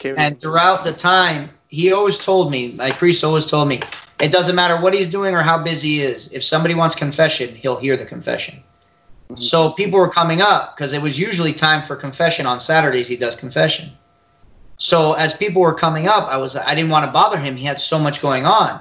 And 0.04 0.40
throughout 0.40 0.84
the 0.84 0.92
time, 0.92 1.50
he 1.68 1.92
always 1.92 2.18
told 2.18 2.50
me, 2.50 2.74
my 2.76 2.90
priest 2.90 3.24
always 3.24 3.46
told 3.46 3.68
me, 3.68 3.80
it 4.20 4.32
doesn't 4.32 4.56
matter 4.56 4.80
what 4.80 4.94
he's 4.94 5.10
doing 5.10 5.34
or 5.34 5.42
how 5.42 5.62
busy 5.62 5.88
he 5.88 6.00
is. 6.00 6.32
If 6.32 6.44
somebody 6.44 6.74
wants 6.74 6.94
confession, 6.94 7.54
he'll 7.54 7.78
hear 7.78 7.96
the 7.96 8.06
confession. 8.06 8.62
Mm-hmm. 9.30 9.40
So 9.40 9.72
people 9.72 9.98
were 9.98 10.08
coming 10.08 10.40
up 10.40 10.76
because 10.76 10.94
it 10.94 11.02
was 11.02 11.18
usually 11.18 11.52
time 11.52 11.82
for 11.82 11.96
confession 11.96 12.46
on 12.46 12.60
Saturdays. 12.60 13.08
He 13.08 13.16
does 13.16 13.36
confession. 13.36 13.90
So 14.78 15.14
as 15.14 15.36
people 15.36 15.62
were 15.62 15.74
coming 15.74 16.06
up, 16.06 16.28
I 16.28 16.36
was 16.36 16.56
I 16.56 16.74
didn't 16.74 16.90
want 16.90 17.04
to 17.04 17.10
bother 17.10 17.38
him. 17.38 17.56
He 17.56 17.64
had 17.64 17.80
so 17.80 17.98
much 17.98 18.22
going 18.22 18.46
on. 18.46 18.80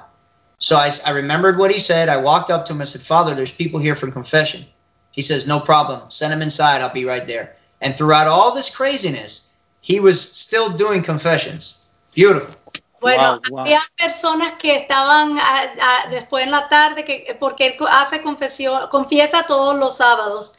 So 0.59 0.77
I, 0.77 0.89
I 1.05 1.11
remembered 1.11 1.57
what 1.57 1.71
he 1.71 1.79
said. 1.79 2.09
I 2.09 2.17
walked 2.17 2.49
up 2.49 2.65
to 2.65 2.73
him. 2.73 2.79
and 2.79 2.87
said, 2.87 3.01
Father, 3.01 3.35
there's 3.35 3.51
people 3.51 3.79
here 3.79 3.95
from 3.95 4.11
confession. 4.11 4.63
He 5.11 5.21
says, 5.21 5.47
No 5.47 5.59
problem. 5.59 6.09
Send 6.09 6.31
them 6.31 6.41
inside. 6.41 6.81
I'll 6.81 6.93
be 6.93 7.05
right 7.05 7.25
there. 7.27 7.55
And 7.81 7.93
throughout 7.93 8.27
all 8.27 8.53
this 8.53 8.75
craziness, 8.75 9.46
he 9.87 9.99
was 9.99 10.19
still 10.19 10.69
doing 10.75 11.01
confessions. 11.03 11.83
Beautiful. 12.15 12.55
Bueno, 12.99 13.33
Wow, 13.33 13.41
wow. 13.51 13.59
había 13.61 13.81
personas 13.95 14.53
que 14.53 14.75
estaban 14.75 15.37
a- 15.37 15.71
a- 15.81 16.09
después 16.09 16.43
en 16.43 16.51
la 16.51 16.67
tarde, 16.67 17.05
que, 17.05 17.37
porque 17.39 17.67
él 17.67 17.75
hace 17.91 18.21
confesión, 18.23 18.87
confiesa 18.89 19.43
todos 19.43 19.77
los 19.77 19.97
sábados, 19.97 20.53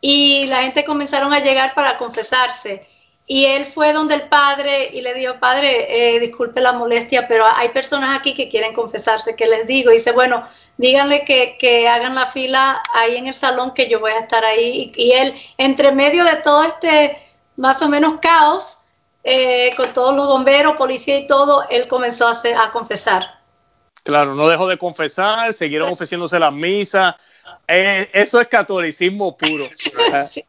y 0.00 0.46
la 0.46 0.62
gente 0.62 0.84
comenzaron 0.84 1.32
a 1.32 1.38
llegar 1.40 1.74
para 1.74 1.98
confesarse. 1.98 2.86
Y 3.26 3.44
él 3.44 3.66
fue 3.66 3.92
donde 3.92 4.14
el 4.16 4.22
padre 4.22 4.90
y 4.92 5.00
le 5.00 5.14
dijo, 5.14 5.34
padre, 5.38 6.14
eh, 6.16 6.18
disculpe 6.18 6.60
la 6.60 6.72
molestia, 6.72 7.28
pero 7.28 7.44
hay 7.46 7.68
personas 7.68 8.18
aquí 8.18 8.34
que 8.34 8.48
quieren 8.48 8.74
confesarse, 8.74 9.36
¿qué 9.36 9.46
les 9.46 9.66
digo? 9.66 9.90
Y 9.90 9.94
dice, 9.94 10.12
bueno, 10.12 10.42
díganle 10.76 11.24
que, 11.24 11.56
que 11.58 11.88
hagan 11.88 12.14
la 12.14 12.26
fila 12.26 12.82
ahí 12.94 13.16
en 13.16 13.28
el 13.28 13.34
salón, 13.34 13.74
que 13.74 13.88
yo 13.88 14.00
voy 14.00 14.12
a 14.12 14.18
estar 14.18 14.44
ahí. 14.44 14.92
Y, 14.96 15.02
y 15.04 15.12
él, 15.12 15.40
entre 15.56 15.92
medio 15.92 16.24
de 16.24 16.36
todo 16.36 16.64
este 16.64 17.16
más 17.56 17.82
o 17.82 17.88
menos 17.88 18.14
caos, 18.20 18.78
eh, 19.24 19.70
con 19.76 19.92
todos 19.92 20.14
los 20.16 20.26
bomberos, 20.26 20.74
policía 20.76 21.18
y 21.18 21.26
todo, 21.26 21.64
él 21.70 21.86
comenzó 21.88 22.26
a, 22.26 22.30
hacer- 22.32 22.56
a 22.56 22.70
confesar. 22.72 23.26
Claro, 24.02 24.34
no 24.34 24.48
dejó 24.48 24.66
de 24.66 24.78
confesar, 24.78 25.52
siguieron 25.52 25.92
ofreciéndose 25.92 26.38
las 26.38 26.52
misas. 26.52 27.14
Eh, 27.68 28.08
eso 28.12 28.40
es 28.40 28.48
catolicismo 28.48 29.36
puro. 29.36 29.68
Sí. 30.28 30.44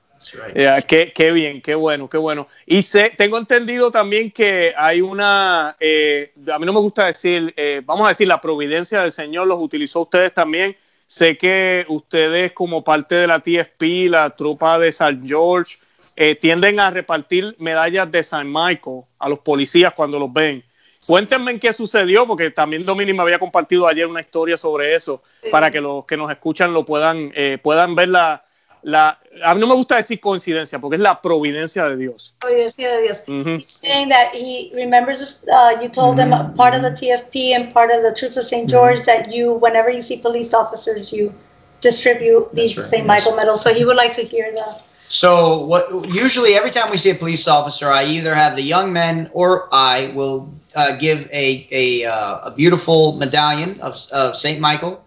Qué, 0.88 1.12
qué 1.14 1.32
bien, 1.34 1.62
qué 1.62 1.76
bueno, 1.76 2.10
qué 2.10 2.18
bueno. 2.18 2.48
Y 2.66 2.82
sé, 2.84 3.12
tengo 3.18 3.38
entendido 3.38 3.92
también 3.92 4.32
que 4.32 4.74
hay 4.78 5.02
una, 5.02 5.76
eh, 5.82 6.32
a 6.50 6.58
mí 6.60 6.66
no 6.66 6.72
me 6.72 6.80
gusta 6.80 7.08
decir, 7.08 7.54
vamos 7.84 8.06
a 8.06 8.10
decir, 8.10 8.26
la 8.30 8.40
providencia 8.40 9.02
del 9.02 9.12
Señor 9.12 9.48
los 9.48 9.60
utilizó 9.60 10.00
ustedes 10.00 10.34
también. 10.34 10.78
Sé 11.08 11.38
que 11.38 11.86
ustedes 11.90 12.54
como 12.54 12.86
parte 12.86 13.16
de 13.16 13.28
la 13.28 13.40
TFP, 13.40 14.08
la 14.10 14.30
tropa 14.30 14.80
de 14.80 14.94
San 14.94 15.28
George, 15.28 15.78
eh, 16.16 16.36
tienden 16.36 16.80
a 16.80 16.90
repartir 16.90 17.56
medallas 17.60 18.12
de 18.12 18.24
San 18.24 18.48
Michael 18.52 19.02
a 19.20 19.30
los 19.30 19.40
policías 19.40 19.94
cuando 19.94 20.20
los 20.20 20.32
ven. 20.32 20.64
Cuéntenme 21.06 21.52
en 21.52 21.60
qué 21.60 21.74
sucedió, 21.74 22.26
porque 22.26 22.52
también 22.52 22.86
Domini 22.86 23.12
me 23.14 23.22
había 23.24 23.38
compartido 23.40 23.88
ayer 23.88 24.08
una 24.08 24.22
historia 24.22 24.58
sobre 24.58 24.96
eso, 24.96 25.22
Sí. 25.42 25.50
para 25.50 25.70
que 25.70 25.82
los 25.82 26.06
que 26.06 26.16
nos 26.16 26.32
escuchan 26.32 26.74
lo 26.74 26.86
puedan, 26.86 27.32
eh, 27.36 27.58
puedan 27.62 27.94
ver 27.94 28.08
la, 28.08 28.46
la... 28.84 29.20
A 29.44 29.54
mí 29.54 29.60
no 29.60 29.68
me 29.68 29.74
gusta 29.74 29.98
decir 29.98 30.22
coincidencia, 30.22 30.80
porque 30.80 30.96
es 30.96 31.02
la 31.02 31.22
providencia 31.22 31.90
de 31.90 31.98
Dios. 31.98 32.36
Providencia 32.40 32.96
de 32.96 33.02
Dios. 33.02 33.24
Ujú. 33.28 33.58
He's 33.58 33.82
saying 33.82 34.08
that 34.10 34.34
he 34.34 34.72
remembers 34.76 35.46
uh, 35.50 35.82
you 35.82 35.90
told 35.90 36.20
uh, 36.22 36.54
part 36.56 36.74
of 36.74 36.84
the 36.84 36.92
TFP 36.92 37.54
and 37.54 37.74
part 37.74 37.92
of 37.92 38.02
the 38.02 38.14
troops 38.14 38.38
of 38.38 38.44
St. 38.46 38.70
George 38.70 39.02
that 39.06 39.30
you, 39.30 39.56
whenever 39.56 39.90
you 39.92 40.02
see 40.02 40.20
police 40.22 40.54
officers, 40.54 41.12
you 41.12 41.34
distribute 41.82 42.50
these 42.54 42.78
right, 42.78 42.88
St. 42.88 43.06
Michael 43.06 43.36
medals. 43.36 43.62
So 43.62 43.74
he 43.74 43.84
would 43.84 43.98
like 43.98 44.14
to 44.14 44.22
hear 44.24 44.50
that. 44.56 44.84
So 45.10 45.66
what 45.66 45.86
usually 46.10 46.56
every 46.56 46.72
time 46.72 46.90
we 46.90 46.98
see 46.98 47.12
a 47.12 47.16
police 47.16 47.48
officer, 47.48 47.88
I 47.88 48.06
either 48.06 48.34
have 48.34 48.56
the 48.56 48.64
young 48.64 48.92
men 48.92 49.30
or 49.34 49.68
I 49.72 50.12
will 50.16 50.50
uh, 50.76 50.98
give 50.98 51.30
a 51.32 51.68
a, 51.72 52.06
uh, 52.06 52.50
a 52.50 52.52
beautiful 52.52 53.14
medallion 53.14 53.80
of, 53.82 53.96
of 54.12 54.36
Saint 54.36 54.60
Michael 54.60 55.04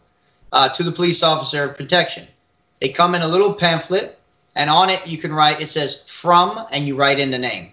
uh, 0.53 0.69
to 0.71 0.83
the 0.83 0.93
police 0.93 1.23
officer 1.23 1.65
of 1.65 1.77
protection. 1.77 2.25
They 2.81 2.89
come 2.91 3.15
in 3.15 3.23
a 3.23 3.29
little 3.29 3.53
pamphlet, 3.53 4.19
and 4.55 4.71
on 4.71 4.91
it 4.91 5.07
you 5.07 5.19
can 5.19 5.33
write. 5.33 5.61
It 5.61 5.69
says 5.69 6.09
from, 6.09 6.67
and 6.73 6.87
you 6.87 6.97
write 6.97 7.19
in 7.19 7.31
the 7.31 7.39
name. 7.39 7.73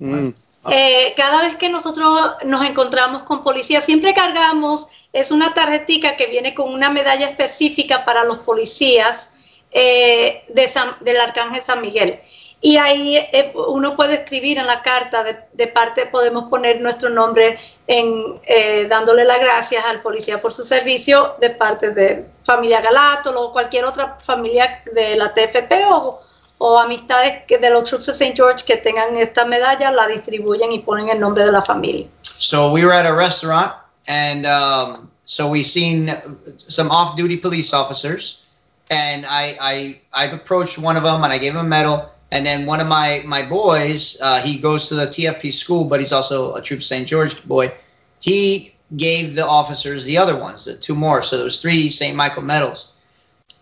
Mm. 0.00 0.34
Eh, 0.70 1.14
cada 1.16 1.44
vez 1.44 1.56
que 1.56 1.70
nosotros 1.70 2.32
nos 2.44 2.68
encontramos 2.68 3.22
con 3.22 3.42
policías, 3.42 3.84
siempre 3.84 4.12
cargamos, 4.12 4.88
es 5.12 5.30
una 5.30 5.54
tarjetica 5.54 6.16
que 6.16 6.26
viene 6.26 6.54
con 6.54 6.72
una 6.72 6.90
medalla 6.90 7.26
específica 7.26 8.04
para 8.04 8.24
los 8.24 8.38
policías 8.38 9.32
eh, 9.70 10.44
de 10.48 10.66
San- 10.68 10.96
del 11.00 11.20
Arcángel 11.20 11.62
San 11.62 11.80
Miguel. 11.80 12.20
Y 12.62 12.76
ahí 12.76 13.16
eh, 13.16 13.52
uno 13.54 13.96
puede 13.96 14.14
escribir 14.14 14.58
en 14.58 14.66
la 14.66 14.82
carta, 14.82 15.22
de, 15.24 15.36
de 15.54 15.66
parte 15.68 16.04
podemos 16.06 16.50
poner 16.50 16.78
nuestro 16.80 17.08
nombre 17.08 17.58
en, 17.86 18.38
eh, 18.44 18.86
dándole 18.88 19.24
las 19.24 19.40
gracias 19.40 19.82
al 19.86 20.02
policía 20.02 20.42
por 20.42 20.52
su 20.52 20.62
servicio 20.62 21.36
de 21.40 21.50
parte 21.50 21.90
de 21.92 22.26
familia 22.44 22.82
Galátolo 22.82 23.40
o 23.44 23.52
cualquier 23.52 23.86
otra 23.86 24.18
familia 24.22 24.82
de 24.94 25.16
la 25.16 25.32
TFP 25.32 25.72
o, 25.90 26.20
o 26.58 26.78
amistades 26.78 27.44
que- 27.48 27.56
de 27.56 27.70
los 27.70 27.84
Troops 27.84 28.10
of 28.10 28.14
St. 28.20 28.34
George 28.36 28.62
que 28.66 28.76
tengan 28.76 29.16
esta 29.16 29.46
medalla, 29.46 29.90
la 29.90 30.06
distribuyen 30.06 30.70
y 30.70 30.80
ponen 30.80 31.08
el 31.08 31.18
nombre 31.18 31.46
de 31.46 31.52
la 31.52 31.62
familia. 31.62 32.06
So 32.22 32.70
we 32.72 32.84
were 32.84 32.92
at 32.94 33.06
a 33.06 33.14
restaurant, 33.14 33.72
and 34.06 34.44
um, 34.46 35.08
so 35.24 35.48
we 35.48 35.62
seen 35.64 36.10
some 36.58 36.90
off-duty 36.90 37.38
police 37.38 37.72
officers, 37.74 38.44
and 38.90 39.24
I, 39.26 39.56
I 39.60 40.00
I 40.12 40.24
approached 40.26 40.78
one 40.78 40.96
of 40.96 41.04
them 41.04 41.22
and 41.22 41.32
I 41.32 41.38
gave 41.38 41.52
him 41.52 41.60
a 41.60 41.64
medal. 41.64 42.10
And 42.32 42.44
then 42.44 42.66
one 42.66 42.80
of 42.80 42.86
my 42.86 43.22
my 43.24 43.42
boys, 43.48 44.20
uh, 44.22 44.40
he 44.42 44.58
goes 44.58 44.88
to 44.88 44.94
the 44.94 45.06
TFP 45.06 45.52
school, 45.52 45.84
but 45.84 46.00
he's 46.00 46.12
also 46.12 46.54
a 46.54 46.62
Troop 46.62 46.82
St. 46.82 47.06
George 47.06 47.42
boy. 47.46 47.72
He 48.20 48.74
gave 48.96 49.34
the 49.34 49.46
officers 49.46 50.04
the 50.04 50.18
other 50.18 50.36
ones, 50.36 50.64
the 50.64 50.76
two 50.76 50.94
more. 50.94 51.22
So 51.22 51.36
there 51.36 51.44
was 51.44 51.62
three 51.62 51.88
St. 51.90 52.16
Michael 52.16 52.42
medals, 52.42 52.94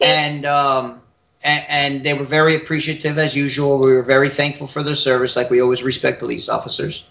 and 0.00 0.44
um, 0.44 1.00
and, 1.42 1.64
and 1.68 2.04
they 2.04 2.14
were 2.14 2.24
very 2.24 2.56
appreciative 2.56 3.18
as 3.18 3.36
usual. 3.36 3.78
We 3.78 3.92
were 3.92 4.02
very 4.02 4.28
thankful 4.28 4.66
for 4.66 4.82
their 4.82 4.94
service, 4.94 5.36
like 5.36 5.50
we 5.50 5.60
always 5.62 5.82
respect 5.82 6.18
police 6.18 6.48
officers. 6.48 7.04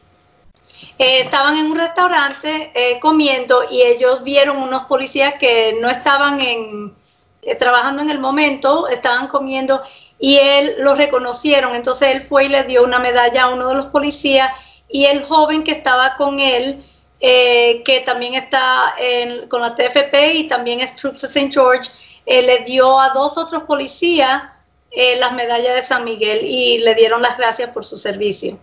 Eh, 1.00 1.22
estaban 1.22 1.56
en 1.56 1.68
un 1.68 1.78
restaurante 1.78 2.72
eh, 2.76 3.00
comiendo 3.00 3.64
y 3.72 3.82
ellos 3.82 4.24
vieron 4.24 4.58
unos 4.58 4.84
policías 4.84 5.36
que 5.40 5.78
no 5.82 5.90
estaban 5.90 6.40
en, 6.40 6.94
eh, 7.42 7.56
trabajando 7.56 8.02
en 8.02 8.10
el 8.10 8.20
momento, 8.20 8.88
estaban 8.88 9.28
comiendo 9.28 9.82
y 10.20 10.38
él 10.38 10.76
los 10.80 10.98
reconocieron. 10.98 11.76
Entonces 11.76 12.10
él 12.16 12.22
fue 12.22 12.46
y 12.46 12.50
le 12.50 12.64
dio 12.64 12.84
una 12.84 13.00
medalla 13.00 13.44
a 13.44 13.50
uno 13.50 13.70
de 13.70 13.76
los 13.76 13.88
policías 13.88 14.52
y 14.90 15.06
el 15.06 15.24
joven 15.24 15.64
que 15.64 15.72
estaba 15.72 16.16
con 16.16 16.40
él, 16.40 16.84
eh, 17.20 17.82
que 17.84 18.02
también 18.02 18.34
está 18.36 18.96
en- 18.98 19.48
con 19.48 19.62
la 19.62 19.76
TFP 19.76 20.34
y 20.34 20.48
también 20.48 20.80
es 20.80 20.96
Troops 20.96 21.24
of 21.24 21.30
St. 21.30 21.52
George, 21.52 21.90
eh, 22.26 22.42
le 22.42 22.60
dio 22.60 23.00
a 23.00 23.10
dos 23.10 23.38
otros 23.38 23.64
policías 23.64 24.44
eh, 24.92 25.18
las 25.20 25.34
medallas 25.34 25.76
de 25.76 25.82
San 25.82 26.06
Miguel 26.06 26.40
y 26.44 26.80
le 26.80 26.96
dieron 26.96 27.22
las 27.22 27.38
gracias 27.38 27.70
por 27.72 27.84
su 27.84 27.98
servicio. 27.98 28.58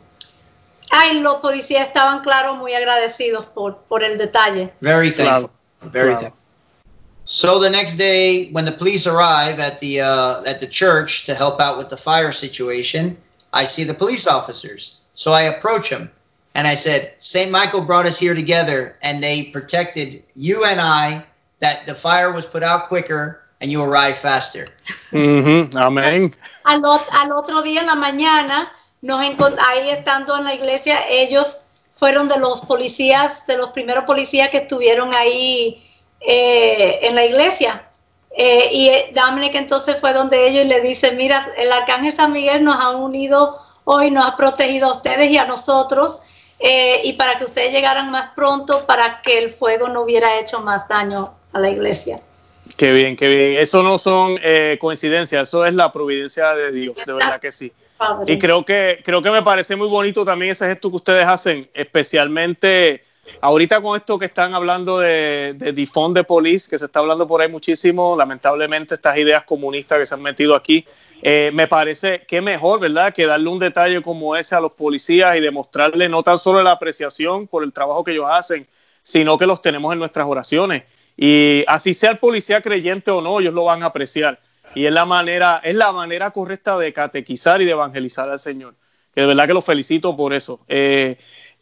Ay, 0.90 1.20
los 1.20 1.36
policías 1.36 1.86
estaban, 1.86 2.20
claro, 2.20 2.54
muy 2.54 2.72
agradecidos 2.74 3.46
por, 3.46 3.78
por 3.88 4.02
el 4.02 4.16
detalle. 4.16 4.72
Very 4.80 5.10
thankful. 5.12 5.90
Very 5.90 6.14
thankful. 6.22 6.43
So 7.26 7.58
the 7.58 7.70
next 7.70 7.96
day, 7.96 8.50
when 8.52 8.64
the 8.64 8.72
police 8.72 9.06
arrive 9.06 9.58
at 9.58 9.80
the 9.80 10.00
uh, 10.02 10.42
at 10.46 10.60
the 10.60 10.66
church 10.66 11.24
to 11.24 11.34
help 11.34 11.60
out 11.60 11.78
with 11.78 11.88
the 11.88 11.96
fire 11.96 12.32
situation, 12.32 13.16
I 13.52 13.64
see 13.64 13.84
the 13.84 13.94
police 13.94 14.26
officers. 14.26 15.00
So 15.14 15.32
I 15.32 15.42
approach 15.42 15.90
them, 15.90 16.10
and 16.54 16.66
I 16.66 16.74
said, 16.74 17.14
St. 17.18 17.50
Michael 17.50 17.84
brought 17.84 18.06
us 18.06 18.18
here 18.18 18.34
together 18.34 18.96
and 19.02 19.22
they 19.22 19.50
protected 19.52 20.22
you 20.34 20.64
and 20.64 20.80
I, 20.80 21.24
that 21.58 21.86
the 21.86 21.94
fire 21.94 22.32
was 22.32 22.46
put 22.46 22.62
out 22.62 22.88
quicker 22.88 23.42
and 23.60 23.72
you 23.72 23.82
arrived 23.82 24.18
faster. 24.18 24.68
Ujú, 25.12 25.70
Amén. 25.74 26.34
Al, 26.64 26.84
al 26.84 27.32
otro 27.32 27.62
día 27.62 27.80
en 27.80 27.86
la 27.86 27.96
mañana, 27.96 28.68
nos 29.02 29.20
ahí 29.20 29.90
estando 29.90 30.36
en 30.36 30.44
la 30.44 30.54
iglesia, 30.54 31.00
ellos 31.08 31.66
fueron 31.96 32.28
de 32.28 32.38
los 32.38 32.60
policías, 32.60 33.46
de 33.46 33.56
los 33.56 33.70
primeros 33.70 34.04
policías 34.04 34.50
que 34.50 34.58
estuvieron 34.58 35.14
ahí 35.14 35.83
eh, 36.26 37.00
en 37.02 37.14
la 37.14 37.24
iglesia. 37.24 37.88
Eh, 38.36 38.68
y 38.72 38.88
eh, 38.88 39.12
Dominic 39.14 39.54
entonces 39.54 40.00
fue 40.00 40.12
donde 40.12 40.48
ellos 40.48 40.64
y 40.64 40.68
le 40.68 40.80
dice, 40.80 41.12
mira, 41.12 41.44
el 41.56 41.70
arcángel 41.70 42.12
San 42.12 42.32
Miguel 42.32 42.64
nos 42.64 42.80
ha 42.80 42.90
unido 42.90 43.58
hoy, 43.84 44.10
nos 44.10 44.26
ha 44.26 44.36
protegido 44.36 44.88
a 44.88 44.92
ustedes 44.92 45.30
y 45.30 45.38
a 45.38 45.44
nosotros, 45.44 46.20
eh, 46.58 47.00
y 47.04 47.12
para 47.12 47.38
que 47.38 47.44
ustedes 47.44 47.72
llegaran 47.72 48.10
más 48.10 48.30
pronto, 48.34 48.84
para 48.86 49.20
que 49.22 49.38
el 49.38 49.50
fuego 49.50 49.88
no 49.88 50.02
hubiera 50.02 50.38
hecho 50.40 50.60
más 50.60 50.88
daño 50.88 51.34
a 51.52 51.60
la 51.60 51.70
iglesia. 51.70 52.16
Qué 52.76 52.90
bien, 52.92 53.16
qué 53.16 53.28
bien. 53.28 53.56
Eso 53.58 53.82
no 53.82 53.98
son 53.98 54.38
eh, 54.42 54.78
coincidencias, 54.80 55.48
eso 55.48 55.64
es 55.64 55.74
la 55.74 55.92
providencia 55.92 56.54
de 56.54 56.72
Dios, 56.72 56.96
de 57.06 57.12
verdad 57.12 57.40
que 57.40 57.52
sí. 57.52 57.72
Y 58.26 58.38
creo 58.38 58.64
que, 58.64 59.00
creo 59.04 59.22
que 59.22 59.30
me 59.30 59.42
parece 59.42 59.76
muy 59.76 59.86
bonito 59.86 60.24
también 60.24 60.52
ese 60.52 60.66
gesto 60.66 60.90
que 60.90 60.96
ustedes 60.96 61.26
hacen, 61.26 61.70
especialmente 61.72 63.04
ahorita 63.40 63.80
con 63.80 63.96
esto 63.96 64.18
que 64.18 64.26
están 64.26 64.54
hablando 64.54 64.98
de, 64.98 65.54
de 65.54 65.72
defund 65.72 66.16
de 66.16 66.24
police, 66.24 66.68
que 66.68 66.78
se 66.78 66.86
está 66.86 67.00
hablando 67.00 67.26
por 67.26 67.40
ahí 67.40 67.48
muchísimo, 67.48 68.16
lamentablemente 68.16 68.94
estas 68.94 69.16
ideas 69.18 69.44
comunistas 69.44 69.98
que 69.98 70.06
se 70.06 70.14
han 70.14 70.22
metido 70.22 70.54
aquí, 70.54 70.84
eh, 71.26 71.50
me 71.54 71.66
parece 71.68 72.22
que 72.26 72.42
mejor, 72.42 72.80
¿verdad?, 72.80 73.14
que 73.14 73.24
darle 73.24 73.48
un 73.48 73.58
detalle 73.58 74.02
como 74.02 74.36
ese 74.36 74.54
a 74.54 74.60
los 74.60 74.72
policías 74.72 75.36
y 75.36 75.40
demostrarle 75.40 76.06
no 76.08 76.22
tan 76.22 76.36
solo 76.36 76.62
la 76.62 76.72
apreciación 76.72 77.46
por 77.46 77.64
el 77.64 77.72
trabajo 77.72 78.04
que 78.04 78.12
ellos 78.12 78.26
hacen, 78.28 78.66
sino 79.00 79.38
que 79.38 79.46
los 79.46 79.62
tenemos 79.62 79.90
en 79.94 80.00
nuestras 80.00 80.26
oraciones. 80.26 80.82
Y 81.16 81.64
así 81.66 81.94
sea 81.94 82.10
el 82.10 82.18
policía 82.18 82.60
creyente 82.60 83.10
o 83.10 83.22
no, 83.22 83.40
ellos 83.40 83.54
lo 83.54 83.64
van 83.64 83.82
a 83.82 83.86
apreciar. 83.86 84.38
Y 84.74 84.84
es 84.84 84.92
la 84.92 85.06
manera, 85.06 85.62
es 85.64 85.74
la 85.76 85.92
manera 85.92 86.30
correcta 86.30 86.76
de 86.76 86.92
catequizar 86.92 87.62
y 87.62 87.64
de 87.64 87.70
evangelizar 87.70 88.28
al 88.28 88.38
Señor. 88.38 88.74
Que 89.14 89.22
de 89.22 89.28
verdad 89.28 89.46
que 89.46 89.54
los 89.54 89.64
felicito 89.64 90.14
por 90.16 90.34
eso. 90.34 90.60
Eh, 90.68 91.16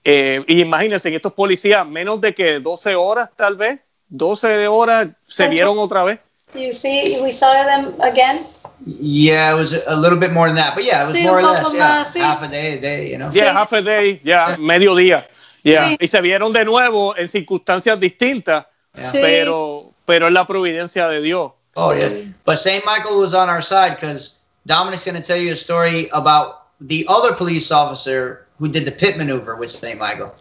eh, 0.05 0.45
y 0.47 0.61
imagínense, 0.61 1.09
en 1.09 1.15
estos 1.15 1.33
policías, 1.33 1.87
menos 1.87 2.21
de 2.21 2.35
que 2.35 2.61
12 2.61 2.95
horas 2.95 3.31
tal 3.37 3.57
vez, 3.57 3.81
12 4.09 4.67
horas 4.69 5.09
se 5.27 5.49
vieron 5.49 5.79
otra 5.79 6.03
vez. 6.05 6.19
You 6.55 6.71
see, 6.73 7.19
we 7.23 7.33
saw 7.33 7.51
them 7.65 7.87
again. 8.03 8.39
Yeah, 8.85 9.53
it 9.53 9.59
was 9.59 9.73
a 9.87 9.97
little 9.97 10.19
bit 10.19 10.33
more 10.33 10.49
than 10.49 10.57
that, 10.57 10.75
but 10.75 10.85
yeah, 10.85 11.03
it 11.03 11.07
was 11.07 11.15
Sí, 11.15 11.23
more 11.25 11.39
or 11.39 11.43
less, 11.43 11.73
yeah, 11.73 12.01
más, 12.01 12.13
sí. 12.13 12.21
half 12.21 12.43
a 12.43 12.49
day, 12.49 12.77
a 12.77 12.81
day, 12.81 13.11
you 13.11 13.17
know. 13.17 13.31
Yeah, 13.33 13.53
half 13.55 13.73
a 13.73 13.81
day, 13.81 14.21
ya, 14.23 14.57
mediodía. 14.59 15.27
Yeah. 15.63 15.89
Sí. 15.91 15.97
Y 16.01 16.09
se 16.09 16.21
vieron 16.21 16.53
de 16.53 16.65
nuevo 16.65 17.17
en 17.17 17.29
circunstancias 17.29 17.99
distintas, 17.99 18.67
Yeah. 18.95 19.03
Sí. 19.11 19.19
pero, 19.23 19.93
pero 20.05 20.27
es 20.27 20.33
la 20.35 20.47
providencia 20.47 21.09
de 21.09 21.23
Dios. 21.23 21.53
Oh 21.77 21.95
yeah, 21.95 22.11
but 22.45 22.57
Saint 22.59 22.85
Michael 22.85 23.19
was 23.19 23.33
on 23.33 23.49
our 23.49 23.63
side 23.63 23.95
because 23.95 24.45
Dominic's 24.67 25.07
going 25.07 25.17
to 25.17 25.23
tell 25.23 25.39
you 25.41 25.53
a 25.53 25.57
story 25.57 26.11
about 26.13 26.67
the 26.81 27.07
other 27.09 27.33
police 27.35 27.73
officer 27.73 28.47
who 28.63 28.69
did 28.69 28.85
the 28.87 28.93
pit 28.93 29.17
maneuver 29.17 29.57
with 29.57 29.71
Saint 29.71 29.99
Michael. 29.99 30.33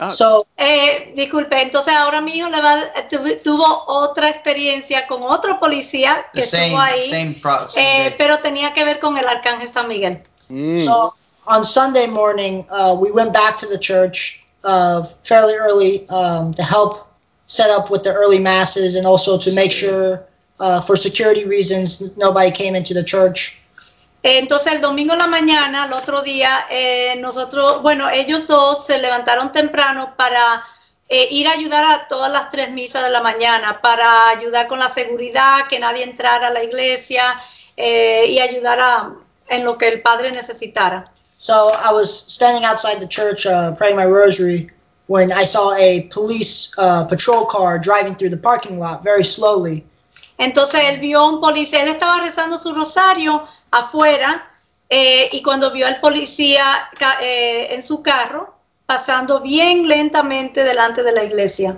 Ah, 0.00 0.10
So 0.10 0.44
Eh, 0.56 1.12
disculpe, 1.14 1.62
entonces 1.62 1.94
ahora 1.94 2.20
mi 2.20 2.32
hijo 2.36 2.48
le 2.48 2.60
va, 2.60 2.92
tuvo, 3.08 3.28
tuvo 3.44 3.84
otra 3.86 4.28
experiencia 4.28 5.06
con 5.06 5.22
otro 5.22 5.58
policía 5.60 6.26
que 6.34 6.40
The 6.40 6.46
same, 6.46 6.62
estuvo 6.64 6.80
ahí, 6.80 7.00
same, 7.00 7.34
pro- 7.40 7.68
same 7.68 8.06
eh, 8.08 8.14
pero 8.18 8.38
tenía 8.40 8.72
que 8.72 8.84
ver 8.84 8.98
con 8.98 9.16
el 9.16 9.26
arcángel 9.28 9.68
San 9.68 9.86
Miguel. 9.86 10.20
mm. 10.50 10.78
So 10.78 11.12
on 11.46 11.64
Sunday 11.64 12.08
morning, 12.08 12.64
uh, 12.70 12.96
we 12.98 13.12
went 13.12 13.32
back 13.32 13.56
to 13.58 13.66
the 13.66 13.78
church 13.78 14.44
uh, 14.64 15.04
fairly 15.22 15.54
early 15.54 16.04
um, 16.08 16.52
to 16.54 16.62
help 16.64 17.06
set 17.46 17.70
up 17.70 17.88
with 17.90 18.02
the 18.02 18.12
early 18.12 18.40
masses 18.40 18.96
and 18.96 19.06
also 19.06 19.38
to 19.38 19.54
make 19.54 19.70
sure, 19.72 20.20
uh, 20.58 20.80
for 20.80 20.96
security 20.96 21.44
reasons, 21.46 22.02
nobody 22.16 22.50
came 22.50 22.74
into 22.74 22.92
the 22.92 23.04
church. 23.04 23.62
Entonces 24.36 24.74
el 24.74 24.80
domingo 24.82 25.14
en 25.14 25.20
la 25.20 25.26
mañana, 25.26 25.86
el 25.86 25.92
otro 25.94 26.20
día, 26.20 26.66
eh, 26.70 27.16
nosotros, 27.18 27.80
bueno, 27.80 28.10
ellos 28.10 28.46
dos 28.46 28.84
se 28.84 28.98
levantaron 28.98 29.52
temprano 29.52 30.14
para 30.16 30.62
eh, 31.08 31.28
ir 31.30 31.48
a 31.48 31.52
ayudar 31.52 31.84
a 31.84 32.08
todas 32.08 32.30
las 32.30 32.50
tres 32.50 32.70
misas 32.70 33.02
de 33.04 33.10
la 33.10 33.22
mañana, 33.22 33.80
para 33.80 34.28
ayudar 34.28 34.66
con 34.66 34.78
la 34.78 34.90
seguridad, 34.90 35.66
que 35.66 35.78
nadie 35.78 36.02
entrara 36.02 36.48
a 36.48 36.52
la 36.52 36.62
iglesia 36.62 37.40
eh, 37.74 38.26
y 38.28 38.38
ayudar 38.38 38.78
a, 38.80 39.10
en 39.48 39.64
lo 39.64 39.78
que 39.78 39.88
el 39.88 40.02
padre 40.02 40.30
necesitara. 40.30 41.04
So 41.38 41.70
I 41.72 41.92
was 41.92 42.10
standing 42.10 42.64
outside 42.64 43.00
the 43.00 43.08
church 43.08 43.46
uh, 43.46 43.72
praying 43.76 43.96
my 43.96 44.04
rosary 44.04 44.68
when 45.06 45.32
I 45.32 45.44
saw 45.44 45.72
a 45.74 46.02
police 46.12 46.74
uh, 46.76 47.04
patrol 47.04 47.46
car 47.46 47.78
driving 47.78 48.14
through 48.14 48.30
the 48.30 48.42
parking 48.42 48.78
lot 48.78 49.02
very 49.02 49.24
slowly. 49.24 49.86
Entonces 50.36 50.82
él 50.84 51.00
vio 51.00 51.20
a 51.20 51.28
un 51.28 51.40
policía, 51.40 51.82
él 51.82 51.88
estaba 51.88 52.20
rezando 52.20 52.58
su 52.58 52.74
rosario 52.74 53.48
afuera 53.70 54.48
eh, 54.88 55.28
y 55.32 55.42
cuando 55.42 55.70
vio 55.70 55.86
al 55.86 56.00
policía 56.00 56.88
eh, 57.20 57.68
en 57.70 57.82
su 57.82 58.02
carro 58.02 58.54
pasando 58.86 59.40
bien 59.40 59.86
lentamente 59.86 60.64
delante 60.64 61.02
de 61.02 61.12
la 61.12 61.24
iglesia. 61.24 61.76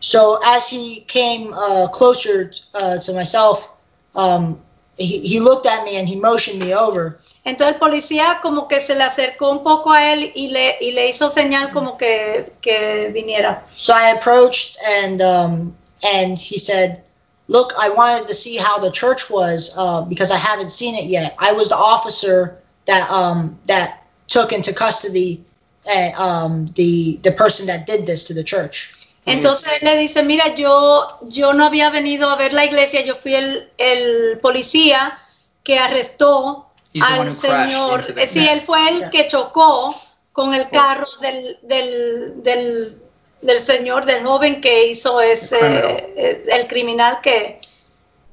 So 0.00 0.38
as 0.44 0.70
he 0.70 1.04
came 1.06 1.50
uh, 1.54 1.88
closer 1.88 2.50
uh, 2.74 2.98
to 2.98 3.14
myself, 3.14 3.74
um, 4.14 4.60
he, 4.98 5.20
he 5.20 5.40
looked 5.40 5.66
at 5.66 5.84
me 5.84 5.96
and 5.96 6.06
he 6.06 6.16
motioned 6.16 6.60
me 6.60 6.74
over. 6.74 7.18
Entonces 7.46 7.74
el 7.74 7.78
policía 7.80 8.40
como 8.42 8.68
que 8.68 8.80
se 8.80 8.94
le 8.94 9.04
acercó 9.04 9.50
un 9.50 9.62
poco 9.62 9.90
a 9.92 10.12
él 10.12 10.30
y 10.34 10.48
le, 10.48 10.76
y 10.80 10.92
le 10.92 11.08
hizo 11.08 11.30
señal 11.30 11.70
como 11.72 11.96
que, 11.96 12.52
que 12.60 13.10
viniera. 13.14 13.64
So 13.70 13.94
I 13.94 14.10
approached 14.10 14.76
and 14.86 15.22
um, 15.22 15.74
and 16.02 16.38
he 16.38 16.58
said, 16.58 17.02
"Look, 17.48 17.72
I 17.78 17.88
wanted 17.90 18.26
to 18.28 18.34
see 18.34 18.56
how 18.56 18.78
the 18.78 18.90
church 18.90 19.30
was 19.30 19.70
uh, 19.76 20.02
because 20.02 20.30
I 20.32 20.38
haven't 20.38 20.70
seen 20.70 20.94
it 20.94 21.04
yet. 21.04 21.34
I 21.38 21.52
was 21.52 21.68
the 21.68 21.76
officer 21.76 22.56
that 22.86 23.10
um, 23.10 23.58
that 23.66 24.02
took 24.28 24.52
into 24.52 24.72
custody 24.72 25.44
uh, 25.86 26.10
um, 26.16 26.64
the 26.76 27.18
the 27.22 27.32
person 27.32 27.66
that 27.66 27.86
did 27.86 28.06
this 28.06 28.24
to 28.24 28.34
the 28.34 28.44
church." 28.44 28.92
Entonces 29.26 29.66
él 29.80 29.84
le 29.84 29.96
dice, 29.96 30.22
mira, 30.22 30.54
yo, 30.54 31.06
yo 31.30 31.52
no 31.54 31.64
había 31.64 31.88
venido 31.90 32.28
a 32.28 32.36
ver 32.36 32.52
la 32.52 32.66
iglesia, 32.66 33.00
yo 33.06 33.14
fui 33.14 33.34
el, 33.34 33.70
el 33.78 34.38
policía 34.40 35.18
que 35.62 35.78
arrestó 35.78 36.66
He's 36.92 37.02
al 37.02 37.32
señor. 37.32 38.00
into 38.00 38.12
the- 38.12 38.26
Sí, 38.26 38.46
él 38.46 38.60
fue 38.60 38.86
el 38.86 39.08
que 39.08 39.26
chocó 39.26 39.94
con 40.32 40.52
el 40.52 40.68
carro 40.68 41.06
del, 41.22 41.58
del, 41.62 42.42
del, 42.42 43.02
del 43.44 43.58
señor, 43.60 44.04
del 44.06 44.24
joven 44.24 44.60
que 44.60 44.86
hizo 44.88 45.20
ese, 45.20 45.58
criminal. 45.58 45.96
eh, 46.16 46.44
el 46.50 46.66
criminal 46.66 47.20
que, 47.22 47.60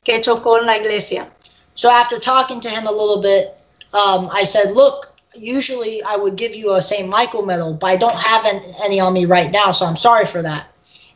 que 0.04 0.20
chocó 0.22 0.58
en 0.60 0.66
la 0.66 0.78
iglesia. 0.78 1.30
So 1.74 1.90
after 1.90 2.20
talking 2.20 2.60
to 2.62 2.70
him 2.70 2.88
a 2.88 2.92
little 2.92 3.22
bit, 3.22 3.50
um, 3.94 4.30
I 4.34 4.46
said, 4.46 4.72
"Look." 4.74 5.08
Usually 5.34 6.02
I 6.04 6.18
would 6.18 6.36
give 6.36 6.54
you 6.54 6.74
a 6.74 6.82
St. 6.82 7.08
Michael 7.08 7.44
medal, 7.46 7.72
but 7.80 7.90
I 7.90 7.96
don't 7.96 8.14
have 8.14 8.46
an- 8.46 8.62
any 8.86 9.00
on 9.00 9.14
me 9.14 9.26
right 9.26 9.50
now, 9.50 9.72
so 9.72 9.86
I'm 9.86 9.96
sorry 9.96 10.26
for 10.26 10.42
that. 10.44 10.64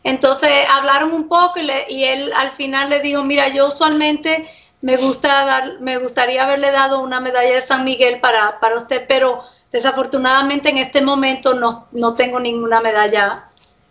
Entonces 0.05 0.49
hablaron 0.69 1.11
un 1.11 1.27
poco 1.27 1.59
y, 1.59 1.63
le- 1.63 1.85
y 1.89 2.05
él 2.05 2.31
al 2.33 2.49
final 2.51 2.89
le 2.89 3.01
dijo, 3.01 3.23
mira, 3.25 3.49
yo 3.49 3.67
usualmente 3.67 4.49
me 4.79 4.95
gusta 4.95 5.43
dar, 5.43 5.81
me 5.81 5.97
gustaría 5.97 6.43
haberle 6.45 6.71
dado 6.71 6.99
una 7.01 7.19
medalla 7.19 7.55
de 7.55 7.59
San 7.59 7.83
Miguel 7.83 8.21
para, 8.21 8.57
para 8.61 8.77
usted, 8.77 9.03
pero 9.05 9.43
desafortunadamente 9.69 10.69
en 10.69 10.77
este 10.77 11.01
momento 11.01 11.53
no, 11.53 11.87
no 11.91 12.15
tengo 12.15 12.39
ninguna 12.39 12.79
medalla. 12.79 13.45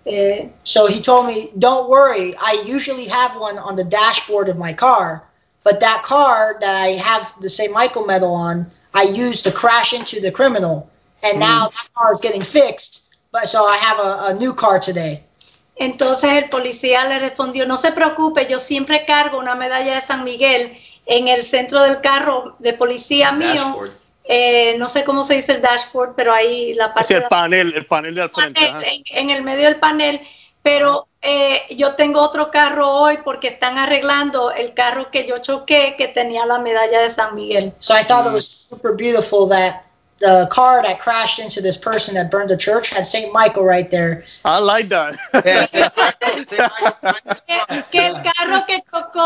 Eh, 0.07 0.49
So 0.65 0.87
he 0.87 1.01
told 1.01 1.27
me, 1.27 1.51
"Don't 1.59 1.89
worry. 1.89 2.35
I 2.37 2.63
usually 2.65 3.07
have 3.07 3.37
one 3.39 3.59
on 3.59 3.77
the 3.77 3.85
dashboard 3.85 4.49
of 4.49 4.57
my 4.57 4.73
car, 4.73 5.23
but 5.63 5.81
that 5.81 6.03
car 6.03 6.57
that 6.61 6.77
I 6.77 6.93
have 6.93 7.33
the 7.41 7.51
St. 7.51 7.73
Michael 7.73 8.07
medal 8.07 8.33
on, 8.35 8.67
I 8.93 9.03
used 9.03 9.45
to 9.45 9.53
crash 9.53 9.93
into 9.93 10.21
the 10.21 10.31
criminal, 10.31 10.89
and 11.23 11.39
now 11.39 11.69
that 11.69 11.89
car 11.95 12.13
is 12.13 12.21
getting 12.21 12.43
fixed. 12.43 13.17
But 13.33 13.49
so 13.49 13.65
I 13.67 13.77
have 13.77 13.99
a, 13.99 14.11
a 14.31 14.35
new 14.35 14.53
car 14.53 14.79
today." 14.79 15.23
Entonces 15.77 16.31
el 16.33 16.49
policía 16.51 17.05
le 17.09 17.19
respondió, 17.19 17.67
no 17.67 17.77
se 17.77 17.91
preocupe, 17.93 18.47
yo 18.47 18.59
siempre 18.59 19.05
cargo 19.05 19.39
una 19.39 19.57
medalla 19.57 19.97
de 19.97 20.01
San 20.01 20.23
Miguel 20.23 20.77
en 21.07 21.29
el 21.29 21.45
centro 21.45 21.83
del 21.83 22.01
carro 22.01 22.55
de 22.59 22.75
policía 22.75 23.33
mío. 23.33 23.55
Dashboard. 23.55 24.04
Eh, 24.27 24.77
no 24.79 24.89
sé 24.89 25.05
cómo 25.05 25.23
se 25.23 25.35
dice 25.35 25.53
el 25.53 25.61
dashboard, 25.63 26.15
pero 26.17 26.33
ahí 26.33 26.73
la 26.75 26.87
Es 26.87 26.93
parte 26.93 27.15
de 27.15 27.19
el 27.19 27.23
la- 27.25 27.29
panel, 27.29 27.73
el 27.75 27.87
panel 27.87 28.15
de 28.15 28.23
al 28.23 28.31
frente. 28.31 28.61
panel, 28.67 28.85
en, 28.85 29.03
en 29.11 29.31
el 29.37 29.43
medio 29.43 29.65
del 29.65 29.77
panel, 29.79 30.21
pero 30.63 31.09
eh, 31.21 31.63
yo 31.77 31.95
tengo 31.95 32.21
otro 32.21 32.51
carro 32.51 32.89
hoy 32.91 33.19
porque 33.23 33.49
están 33.49 33.77
arreglando 33.77 34.51
el 34.51 34.73
carro 34.73 35.11
que 35.11 35.27
yo 35.27 35.37
choqué 35.39 35.95
que 35.99 36.09
tenía 36.09 36.47
la 36.47 36.59
medalla 36.59 37.01
de 37.03 37.11
San 37.11 37.35
Miguel. 37.35 37.73
So 37.81 37.95
I 37.95 38.03
thought 38.05 38.27
it 38.27 38.33
was 38.33 38.47
super 38.49 38.93
beautiful 38.97 39.47
that 39.51 39.83
the 40.21 40.49
car 40.51 40.81
that 40.83 40.99
crashed 41.01 41.39
into 41.39 41.61
this 41.61 41.77
person 41.77 42.15
that 42.15 42.31
burned 42.31 42.49
the 42.49 42.57
church 42.57 42.89
had 42.89 43.05
St. 43.05 43.31
Michael 43.35 43.65
right 43.65 43.91
there. 43.91 44.23
I 44.47 44.59
like 44.59 44.89
that. 44.89 45.17
Que, 47.47 47.83
que 47.91 48.07
el 48.07 48.15
carro 48.23 48.65
que 48.67 48.83
chocó 48.91 49.21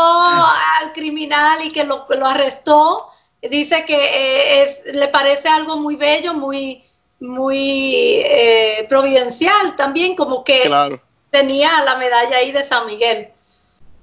al 0.81 0.91
criminal 0.93 1.61
y 1.63 1.69
que 1.71 1.83
lo, 1.83 2.05
lo 2.09 2.25
arrestó, 2.25 3.09
dice 3.41 3.83
que 3.85 3.95
eh, 3.95 4.61
es, 4.63 4.83
le 4.93 5.07
parece 5.09 5.47
algo 5.49 5.77
muy 5.77 5.95
bello, 5.95 6.33
muy, 6.33 6.83
muy 7.19 8.21
eh, 8.25 8.85
providencial 8.89 9.75
también, 9.75 10.15
como 10.15 10.43
que 10.43 10.61
Claro. 10.63 11.01
tenía 11.29 11.69
la 11.83 11.95
medalla 11.97 12.37
ahí 12.37 12.51
de 12.51 12.63
San 12.63 12.85
Miguel. 12.85 13.29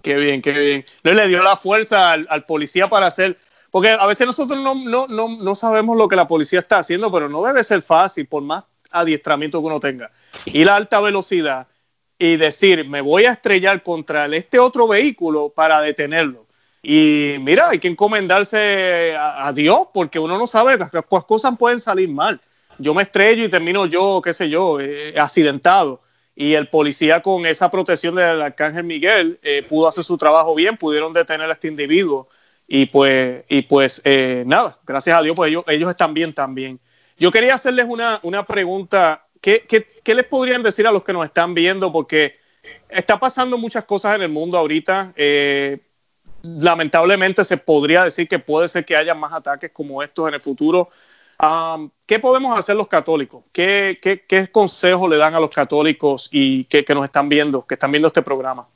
Qué 0.03 0.15
bien, 0.15 0.41
qué 0.41 0.53
bien. 0.53 0.87
Le 1.03 1.29
dio 1.29 1.43
la 1.43 1.57
fuerza 1.57 2.13
al, 2.13 2.27
al 2.31 2.45
policía 2.45 2.89
para 2.89 3.07
hacer. 3.07 3.39
Porque 3.73 3.91
a 3.91 4.07
veces 4.07 4.27
nosotros 4.27 4.59
no, 4.59 4.75
no, 4.75 5.07
no, 5.09 5.29
no 5.29 5.55
sabemos 5.55 5.97
lo 5.99 6.09
que 6.09 6.17
la 6.17 6.29
policía 6.29 6.61
está 6.61 6.79
haciendo, 6.79 7.11
pero 7.13 7.29
no 7.29 7.43
debe 7.43 7.63
ser 7.63 7.83
fácil, 7.83 8.27
por 8.27 8.43
más 8.43 8.65
adiestramiento 8.91 9.61
que 9.61 9.67
uno 9.67 9.81
tenga. 9.81 10.11
Ir 10.47 10.71
a 10.71 10.77
alta 10.77 11.01
velocidad 11.01 11.67
y 12.19 12.37
decir, 12.37 12.89
me 12.89 13.03
voy 13.03 13.27
a 13.27 13.33
estrellar 13.33 13.83
contra 13.83 14.25
este 14.27 14.59
otro 14.59 14.89
vehículo 14.89 15.51
para 15.51 15.83
detenerlo. 15.83 16.46
Y 16.89 17.39
mira, 17.41 17.71
hay 17.71 17.81
que 17.81 17.89
encomendarse 17.89 19.17
a, 19.19 19.53
Dios, 19.53 19.89
porque 19.93 20.21
uno 20.21 20.39
no 20.39 20.47
sabe, 20.47 20.79
las, 20.79 20.89
las 20.95 21.25
cosas 21.25 21.59
pueden 21.59 21.81
salir 21.81 22.09
mal. 22.09 22.41
Yo 22.79 22.95
me 22.95 23.03
estrello 23.03 23.43
y 23.45 23.49
termino 23.49 23.87
yo, 23.87 24.21
qué 24.23 24.33
sé 24.33 24.49
yo, 24.49 24.79
eh, 24.79 25.19
accidentado 25.19 26.01
y 26.37 26.55
el 26.55 26.69
policía 26.69 27.23
con 27.23 27.45
esa 27.45 27.73
protección 27.73 28.15
del 28.15 28.41
arcángel 28.41 28.85
Miguel 28.85 29.41
eh, 29.43 29.65
pudo 29.69 29.89
hacer 29.89 30.05
su 30.05 30.17
trabajo 30.17 30.55
bien, 30.55 30.77
pudieron 30.77 31.13
detener 31.13 31.51
a 31.51 31.55
este 31.55 31.67
individuo 31.67 32.29
y 32.69 32.87
pues, 32.87 33.43
y 33.49 33.63
pues 33.63 34.01
eh, 34.05 34.45
nada, 34.47 34.79
gracias 34.87 35.19
a 35.19 35.23
Dios, 35.23 35.35
pues 35.35 35.51
ellos, 35.51 35.65
ellos 35.67 35.91
están 35.91 36.15
bien 36.15 36.35
también. 36.35 36.79
Yo 37.19 37.33
quería 37.33 37.57
hacerles 37.57 37.87
una, 37.89 38.21
una 38.23 38.47
pregunta, 38.47 39.27
¿Qué, 39.41 39.65
qué, 39.69 39.89
qué 40.05 40.15
les 40.15 40.27
podrían 40.27 40.63
decir 40.63 40.87
a 40.87 40.93
los 40.93 41.03
que 41.03 41.13
nos 41.13 41.25
están 41.25 41.53
viendo? 41.53 41.93
Porque 41.93 42.37
está 42.89 43.19
pasando 43.19 43.59
muchas 43.59 43.85
cosas 43.85 44.15
en 44.15 44.23
el 44.23 44.29
mundo 44.29 44.57
ahorita. 44.57 45.13
eh, 45.17 45.81
lamentablemente 46.47 47.45
se 47.45 47.57
podría 47.57 48.05
decir 48.05 48.29
que 48.29 48.39
puede 48.39 48.69
ser 48.69 48.85
que 48.85 48.97
haya 48.97 49.15
más 49.15 49.33
ataques 49.33 49.71
como 49.73 50.03
estos 50.03 50.29
en 50.29 50.35
el 50.35 50.41
futuro. 50.41 50.89
Um, 51.43 51.91
¿Qué 52.07 52.19
podemos 52.19 52.59
hacer 52.59 52.77
los 52.77 52.89
católicos? 52.89 53.45
¿Qué, 53.53 53.99
qué, 54.01 54.25
qué 54.27 54.49
consejo 54.49 55.07
le 55.07 55.17
dan 55.17 55.35
a 55.35 55.41
los 55.41 55.51
católicos 55.51 56.29
y 56.31 56.65
que, 56.65 56.85
que, 56.85 56.95
nos 56.95 57.05
están 57.05 57.29
viendo, 57.29 57.67
que 57.67 57.75
están 57.75 57.91
viendo 57.91 58.09
este 58.09 58.23
programa? 58.23 58.67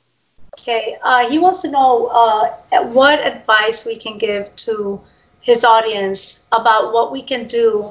Okay, 0.59 0.97
uh, 1.03 1.27
he 1.29 1.39
wants 1.39 1.61
to 1.61 1.69
know 1.69 2.07
uh, 2.13 2.49
what 2.93 3.25
advice 3.25 3.85
we 3.85 3.95
can 3.95 4.17
give 4.17 4.53
to 4.57 4.99
his 5.39 5.63
audience 5.65 6.45
about 6.51 6.93
what 6.93 7.11
we 7.11 7.21
can 7.21 7.47
do 7.47 7.85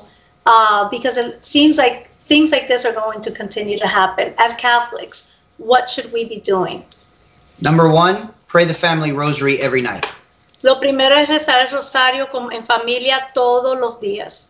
uh, 0.47 0.89
because 0.91 1.19
it 1.19 1.43
seems 1.43 1.79
like 1.79 2.07
things 2.07 2.53
like 2.53 2.69
this 2.69 2.85
are 2.85 2.93
going 2.93 3.21
to 3.23 3.33
continue 3.33 3.79
to 3.79 3.87
happen. 3.87 4.33
As 4.39 4.55
Catholics, 4.55 5.41
what 5.59 5.91
should 5.91 6.13
we 6.13 6.29
be 6.29 6.39
doing? 6.39 6.85
Number 7.61 7.91
one, 7.91 8.31
pray 8.51 8.65
the 8.65 8.75
family 8.75 9.13
rosary 9.13 9.59
every 9.61 9.83
night. 9.83 10.07
Lo 10.63 10.79
primero 10.79 11.15
es 11.17 11.29
rezar 11.29 11.63
el 11.67 11.69
rosario 11.73 12.29
con, 12.31 12.53
en 12.53 12.65
familia 12.65 13.31
todos 13.35 13.79
los 13.79 13.99
días. 14.01 14.49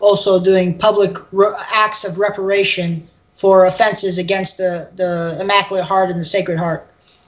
Also, 0.00 0.38
doing 0.38 0.76
public 0.78 1.16
ro- 1.32 1.54
acts 1.72 2.04
of 2.04 2.18
reparation 2.18 3.02
for 3.34 3.64
offenses 3.66 4.18
against 4.18 4.58
the, 4.58 4.90
the 4.96 5.38
Immaculate 5.40 5.84
Heart 5.86 6.10
and 6.10 6.18
the 6.20 6.24
Sacred 6.24 6.58
Heart. 6.58 6.82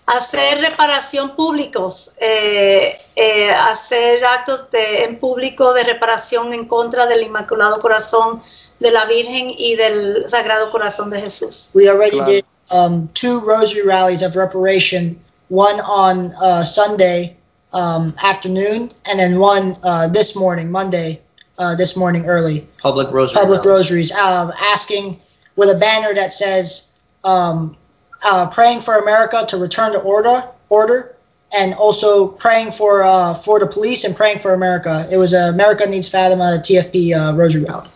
Hacer 0.07 0.61
reparación 0.61 1.37
públicos, 1.37 2.13
eh, 2.19 2.97
eh, 3.17 3.51
hacer 3.51 4.25
actos 4.25 4.71
de, 4.71 5.05
en 5.05 5.19
público 5.19 5.73
de 5.75 5.85
reparación 5.85 6.53
en 6.55 6.67
contra 6.67 7.07
del 7.07 7.23
Inmaculado 7.23 7.79
Corazón 7.79 8.43
de 8.81 8.91
la 8.91 9.05
Virgen 9.07 9.51
y 9.51 9.77
del 9.77 10.25
Sagrado 10.29 10.71
Corazón 10.71 11.11
de 11.11 11.21
Jesús. 11.21 11.71
We 11.75 11.89
already 11.89 12.17
Claro. 12.19 12.31
did 12.33 12.45
um, 12.71 13.09
two 13.15 13.41
rosary 13.41 13.83
rallies 13.87 14.23
of 14.23 14.35
reparation, 14.37 15.19
one 15.49 15.81
on 15.81 16.33
uh, 16.41 16.65
Sunday 16.65 17.37
um, 17.73 18.15
afternoon, 18.23 18.91
and 19.07 19.19
then 19.19 19.39
one 19.39 19.77
uh, 19.83 20.09
this 20.09 20.37
morning, 20.37 20.71
Monday, 20.71 21.21
uh, 21.59 21.75
this 21.75 21.97
morning 21.97 22.27
early. 22.27 22.67
Public 22.79 23.13
rosary. 23.13 23.41
Public 23.41 23.65
rallies. 23.65 23.91
rosaries, 23.91 24.13
uh, 24.13 24.51
asking 24.61 25.19
with 25.57 25.69
a 25.75 25.79
banner 25.79 26.15
that 26.15 26.33
says, 26.33 26.95
um, 27.25 27.77
uh, 28.23 28.49
"Praying 28.51 28.81
for 28.81 28.99
America 28.99 29.45
to 29.49 29.57
return 29.57 29.93
to 29.93 30.01
order." 30.01 30.43
Order. 30.69 31.15
And 31.57 31.73
also 31.75 32.29
praying 32.29 32.73
for 32.73 33.03
uh, 33.03 33.33
for 33.33 33.59
the 33.59 33.67
police 33.67 34.05
and 34.05 34.15
praying 34.15 34.41
for 34.41 34.53
America. 34.53 35.09
It 35.11 35.17
was 35.17 35.33
a 35.33 35.49
America 35.49 35.89
Needs 35.89 36.07
Fatima 36.07 36.61
TFP 36.61 37.17
uh, 37.17 37.35
Rosary 37.35 37.65
Rally. 37.65 37.89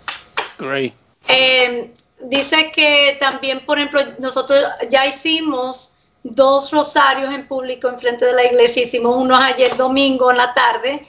Great. 0.57 0.95
Eh, 1.29 1.89
dice 2.31 2.73
que 2.73 3.19
también, 3.21 3.65
por 3.67 3.77
ejemplo, 3.77 4.01
nosotros 4.19 4.65
ya 4.91 5.07
hicimos 5.07 5.93
dos 6.23 6.71
rosarios 6.71 7.33
en 7.35 7.47
público 7.47 7.89
en 7.89 7.99
frente 7.99 8.25
de 8.27 8.33
la 8.33 8.45
iglesia. 8.45 8.85
Hicimos 8.85 9.17
uno 9.17 9.37
ayer 9.37 9.77
domingo 9.77 10.31
en 10.31 10.37
la 10.37 10.55
tarde 10.55 11.07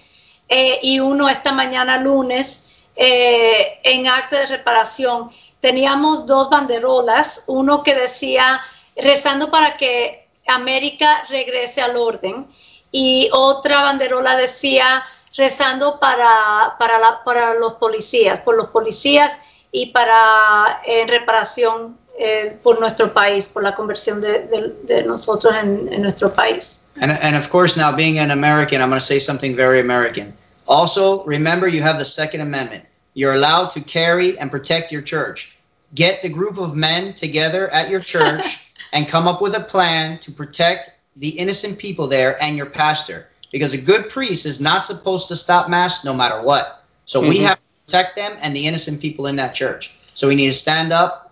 eh, 0.47 0.80
y 0.82 0.99
uno 0.99 1.30
esta 1.30 1.51
mañana 1.51 1.97
lunes 1.97 2.72
eh, 2.95 3.80
en 3.84 4.07
acto 4.07 4.36
de 4.36 4.45
reparación. 4.47 5.30
Teníamos 5.59 6.26
dos 6.26 6.49
banderolas, 6.49 7.43
uno 7.47 7.84
que 7.84 7.95
decía 7.95 8.59
rezando 8.95 9.49
para 9.49 9.78
que 9.78 10.28
América 10.47 11.24
regrese 11.30 11.82
al 11.82 11.95
orden 11.95 12.45
y 12.91 13.30
otra 13.32 13.82
banderola 13.82 14.36
decía 14.36 15.03
rezando 15.36 15.99
para, 15.99 16.76
para 16.78 17.53
los 17.55 17.74
policías, 17.76 18.41
por 18.41 18.55
los 18.55 18.68
policías 18.68 19.39
y 19.72 19.88
para 19.88 20.82
en 20.86 21.07
reparación 21.07 21.97
eh, 22.20 22.55
por 22.64 22.80
nuestro 22.80 23.14
país, 23.14 23.47
por 23.49 23.64
la 23.64 23.74
conversión 23.74 24.22
de, 24.22 24.47
de- 24.47 24.74
de 24.84 25.03
nosotros 25.03 25.53
en, 25.55 25.91
en 25.91 26.01
nuestro 26.01 26.30
país. 26.30 26.82
And, 27.01 27.11
and 27.11 27.36
of 27.36 27.49
course, 27.49 27.76
now 27.76 27.91
being 27.95 28.20
an 28.20 28.32
American, 28.32 28.82
I'm 28.82 28.89
going 28.89 28.99
to 28.99 29.05
say 29.05 29.20
something 29.20 29.55
very 29.55 29.80
American. 29.80 30.34
Also, 30.68 31.24
remember 31.26 31.68
you 31.68 31.82
have 31.82 31.97
the 31.97 32.05
Second 32.05 32.41
Amendment. 32.41 32.86
You're 33.16 33.34
allowed 33.34 33.70
to 33.72 33.82
carry 33.82 34.38
and 34.39 34.49
protect 34.51 34.91
your 34.91 35.01
church. 35.01 35.57
Get 35.95 36.22
the 36.22 36.30
group 36.30 36.57
of 36.57 36.76
men 36.76 37.14
together 37.14 37.70
at 37.70 37.89
your 37.89 37.99
church 37.99 38.72
and 38.93 39.07
come 39.07 39.28
up 39.28 39.41
with 39.41 39.55
a 39.55 39.59
plan 39.59 40.18
to 40.20 40.32
protect 40.32 40.91
the 41.18 41.30
innocent 41.30 41.78
people 41.78 42.07
there 42.07 42.41
and 42.41 42.55
your 42.57 42.66
pastor. 42.68 43.28
Because 43.51 43.74
a 43.74 43.78
good 43.82 44.09
priest 44.09 44.45
is 44.47 44.59
not 44.59 44.84
supposed 44.84 45.28
to 45.28 45.36
stop 45.36 45.70
mass 45.70 46.03
no 46.03 46.14
matter 46.14 46.41
what. 46.41 46.84
So 47.05 47.20
we 47.28 47.38
Mhm. 47.39 47.43
have 47.43 47.57
to 47.57 47.64
protect 47.86 48.16
them 48.16 48.32
and 48.41 48.55
the 48.55 48.66
innocent 48.66 48.99
people 49.01 49.28
in 49.28 49.36
that 49.36 49.53
church. 49.53 49.95
So 49.99 50.28
we 50.28 50.34
need 50.36 50.47
to 50.47 50.53
stand 50.53 50.91
up, 50.93 51.23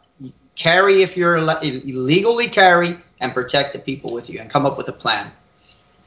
carry 0.61 1.01
if 1.01 1.15
you're 1.15 1.41
le- 1.41 1.59
legally 1.85 2.49
carry, 2.49 2.97
and 3.19 3.33
protect 3.33 3.73
the 3.73 3.79
people 3.79 4.11
with 4.13 4.29
you 4.29 4.39
and 4.41 4.51
come 4.51 4.65
up 4.67 4.77
with 4.77 4.89
a 4.89 4.93
plan. 4.97 5.31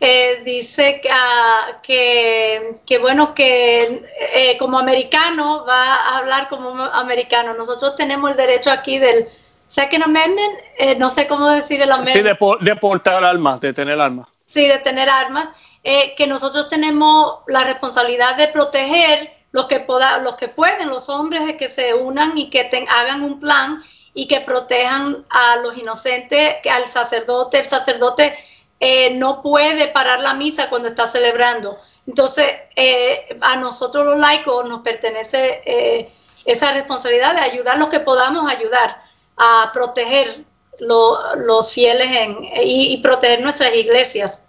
Eh, 0.00 0.42
dice 0.44 1.00
que, 1.00 1.08
ah, 1.10 1.78
que, 1.82 2.74
que 2.84 2.98
bueno, 2.98 3.32
que 3.34 4.02
eh, 4.34 4.56
como 4.58 4.78
americano 4.78 5.64
va 5.66 5.94
a 5.94 6.18
hablar 6.18 6.48
como 6.48 6.68
americano. 6.82 7.54
Nosotros 7.54 7.94
tenemos 7.96 8.30
el 8.32 8.36
derecho 8.36 8.70
aquí 8.70 8.98
del 8.98 9.26
Second 9.68 10.02
Amendment, 10.04 10.52
eh, 10.78 10.96
no 10.98 11.08
sé 11.08 11.26
cómo 11.26 11.48
decir 11.48 11.80
el 11.80 11.88
Sí, 11.88 11.92
amendment. 11.94 12.26
de, 12.26 12.34
por- 12.34 12.62
de 12.62 12.76
portar 12.76 13.24
armas, 13.24 13.60
de 13.60 13.72
tener 13.72 13.98
armas. 14.00 14.26
sí, 14.44 14.66
de 14.68 14.78
tener 14.78 15.08
armas, 15.08 15.48
eh, 15.84 16.14
que 16.16 16.26
nosotros 16.26 16.68
tenemos 16.68 17.38
la 17.46 17.64
responsabilidad 17.64 18.36
de 18.36 18.48
proteger 18.48 19.32
los 19.52 19.66
que, 19.66 19.78
poda- 19.80 20.18
los 20.18 20.34
que 20.36 20.48
pueden, 20.48 20.88
los 20.90 21.08
hombres 21.08 21.46
de 21.46 21.56
que 21.56 21.68
se 21.68 21.94
unan 21.94 22.36
y 22.36 22.50
que 22.50 22.64
ten- 22.64 22.88
hagan 22.88 23.22
un 23.22 23.38
plan 23.40 23.82
y 24.14 24.28
que 24.28 24.40
protejan 24.40 25.24
a 25.28 25.56
los 25.56 25.76
inocentes, 25.76 26.56
que 26.62 26.70
al 26.70 26.86
sacerdote, 26.86 27.58
el 27.58 27.66
sacerdote 27.66 28.36
eh, 28.80 29.14
no 29.16 29.42
puede 29.42 29.88
parar 29.88 30.20
la 30.20 30.34
misa 30.34 30.68
cuando 30.68 30.88
está 30.88 31.06
celebrando. 31.06 31.78
Entonces, 32.06 32.46
eh, 32.76 33.36
a 33.40 33.56
nosotros 33.56 34.04
los 34.04 34.18
laicos 34.18 34.68
nos 34.68 34.82
pertenece 34.82 35.62
eh, 35.64 36.12
esa 36.44 36.72
responsabilidad 36.72 37.34
de 37.34 37.40
ayudar 37.40 37.78
los 37.78 37.88
que 37.88 38.00
podamos 38.00 38.50
ayudar 38.50 39.02
a 39.36 39.70
proteger 39.72 40.44
lo- 40.80 41.34
los 41.36 41.72
fieles 41.72 42.08
en, 42.10 42.44
y, 42.62 42.92
y 42.94 42.96
proteger 42.98 43.40
nuestras 43.40 43.74
iglesias. 43.74 44.44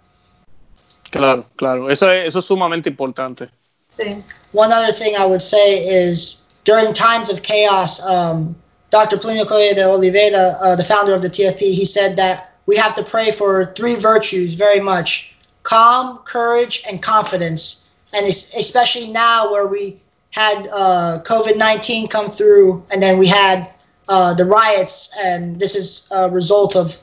Claro, 1.10 1.46
claro. 1.56 1.90
Eso 1.90 2.10
es, 2.10 2.28
eso 2.28 2.40
es 2.40 2.44
sumamente 2.44 2.88
importante. 2.90 3.48
Sí. 3.88 4.22
One 4.52 4.72
other 4.74 4.92
thing 4.94 5.14
I 5.16 5.24
would 5.24 5.40
say 5.40 5.88
is 5.88 6.60
during 6.64 6.92
times 6.92 7.30
of 7.30 7.40
chaos, 7.42 8.00
um, 8.00 8.54
Dr. 8.90 9.16
Plinio 9.16 9.46
Correa 9.46 9.74
de 9.74 9.84
Oliveira, 9.84 10.56
uh, 10.60 10.76
the 10.76 10.84
founder 10.84 11.14
of 11.14 11.22
the 11.22 11.28
TFP, 11.28 11.58
he 11.58 11.84
said 11.84 12.16
that 12.16 12.52
we 12.66 12.76
have 12.76 12.94
to 12.96 13.02
pray 13.02 13.30
for 13.30 13.66
three 13.76 13.94
virtues 13.94 14.54
very 14.54 14.80
much 14.80 15.36
calm, 15.62 16.18
courage, 16.18 16.84
and 16.88 17.02
confidence. 17.02 17.90
And 18.14 18.26
es- 18.26 18.54
especially 18.54 19.10
now 19.10 19.50
where 19.50 19.66
we 19.66 20.00
had 20.30 20.68
uh, 20.72 21.20
COVID 21.24 21.56
19 21.56 22.08
come 22.08 22.30
through, 22.30 22.84
and 22.92 23.02
then 23.02 23.18
we 23.18 23.26
had 23.26 23.70
uh, 24.08 24.34
the 24.34 24.44
riots, 24.44 25.14
and 25.22 25.58
this 25.58 25.74
is 25.74 26.08
a 26.12 26.30
result 26.30 26.76
of, 26.76 26.96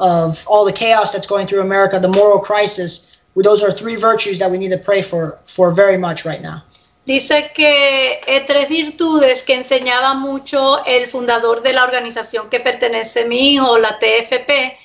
of 0.00 0.46
all 0.46 0.64
the 0.64 0.72
chaos 0.72 1.12
that's 1.12 1.26
going 1.26 1.46
through 1.46 1.60
America, 1.60 1.98
the 1.98 2.08
moral 2.08 2.38
crisis. 2.38 3.16
Those 3.34 3.62
are 3.62 3.72
three 3.72 3.96
virtues 3.96 4.38
that 4.40 4.50
we 4.50 4.58
need 4.58 4.70
to 4.72 4.78
pray 4.78 5.00
for, 5.00 5.38
for 5.46 5.70
very 5.70 5.96
much 5.96 6.26
right 6.26 6.42
now. 6.42 6.62
Dice 7.04 7.50
que 7.54 8.20
eh, 8.26 8.44
tres 8.46 8.68
virtudes 8.68 9.42
que 9.42 9.54
enseñaba 9.54 10.14
mucho 10.14 10.84
el 10.84 11.08
fundador 11.08 11.60
de 11.62 11.72
la 11.72 11.82
organización 11.84 12.48
que 12.48 12.60
pertenece 12.60 13.24
a 13.24 13.26
mi 13.26 13.54
hijo, 13.54 13.76
la 13.78 13.98
TFP, 13.98 14.78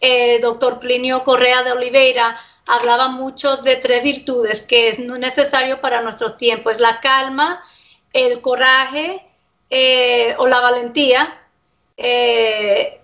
eh, 0.00 0.38
doctor 0.40 0.78
Plinio 0.78 1.24
Correa 1.24 1.64
de 1.64 1.72
Oliveira, 1.72 2.38
hablaba 2.66 3.08
mucho 3.08 3.56
de 3.58 3.76
tres 3.76 4.02
virtudes 4.04 4.60
que 4.62 4.88
es 4.88 4.98
necesario 5.00 5.80
para 5.80 6.00
nuestros 6.00 6.36
tiempos, 6.36 6.74
es 6.74 6.80
la 6.80 7.00
calma, 7.00 7.62
el 8.12 8.40
coraje 8.40 9.20
eh, 9.68 10.36
o 10.38 10.46
la 10.46 10.60
valentía, 10.60 11.36
eh, 11.96 13.00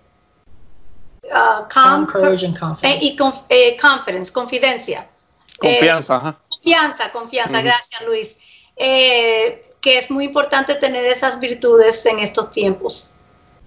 uh, 1.25 1.67
calm, 1.67 2.05
Calm, 2.05 2.05
courage, 2.05 2.45
and 2.45 2.55
eh, 2.55 2.59
confidence. 2.59 2.99
y 3.05 3.17
conf- 3.17 3.45
eh, 3.49 3.77
confidence, 3.79 4.31
confidencia. 4.31 5.09
Eh, 5.61 5.77
Confianza, 5.77 6.15
ajá. 6.15 6.39
confianza, 6.47 7.11
confianza, 7.11 7.61
gracias 7.61 8.01
Luis. 8.07 8.37
Eh, 8.75 9.63
que 9.81 9.97
es 9.97 10.11
muy 10.11 10.25
importante 10.25 10.75
tener 10.75 11.05
esas 11.05 11.39
virtudes 11.39 12.05
en 12.05 12.19
estos 12.19 12.51
tiempos. 12.51 13.11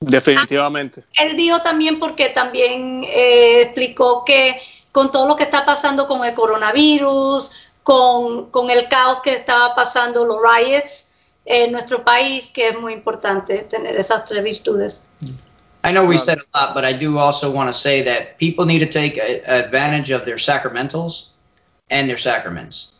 Definitivamente. 0.00 1.05
Él 1.20 1.36
dijo 1.36 1.61
también 1.61 1.98
porque 1.98 2.30
también 2.30 3.05
eh, 3.05 3.62
explicó 3.62 4.24
que 4.24 4.61
con 4.92 5.11
todo 5.11 5.26
lo 5.26 5.34
que 5.34 5.44
está 5.44 5.64
pasando 5.64 6.07
con 6.07 6.24
el 6.24 6.34
coronavirus, 6.34 7.50
con, 7.82 8.50
con 8.50 8.70
el 8.70 8.88
caos 8.88 9.20
que 9.20 9.34
estaba 9.34 9.74
pasando, 9.74 10.24
los 10.24 10.38
riots 10.40 11.11
en 11.44 11.72
nuestro 11.72 12.05
país, 12.05 12.50
que 12.50 12.68
es 12.68 12.78
muy 12.78 12.92
importante 12.92 13.59
tener 13.59 13.96
esas 13.96 14.24
tres 14.24 14.42
virtudes. 14.42 15.05
I 15.84 15.92
know 15.92 16.07
we 16.07 16.16
said 16.16 16.38
a 16.38 16.59
lot, 16.59 16.74
but 16.74 16.84
I 16.84 16.94
do 16.94 17.18
also 17.18 17.50
want 17.50 17.68
to 17.68 17.74
say 17.74 18.02
that 18.02 18.38
people 18.38 18.64
need 18.64 18.78
to 18.78 18.86
take 18.86 19.18
a, 19.18 19.42
advantage 19.66 20.11
of 20.11 20.24
their 20.24 20.36
sacramentals 20.36 21.32
and 21.90 22.09
their 22.09 22.16
sacraments. 22.16 22.93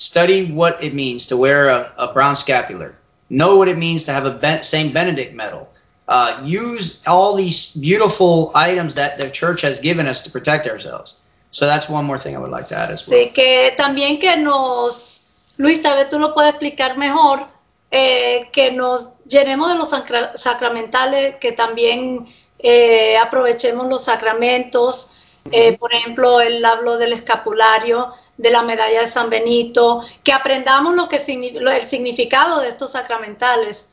Study 0.00 0.50
what 0.52 0.82
it 0.82 0.94
means 0.94 1.26
to 1.26 1.36
wear 1.36 1.68
a, 1.68 1.92
a 1.98 2.12
brown 2.14 2.34
scapular. 2.34 2.94
Know 3.28 3.56
what 3.56 3.68
it 3.68 3.76
means 3.76 4.04
to 4.04 4.12
have 4.12 4.24
a 4.24 4.30
ben, 4.30 4.62
Saint 4.62 4.94
Benedict 4.94 5.34
medal. 5.34 5.68
Uh, 6.08 6.40
use 6.42 7.06
all 7.06 7.36
these 7.36 7.76
beautiful 7.76 8.50
items 8.54 8.94
that 8.94 9.18
the 9.18 9.28
church 9.30 9.60
has 9.60 9.78
given 9.78 10.06
us 10.06 10.22
to 10.22 10.30
protect 10.30 10.66
ourselves. 10.66 11.20
So 11.50 11.66
that's 11.66 11.88
one 11.90 12.06
more 12.06 12.16
thing 12.16 12.34
I 12.34 12.38
would 12.38 12.50
like 12.50 12.66
to 12.68 12.76
add 12.78 12.90
as 12.90 13.06
well. 13.06 13.18
Sí, 13.18 13.30
que 13.34 13.74
también 13.76 14.18
que 14.18 14.36
nos, 14.38 15.26
Luis, 15.58 15.82
tal 15.82 15.96
vez 15.96 16.08
tú 16.08 16.18
lo 16.18 16.32
puedes 16.32 16.50
explicar 16.50 16.96
mejor, 16.96 17.46
eh, 17.90 18.48
que 18.52 18.72
nos 18.72 19.10
llenemos 19.28 19.68
de 19.68 19.78
los 19.78 19.90
sacra- 19.90 20.32
sacramentales, 20.34 21.36
que 21.36 21.52
también 21.52 22.26
eh, 22.58 23.18
aprovechemos 23.18 23.86
los 23.86 24.02
sacramentos. 24.04 25.10
Eh, 25.52 25.76
por 25.78 25.92
ejemplo, 25.94 26.40
él 26.40 26.64
habló 26.64 26.96
del 26.98 27.12
escapulario, 27.12 28.12
de 28.40 28.50
la 28.50 28.62
medalla 28.62 29.00
de 29.00 29.06
San 29.06 29.28
Benito, 29.28 30.02
que 30.24 30.32
aprendamos 30.32 30.94
lo 30.94 31.08
que 31.08 31.18
lo- 31.60 31.70
el 31.70 31.82
significado 31.82 32.60
de 32.60 32.68
estos 32.68 32.92
sacramentales 32.92 33.88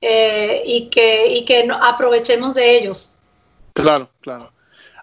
eh, 0.00 0.62
y 0.66 0.88
que, 0.88 1.26
y 1.28 1.44
que 1.44 1.68
aprovechemos 1.80 2.54
de 2.54 2.78
ellos. 2.78 3.14
Claro, 3.72 4.08
claro. 4.20 4.50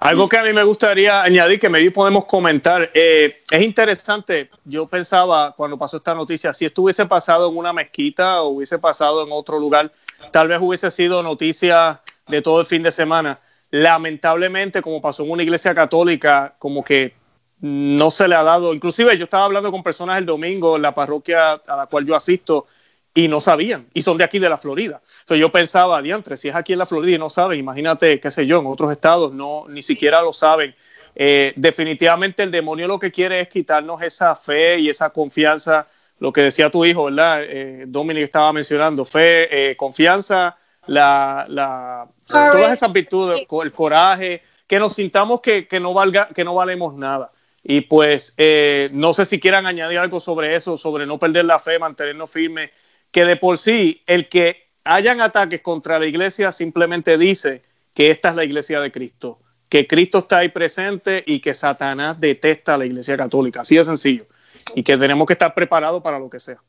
Algo 0.01 0.29
que 0.29 0.37
a 0.37 0.43
mí 0.43 0.53
me 0.53 0.63
gustaría 0.63 1.21
añadir, 1.21 1.59
que 1.59 1.67
maybe 1.67 1.91
podemos 1.91 2.25
comentar, 2.25 2.89
eh, 2.93 3.41
es 3.51 3.61
interesante, 3.61 4.49
yo 4.63 4.85
pensaba 4.87 5.53
cuando 5.55 5.77
pasó 5.77 5.97
esta 5.97 6.13
noticia, 6.13 6.53
si 6.53 6.65
esto 6.65 6.83
hubiese 6.83 7.05
pasado 7.05 7.49
en 7.49 7.57
una 7.57 7.73
mezquita 7.73 8.41
o 8.41 8.49
hubiese 8.49 8.79
pasado 8.79 9.23
en 9.23 9.29
otro 9.31 9.59
lugar, 9.59 9.91
tal 10.31 10.47
vez 10.47 10.59
hubiese 10.61 10.89
sido 10.91 11.21
noticia 11.21 12.01
de 12.27 12.41
todo 12.41 12.61
el 12.61 12.65
fin 12.65 12.83
de 12.83 12.91
semana. 12.91 13.39
Lamentablemente, 13.71 14.81
como 14.81 15.01
pasó 15.01 15.23
en 15.23 15.31
una 15.31 15.43
iglesia 15.43 15.75
católica, 15.75 16.55
como 16.59 16.83
que 16.83 17.13
no 17.61 18.09
se 18.11 18.27
le 18.27 18.35
ha 18.35 18.43
dado, 18.43 18.73
inclusive 18.73 19.17
yo 19.17 19.25
estaba 19.25 19.45
hablando 19.45 19.71
con 19.71 19.83
personas 19.83 20.17
el 20.17 20.25
domingo 20.25 20.77
en 20.77 20.81
la 20.81 20.95
parroquia 20.95 21.53
a 21.53 21.75
la 21.75 21.87
cual 21.87 22.05
yo 22.05 22.15
asisto 22.15 22.67
y 23.13 23.27
no 23.27 23.41
sabían, 23.41 23.87
y 23.93 24.01
son 24.01 24.17
de 24.17 24.23
aquí 24.23 24.39
de 24.39 24.49
la 24.49 24.57
Florida. 24.57 25.01
Entonces 25.21 25.41
yo 25.41 25.51
pensaba, 25.51 26.01
diantre, 26.01 26.37
si 26.37 26.47
es 26.47 26.55
aquí 26.55 26.73
en 26.73 26.79
la 26.79 26.85
Florida 26.85 27.15
y 27.15 27.19
no 27.19 27.29
saben, 27.29 27.59
imagínate, 27.59 28.19
qué 28.19 28.31
sé 28.31 28.45
yo, 28.45 28.59
en 28.59 28.67
otros 28.67 28.91
estados 28.91 29.33
no, 29.33 29.65
ni 29.67 29.81
siquiera 29.81 30.21
lo 30.21 30.31
saben. 30.31 30.73
Eh, 31.15 31.53
definitivamente 31.55 32.43
el 32.43 32.51
demonio 32.51 32.87
lo 32.87 32.99
que 32.99 33.11
quiere 33.11 33.41
es 33.41 33.49
quitarnos 33.49 34.01
esa 34.03 34.35
fe 34.35 34.79
y 34.79 34.89
esa 34.89 35.09
confianza, 35.09 35.87
lo 36.19 36.31
que 36.31 36.41
decía 36.41 36.69
tu 36.69 36.85
hijo, 36.85 37.05
¿verdad? 37.05 37.43
Eh, 37.43 37.85
Dominic 37.87 38.23
estaba 38.23 38.53
mencionando, 38.53 39.03
fe, 39.03 39.71
eh, 39.71 39.75
confianza, 39.75 40.55
la, 40.85 41.45
la, 41.49 42.07
todas 42.25 42.73
esas 42.73 42.93
virtudes, 42.93 43.45
el 43.63 43.71
coraje, 43.71 44.43
que 44.65 44.79
nos 44.79 44.93
sintamos 44.93 45.41
que, 45.41 45.67
que 45.67 45.79
no 45.79 45.93
valga, 45.93 46.29
que 46.29 46.43
no 46.43 46.53
valemos 46.53 46.93
nada. 46.93 47.31
Y 47.63 47.81
pues 47.81 48.33
eh, 48.37 48.89
no 48.93 49.13
sé 49.13 49.25
si 49.25 49.39
quieran 49.39 49.65
añadir 49.65 49.99
algo 49.99 50.19
sobre 50.19 50.55
eso, 50.55 50.77
sobre 50.77 51.05
no 51.05 51.19
perder 51.19 51.45
la 51.45 51.59
fe, 51.59 51.77
mantenernos 51.77 52.29
firmes, 52.29 52.71
que 53.11 53.25
de 53.25 53.35
por 53.35 53.57
sí 53.57 54.01
el 54.07 54.29
que 54.29 54.69
hayan 54.83 55.21
ataques 55.21 55.61
contra 55.61 55.99
la 55.99 56.05
iglesia 56.05 56.51
simplemente 56.51 57.17
dice 57.17 57.63
que 57.93 58.11
esta 58.11 58.29
es 58.29 58.35
la 58.35 58.45
iglesia 58.45 58.79
de 58.79 58.91
Cristo, 58.91 59.39
que 59.67 59.87
Cristo 59.87 60.19
está 60.19 60.39
ahí 60.39 60.49
presente 60.49 61.23
y 61.25 61.41
que 61.41 61.53
Satanás 61.53 62.19
detesta 62.19 62.75
a 62.75 62.77
la 62.77 62.85
iglesia 62.85 63.17
católica, 63.17 63.61
así 63.61 63.75
de 63.75 63.83
sencillo, 63.83 64.25
y 64.73 64.83
que 64.83 64.97
tenemos 64.97 65.27
que 65.27 65.33
estar 65.33 65.53
preparados 65.53 66.01
para 66.01 66.17
lo 66.17 66.29
que 66.29 66.39
sea. 66.39 66.59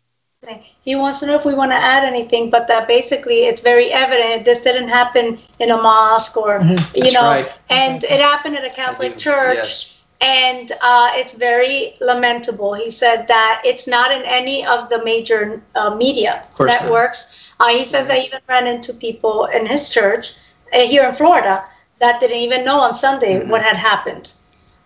He 0.87 0.97
wants 0.97 1.21
to 1.21 1.27
know 1.27 1.37
if 1.37 1.45
we 1.45 1.55
want 1.55 1.71
to 1.71 1.77
add 1.77 2.05
anything, 2.05 2.49
but 2.49 2.67
that 2.67 2.89
basically 2.89 3.45
it's 3.45 3.61
very 3.61 3.93
evident 3.93 4.47
this 4.47 4.63
didn't 4.63 4.89
happen 4.89 5.37
in 5.59 5.71
a 5.71 5.77
mosque 5.77 6.35
or 6.35 6.59
you 6.63 6.77
That's 7.03 7.15
know, 7.15 7.29
right. 7.29 7.47
and 7.69 7.97
Exactly. 7.97 8.17
it 8.17 8.21
happened 8.23 8.57
at 8.57 8.65
a 8.65 8.71
Catholic 8.71 9.19
church, 9.19 9.57
yes. 9.57 10.00
And 10.21 10.73
uh, 10.83 11.11
it's 11.15 11.33
very 11.33 11.95
lamentable. 12.01 12.75
He 12.75 12.91
said 12.91 13.27
that 13.29 13.63
it's 13.65 13.87
not 13.89 14.13
in 14.13 14.23
any 14.23 14.65
of 14.67 14.89
the 14.91 15.03
major 15.05 15.63
uh, 15.75 15.95
media 15.95 16.43
Of 16.49 16.55
course 16.55 16.71
not. 16.73 16.83
networks. 16.83 17.51
Uh, 17.59 17.69
he 17.69 17.85
says 17.85 18.11
I 18.11 18.19
even 18.19 18.41
ran 18.49 18.67
into 18.67 18.93
people 18.95 19.47
in 19.47 19.67
his 19.67 19.91
church 19.91 20.35
uh, 20.73 20.79
here 20.81 21.05
in 21.05 21.13
Florida 21.13 21.67
that 21.99 22.21
didn't 22.21 22.39
even 22.39 22.65
know 22.65 22.81
on 22.81 22.95
Sunday 22.95 23.41
Mhm. 23.41 23.49
what 23.49 23.63
had 23.63 23.77
happened. 23.77 24.33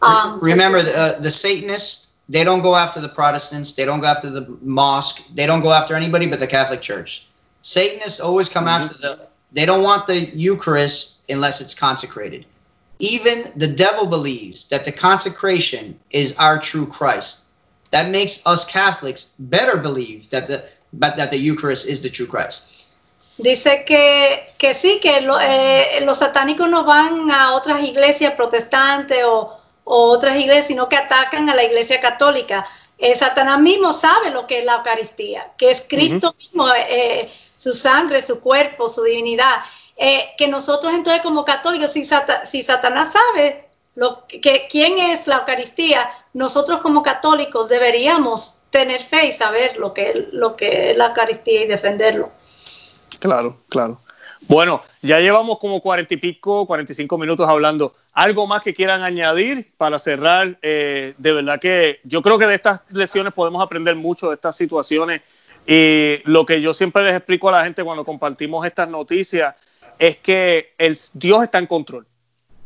Um, 0.02 0.38
Remember, 0.40 0.82
the, 0.82 0.96
uh, 0.96 1.20
the 1.20 1.30
Satanists, 1.30 2.12
they 2.28 2.44
don't 2.44 2.62
go 2.62 2.74
after 2.74 3.00
the 3.00 3.08
Protestants, 3.08 3.72
they 3.72 3.84
don't 3.84 4.00
go 4.00 4.06
after 4.06 4.28
the 4.30 4.46
mosque, 4.62 5.28
they 5.34 5.46
don't 5.46 5.62
go 5.62 5.72
after 5.72 5.94
anybody 5.94 6.26
but 6.26 6.40
the 6.40 6.46
Catholic 6.46 6.82
Church. 6.82 7.26
Satanists 7.62 8.20
always 8.20 8.48
come 8.48 8.64
Mhm. 8.66 8.80
after 8.80 8.98
the, 8.98 9.18
they 9.52 9.64
don't 9.64 9.82
want 9.82 10.06
the 10.06 10.20
Eucharist 10.34 11.22
unless 11.30 11.60
it's 11.60 11.74
consecrated. 11.74 12.44
Even 12.98 13.44
the 13.56 13.66
devil 13.68 14.06
believes 14.06 14.68
that 14.68 14.84
the 14.84 14.92
consecration 14.92 15.98
is 16.10 16.36
our 16.38 16.58
true 16.58 16.86
Christ. 16.86 17.44
That 17.90 18.08
makes 18.10 18.44
us 18.46 18.64
Catholics 18.70 19.34
better 19.38 19.76
believe 19.76 20.28
that 20.30 20.46
the, 20.46 20.64
but 20.92 21.16
that 21.16 21.30
the 21.30 21.38
Eucharist 21.38 21.88
is 21.88 22.02
the 22.02 22.08
true 22.10 22.26
Christ. 22.26 22.88
Dice 23.38 23.84
que, 23.84 24.44
que 24.58 24.74
sí, 24.74 25.00
que 25.00 25.20
lo- 25.22 25.40
eh, 25.40 26.00
los 26.04 26.18
satánicos 26.18 26.68
no 26.68 26.84
van 26.84 27.30
a 27.30 27.52
otras 27.54 27.82
iglesias 27.82 28.34
protestantes 28.34 29.18
o, 29.24 29.52
o 29.84 30.08
otras 30.10 30.36
iglesias, 30.36 30.68
sino 30.68 30.88
que 30.88 30.96
atacan 30.96 31.48
a 31.50 31.54
la 31.54 31.64
iglesia 31.64 32.00
católica. 32.00 32.64
Eh, 32.96 33.14
Satanás 33.16 33.58
mismo 33.60 33.92
sabe 33.92 34.30
lo 34.30 34.46
que 34.46 34.58
es 34.58 34.64
la 34.64 34.76
Eucaristía, 34.76 35.52
que 35.58 35.70
es 35.70 35.84
Cristo 35.88 36.32
mismo, 36.38 36.68
eh, 36.72 37.28
su 37.58 37.72
sangre, 37.72 38.22
su 38.22 38.38
cuerpo, 38.40 38.88
su 38.88 39.02
divinidad. 39.02 39.62
Eh, 39.96 40.30
que 40.36 40.48
nosotros 40.48 40.92
entonces 40.92 41.22
como 41.22 41.44
católicos, 41.44 41.92
si, 41.92 42.04
si 42.44 42.62
Satanás 42.62 43.12
sabe 43.12 43.68
lo 43.94 44.24
que, 44.26 44.66
quién 44.68 44.98
es 44.98 45.28
la 45.28 45.36
Eucaristía, 45.36 46.10
nosotros 46.32 46.80
como 46.80 47.02
católicos 47.02 47.68
deberíamos 47.68 48.62
tener 48.70 49.00
fe 49.00 49.26
y 49.26 49.32
saber 49.32 49.76
lo 49.76 49.94
que, 49.94 50.26
lo 50.32 50.56
que 50.56 50.90
es 50.90 50.96
la 50.96 51.06
Eucaristía 51.06 51.62
y 51.62 51.68
defenderlo. 51.68 52.30
Claro, 53.20 53.58
claro. 53.68 54.00
Bueno, 54.48 54.82
ya 55.00 55.20
llevamos 55.20 55.58
como 55.58 55.80
cuarenta 55.80 56.12
y 56.12 56.16
pico, 56.18 56.66
cuarenta 56.66 56.92
y 56.92 56.96
cinco 56.96 57.16
minutos 57.16 57.48
hablando. 57.48 57.94
¿Algo 58.12 58.46
más 58.46 58.62
que 58.62 58.74
quieran 58.74 59.02
añadir 59.02 59.72
para 59.78 59.98
cerrar? 59.98 60.58
Eh, 60.60 61.14
de 61.16 61.32
verdad 61.32 61.60
que 61.60 62.00
yo 62.04 62.20
creo 62.20 62.38
que 62.38 62.46
de 62.46 62.56
estas 62.56 62.82
lecciones 62.90 63.32
podemos 63.32 63.62
aprender 63.62 63.96
mucho 63.96 64.28
de 64.28 64.34
estas 64.34 64.56
situaciones. 64.56 65.22
Y 65.66 66.18
lo 66.24 66.44
que 66.44 66.60
yo 66.60 66.74
siempre 66.74 67.04
les 67.04 67.14
explico 67.14 67.48
a 67.48 67.52
la 67.52 67.64
gente 67.64 67.82
cuando 67.84 68.04
compartimos 68.04 68.66
estas 68.66 68.88
noticias 68.88 69.54
es 70.08 70.16
que 70.18 70.74
el, 70.78 70.98
Dios 71.14 71.42
está 71.42 71.58
en 71.58 71.66
control. 71.66 72.06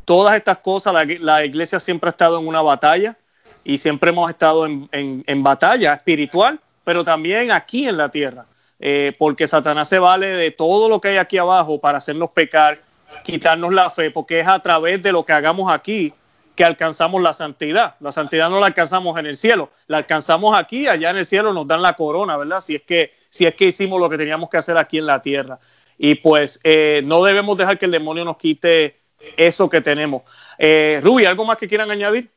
Todas 0.05 0.35
estas 0.35 0.57
cosas, 0.59 0.93
la, 1.19 1.45
iglesia 1.45 1.79
siempre 1.79 2.09
ha 2.09 2.11
estado 2.11 2.39
en 2.39 2.47
una 2.47 2.61
batalla 2.61 3.17
y 3.63 3.77
siempre 3.77 4.09
hemos 4.09 4.29
estado 4.29 4.65
en 4.65 5.43
batalla 5.43 5.93
espiritual, 5.93 6.59
pero 6.83 7.03
también 7.03 7.51
aquí 7.51 7.87
en 7.87 7.97
la 7.97 8.09
tierra 8.09 8.45
eh, 8.79 9.13
porque 9.19 9.47
Satanás 9.47 9.89
se 9.89 9.99
vale 9.99 10.27
de 10.27 10.51
todo 10.51 10.87
lo 10.87 11.01
que 11.01 11.09
hay 11.09 11.17
aquí 11.17 11.37
abajo 11.37 11.79
para 11.79 11.97
hacernos 11.97 12.31
pecar, 12.31 12.79
quitarnos 13.23 13.73
la 13.73 13.89
fe, 13.89 14.09
porque 14.09 14.39
es 14.39 14.47
a 14.47 14.59
través 14.59 15.03
de 15.03 15.11
lo 15.11 15.25
que 15.25 15.33
hagamos 15.33 15.71
aquí 15.71 16.13
que 16.55 16.63
alcanzamos 16.63 17.21
la 17.21 17.33
santidad. 17.33 17.95
La 17.99 18.11
santidad 18.11 18.49
no 18.49 18.59
la 18.59 18.67
alcanzamos 18.67 19.17
en 19.19 19.25
el 19.25 19.35
cielo, 19.35 19.69
la 19.87 19.97
alcanzamos 19.97 20.57
aquí, 20.57 20.87
allá 20.87 21.09
en 21.09 21.17
el 21.17 21.25
cielo 21.25 21.53
nos 21.53 21.67
dan 21.67 21.81
la 21.81 21.93
corona, 21.93 22.37
¿verdad? 22.37 22.61
Si 22.61 22.75
es 22.75 22.83
que, 22.83 23.13
si 23.29 23.45
es 23.45 23.53
que 23.55 23.65
hicimos 23.65 23.99
lo 23.99 24.09
que 24.09 24.17
teníamos 24.17 24.49
que 24.49 24.57
hacer 24.57 24.77
aquí 24.77 24.97
en 24.97 25.05
la 25.05 25.21
tierra. 25.21 25.59
Y 26.01 26.15
pues 26.15 26.59
eh, 26.63 27.01
no 27.05 27.21
debemos 27.23 27.57
dejar 27.57 27.77
que 27.77 27.85
el 27.85 27.91
demonio 27.91 28.23
nos 28.23 28.37
quite 28.37 28.95
eso 29.35 29.69
que 29.69 29.81
tenemos. 29.81 30.23
Eh, 30.57 31.01
Ruby, 31.03 31.25
¿algo 31.25 31.43
más 31.45 31.57
que 31.57 31.67
quieran 31.67 31.91
añadir? 31.91 32.29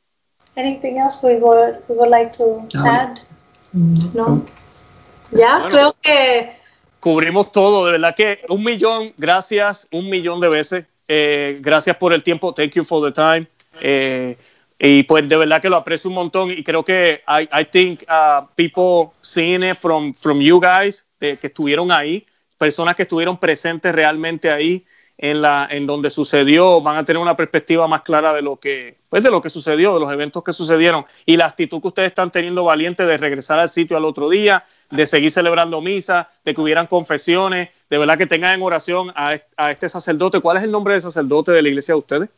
Anything 0.57 0.99
else 0.99 1.25
we 1.25 1.37
would, 1.37 1.77
we 1.89 1.95
would 1.95 2.11
like 2.11 2.33
to 2.37 2.67
No. 2.75 2.85
add? 2.85 3.19
Mm, 3.73 3.95
No. 4.15 4.45
Ya, 5.31 5.59
Bueno. 5.61 5.69
creo 5.71 5.97
que 6.03 6.57
cubrimos 7.01 7.53
todo, 7.53 7.87
de 7.87 7.93
verdad 7.93 8.15
que 8.15 8.41
un 8.49 8.63
millón, 8.65 9.15
gracias, 9.17 9.87
un 9.93 10.11
millón 10.11 10.41
de 10.41 10.49
veces. 10.49 10.85
Eh, 11.09 11.59
gracias 11.61 11.97
por 11.97 12.13
el 12.13 12.23
tiempo, 12.23 12.53
thank 12.53 12.73
you 12.73 12.85
for 12.85 13.03
the 13.05 13.13
time. 13.13 13.47
Eh, 13.81 14.37
y 14.79 15.05
pues 15.05 15.27
de 15.29 15.37
verdad 15.37 15.63
que 15.63 15.69
lo 15.71 15.77
aprecio 15.77 16.11
un 16.11 16.17
montón 16.17 16.51
y 16.51 16.63
creo 16.65 16.85
que 16.85 17.23
I, 17.29 17.49
I 17.61 17.65
think 17.65 18.03
uh, 18.09 18.45
people 18.57 19.13
seeing 19.21 19.63
it 19.63 19.77
from, 19.77 20.13
from 20.15 20.41
you 20.41 20.61
guys, 20.61 21.07
de- 21.21 21.37
que 21.39 21.47
estuvieron 21.47 21.91
ahí, 21.93 22.27
personas 22.63 22.95
que 22.95 23.03
estuvieron 23.03 23.39
presentes 23.39 23.93
realmente 23.93 24.49
ahí 24.49 24.87
en, 25.19 25.43
la, 25.43 25.67
en 25.69 25.85
donde 25.85 26.13
sucedió 26.13 26.81
van 26.81 26.97
a 26.97 27.05
tener 27.05 27.21
una 27.21 27.37
perspectiva 27.37 27.89
más 27.89 28.03
clara 28.03 28.33
de 28.33 28.41
lo 28.41 28.55
que 28.55 28.99
pues 29.09 29.21
de 29.21 29.33
lo 29.33 29.43
que 29.43 29.51
sucedió, 29.51 29.93
de 29.95 29.99
los 29.99 30.13
eventos 30.13 30.45
que 30.45 30.53
sucedieron 30.53 31.05
y 31.27 31.37
la 31.37 31.47
actitud 31.47 31.81
que 31.81 31.89
ustedes 31.89 32.11
están 32.11 32.31
teniendo 32.31 32.63
valiente 32.63 33.05
de 33.05 33.19
regresar 33.19 33.59
al 33.59 33.69
sitio 33.69 33.97
al 33.97 34.05
otro 34.05 34.29
día, 34.29 34.65
de 34.91 35.09
seguir 35.09 35.33
celebrando 35.33 35.81
misa, 35.81 36.31
de 36.45 36.55
que 36.55 36.61
hubieran 36.61 36.87
confesiones, 36.87 37.71
de 37.91 37.99
verdad 37.99 38.17
que 38.17 38.29
tengan 38.29 38.55
en 38.55 38.63
oración 38.63 39.13
a, 39.17 39.37
a 39.57 39.71
este 39.73 39.89
sacerdote. 39.89 40.39
¿Cuál 40.39 40.59
es 40.59 40.63
el 40.63 40.71
nombre 40.71 40.95
del 40.95 41.03
sacerdote 41.03 41.51
de 41.51 41.63
la 41.63 41.69
iglesia 41.69 41.95
de 41.95 41.99
ustedes? 41.99 42.29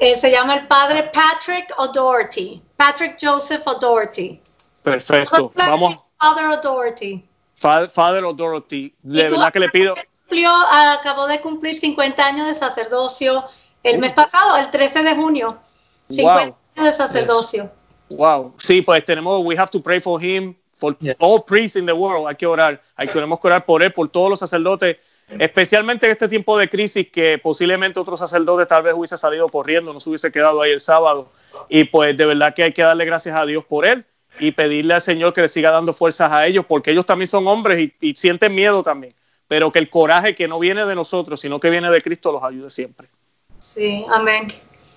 Eh, 0.00 0.16
se 0.16 0.30
llama 0.30 0.54
el 0.54 0.66
padre 0.66 1.10
Patrick 1.12 1.74
O'Doherty, 1.76 2.62
Patrick 2.74 3.18
Joseph 3.20 3.66
O'Doherty. 3.66 4.40
Perfecto. 4.82 5.52
Vamos. 5.54 5.98
Father 6.18 6.46
O'Doherty. 6.46 7.22
Father 7.90 8.24
O'Doherty. 8.24 8.94
De 9.02 9.30
verdad 9.30 9.52
que 9.52 9.60
le 9.60 9.68
pido. 9.70 9.94
Cumplió, 10.26 10.50
acabó 10.98 11.26
de 11.26 11.40
cumplir 11.40 11.74
50 11.74 12.26
años 12.26 12.46
de 12.46 12.54
sacerdocio 12.54 13.44
el 13.82 13.98
mes 13.98 14.12
pasado, 14.12 14.56
el 14.56 14.70
13 14.70 15.02
de 15.02 15.14
junio. 15.14 15.56
50 16.10 16.40
años 16.40 16.56
de 16.76 16.92
sacerdocio. 16.92 17.70
Wow. 18.10 18.54
Sí, 18.58 18.82
pues 18.82 19.04
tenemos, 19.04 19.42
we 19.44 19.56
have 19.56 19.70
to 19.70 19.82
pray 19.82 20.00
for 20.00 20.22
him, 20.22 20.54
for 20.76 20.96
all 21.18 21.42
priests 21.42 21.76
in 21.76 21.86
the 21.86 21.92
world. 21.92 22.28
Hay 22.28 22.36
que 22.36 22.46
orar. 22.46 22.82
Hay 22.96 23.08
que 23.08 23.18
orar 23.18 23.64
por 23.64 23.82
él, 23.82 23.92
por 23.92 24.08
todos 24.08 24.30
los 24.30 24.40
sacerdotes 24.40 24.98
especialmente 25.38 26.04
en 26.04 26.12
este 26.12 26.28
tiempo 26.28 26.58
de 26.58 26.68
crisis 26.68 27.08
que 27.10 27.38
posiblemente 27.38 27.98
otro 27.98 28.14
sacerdote 28.14 28.66
tal 28.66 28.82
vez 28.82 28.92
hubiese 28.94 29.16
salido 29.16 29.48
corriendo, 29.48 29.94
no 29.94 29.98
se 29.98 30.10
hubiese 30.10 30.30
quedado 30.30 30.60
ahí 30.60 30.70
el 30.70 30.80
sábado. 30.80 31.30
Y 31.70 31.84
pues 31.84 32.14
de 32.14 32.26
verdad 32.26 32.54
que 32.54 32.62
hay 32.62 32.72
que 32.74 32.82
darle 32.82 33.06
gracias 33.06 33.34
a 33.34 33.46
Dios 33.46 33.64
por 33.64 33.86
él 33.86 34.04
y 34.38 34.52
pedirle 34.52 34.94
al 34.94 35.02
Señor 35.02 35.32
que 35.32 35.42
le 35.42 35.48
siga 35.48 35.70
dando 35.70 35.94
fuerzas 35.94 36.30
a 36.32 36.46
ellos, 36.46 36.64
porque 36.66 36.90
ellos 36.90 37.06
también 37.06 37.28
son 37.28 37.46
hombres 37.46 37.92
y, 38.00 38.14
sienten 38.14 38.54
miedo 38.54 38.82
también, 38.82 39.12
pero 39.48 39.70
que 39.70 39.78
el 39.78 39.88
coraje 39.88 40.34
que 40.34 40.48
no 40.48 40.58
viene 40.58 40.84
de 40.84 40.94
nosotros, 40.94 41.40
sino 41.40 41.60
que 41.60 41.70
viene 41.70 41.90
de 41.90 42.02
Cristo, 42.02 42.32
los 42.32 42.42
ayude 42.42 42.70
siempre. 42.70 43.08
Sí, 43.58 44.04
amén. 44.12 44.46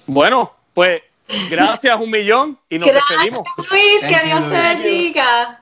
Bueno, 0.08 0.54
pues 0.74 1.02
gracias 1.50 2.00
un 2.00 2.10
millón 2.10 2.58
y 2.70 2.80
nos 2.80 2.90
gracias, 2.90 3.42
Luis, 3.72 4.02
que 4.02 4.26
Dios 4.26 4.50
te 4.50 4.60
bendiga. 4.60 5.56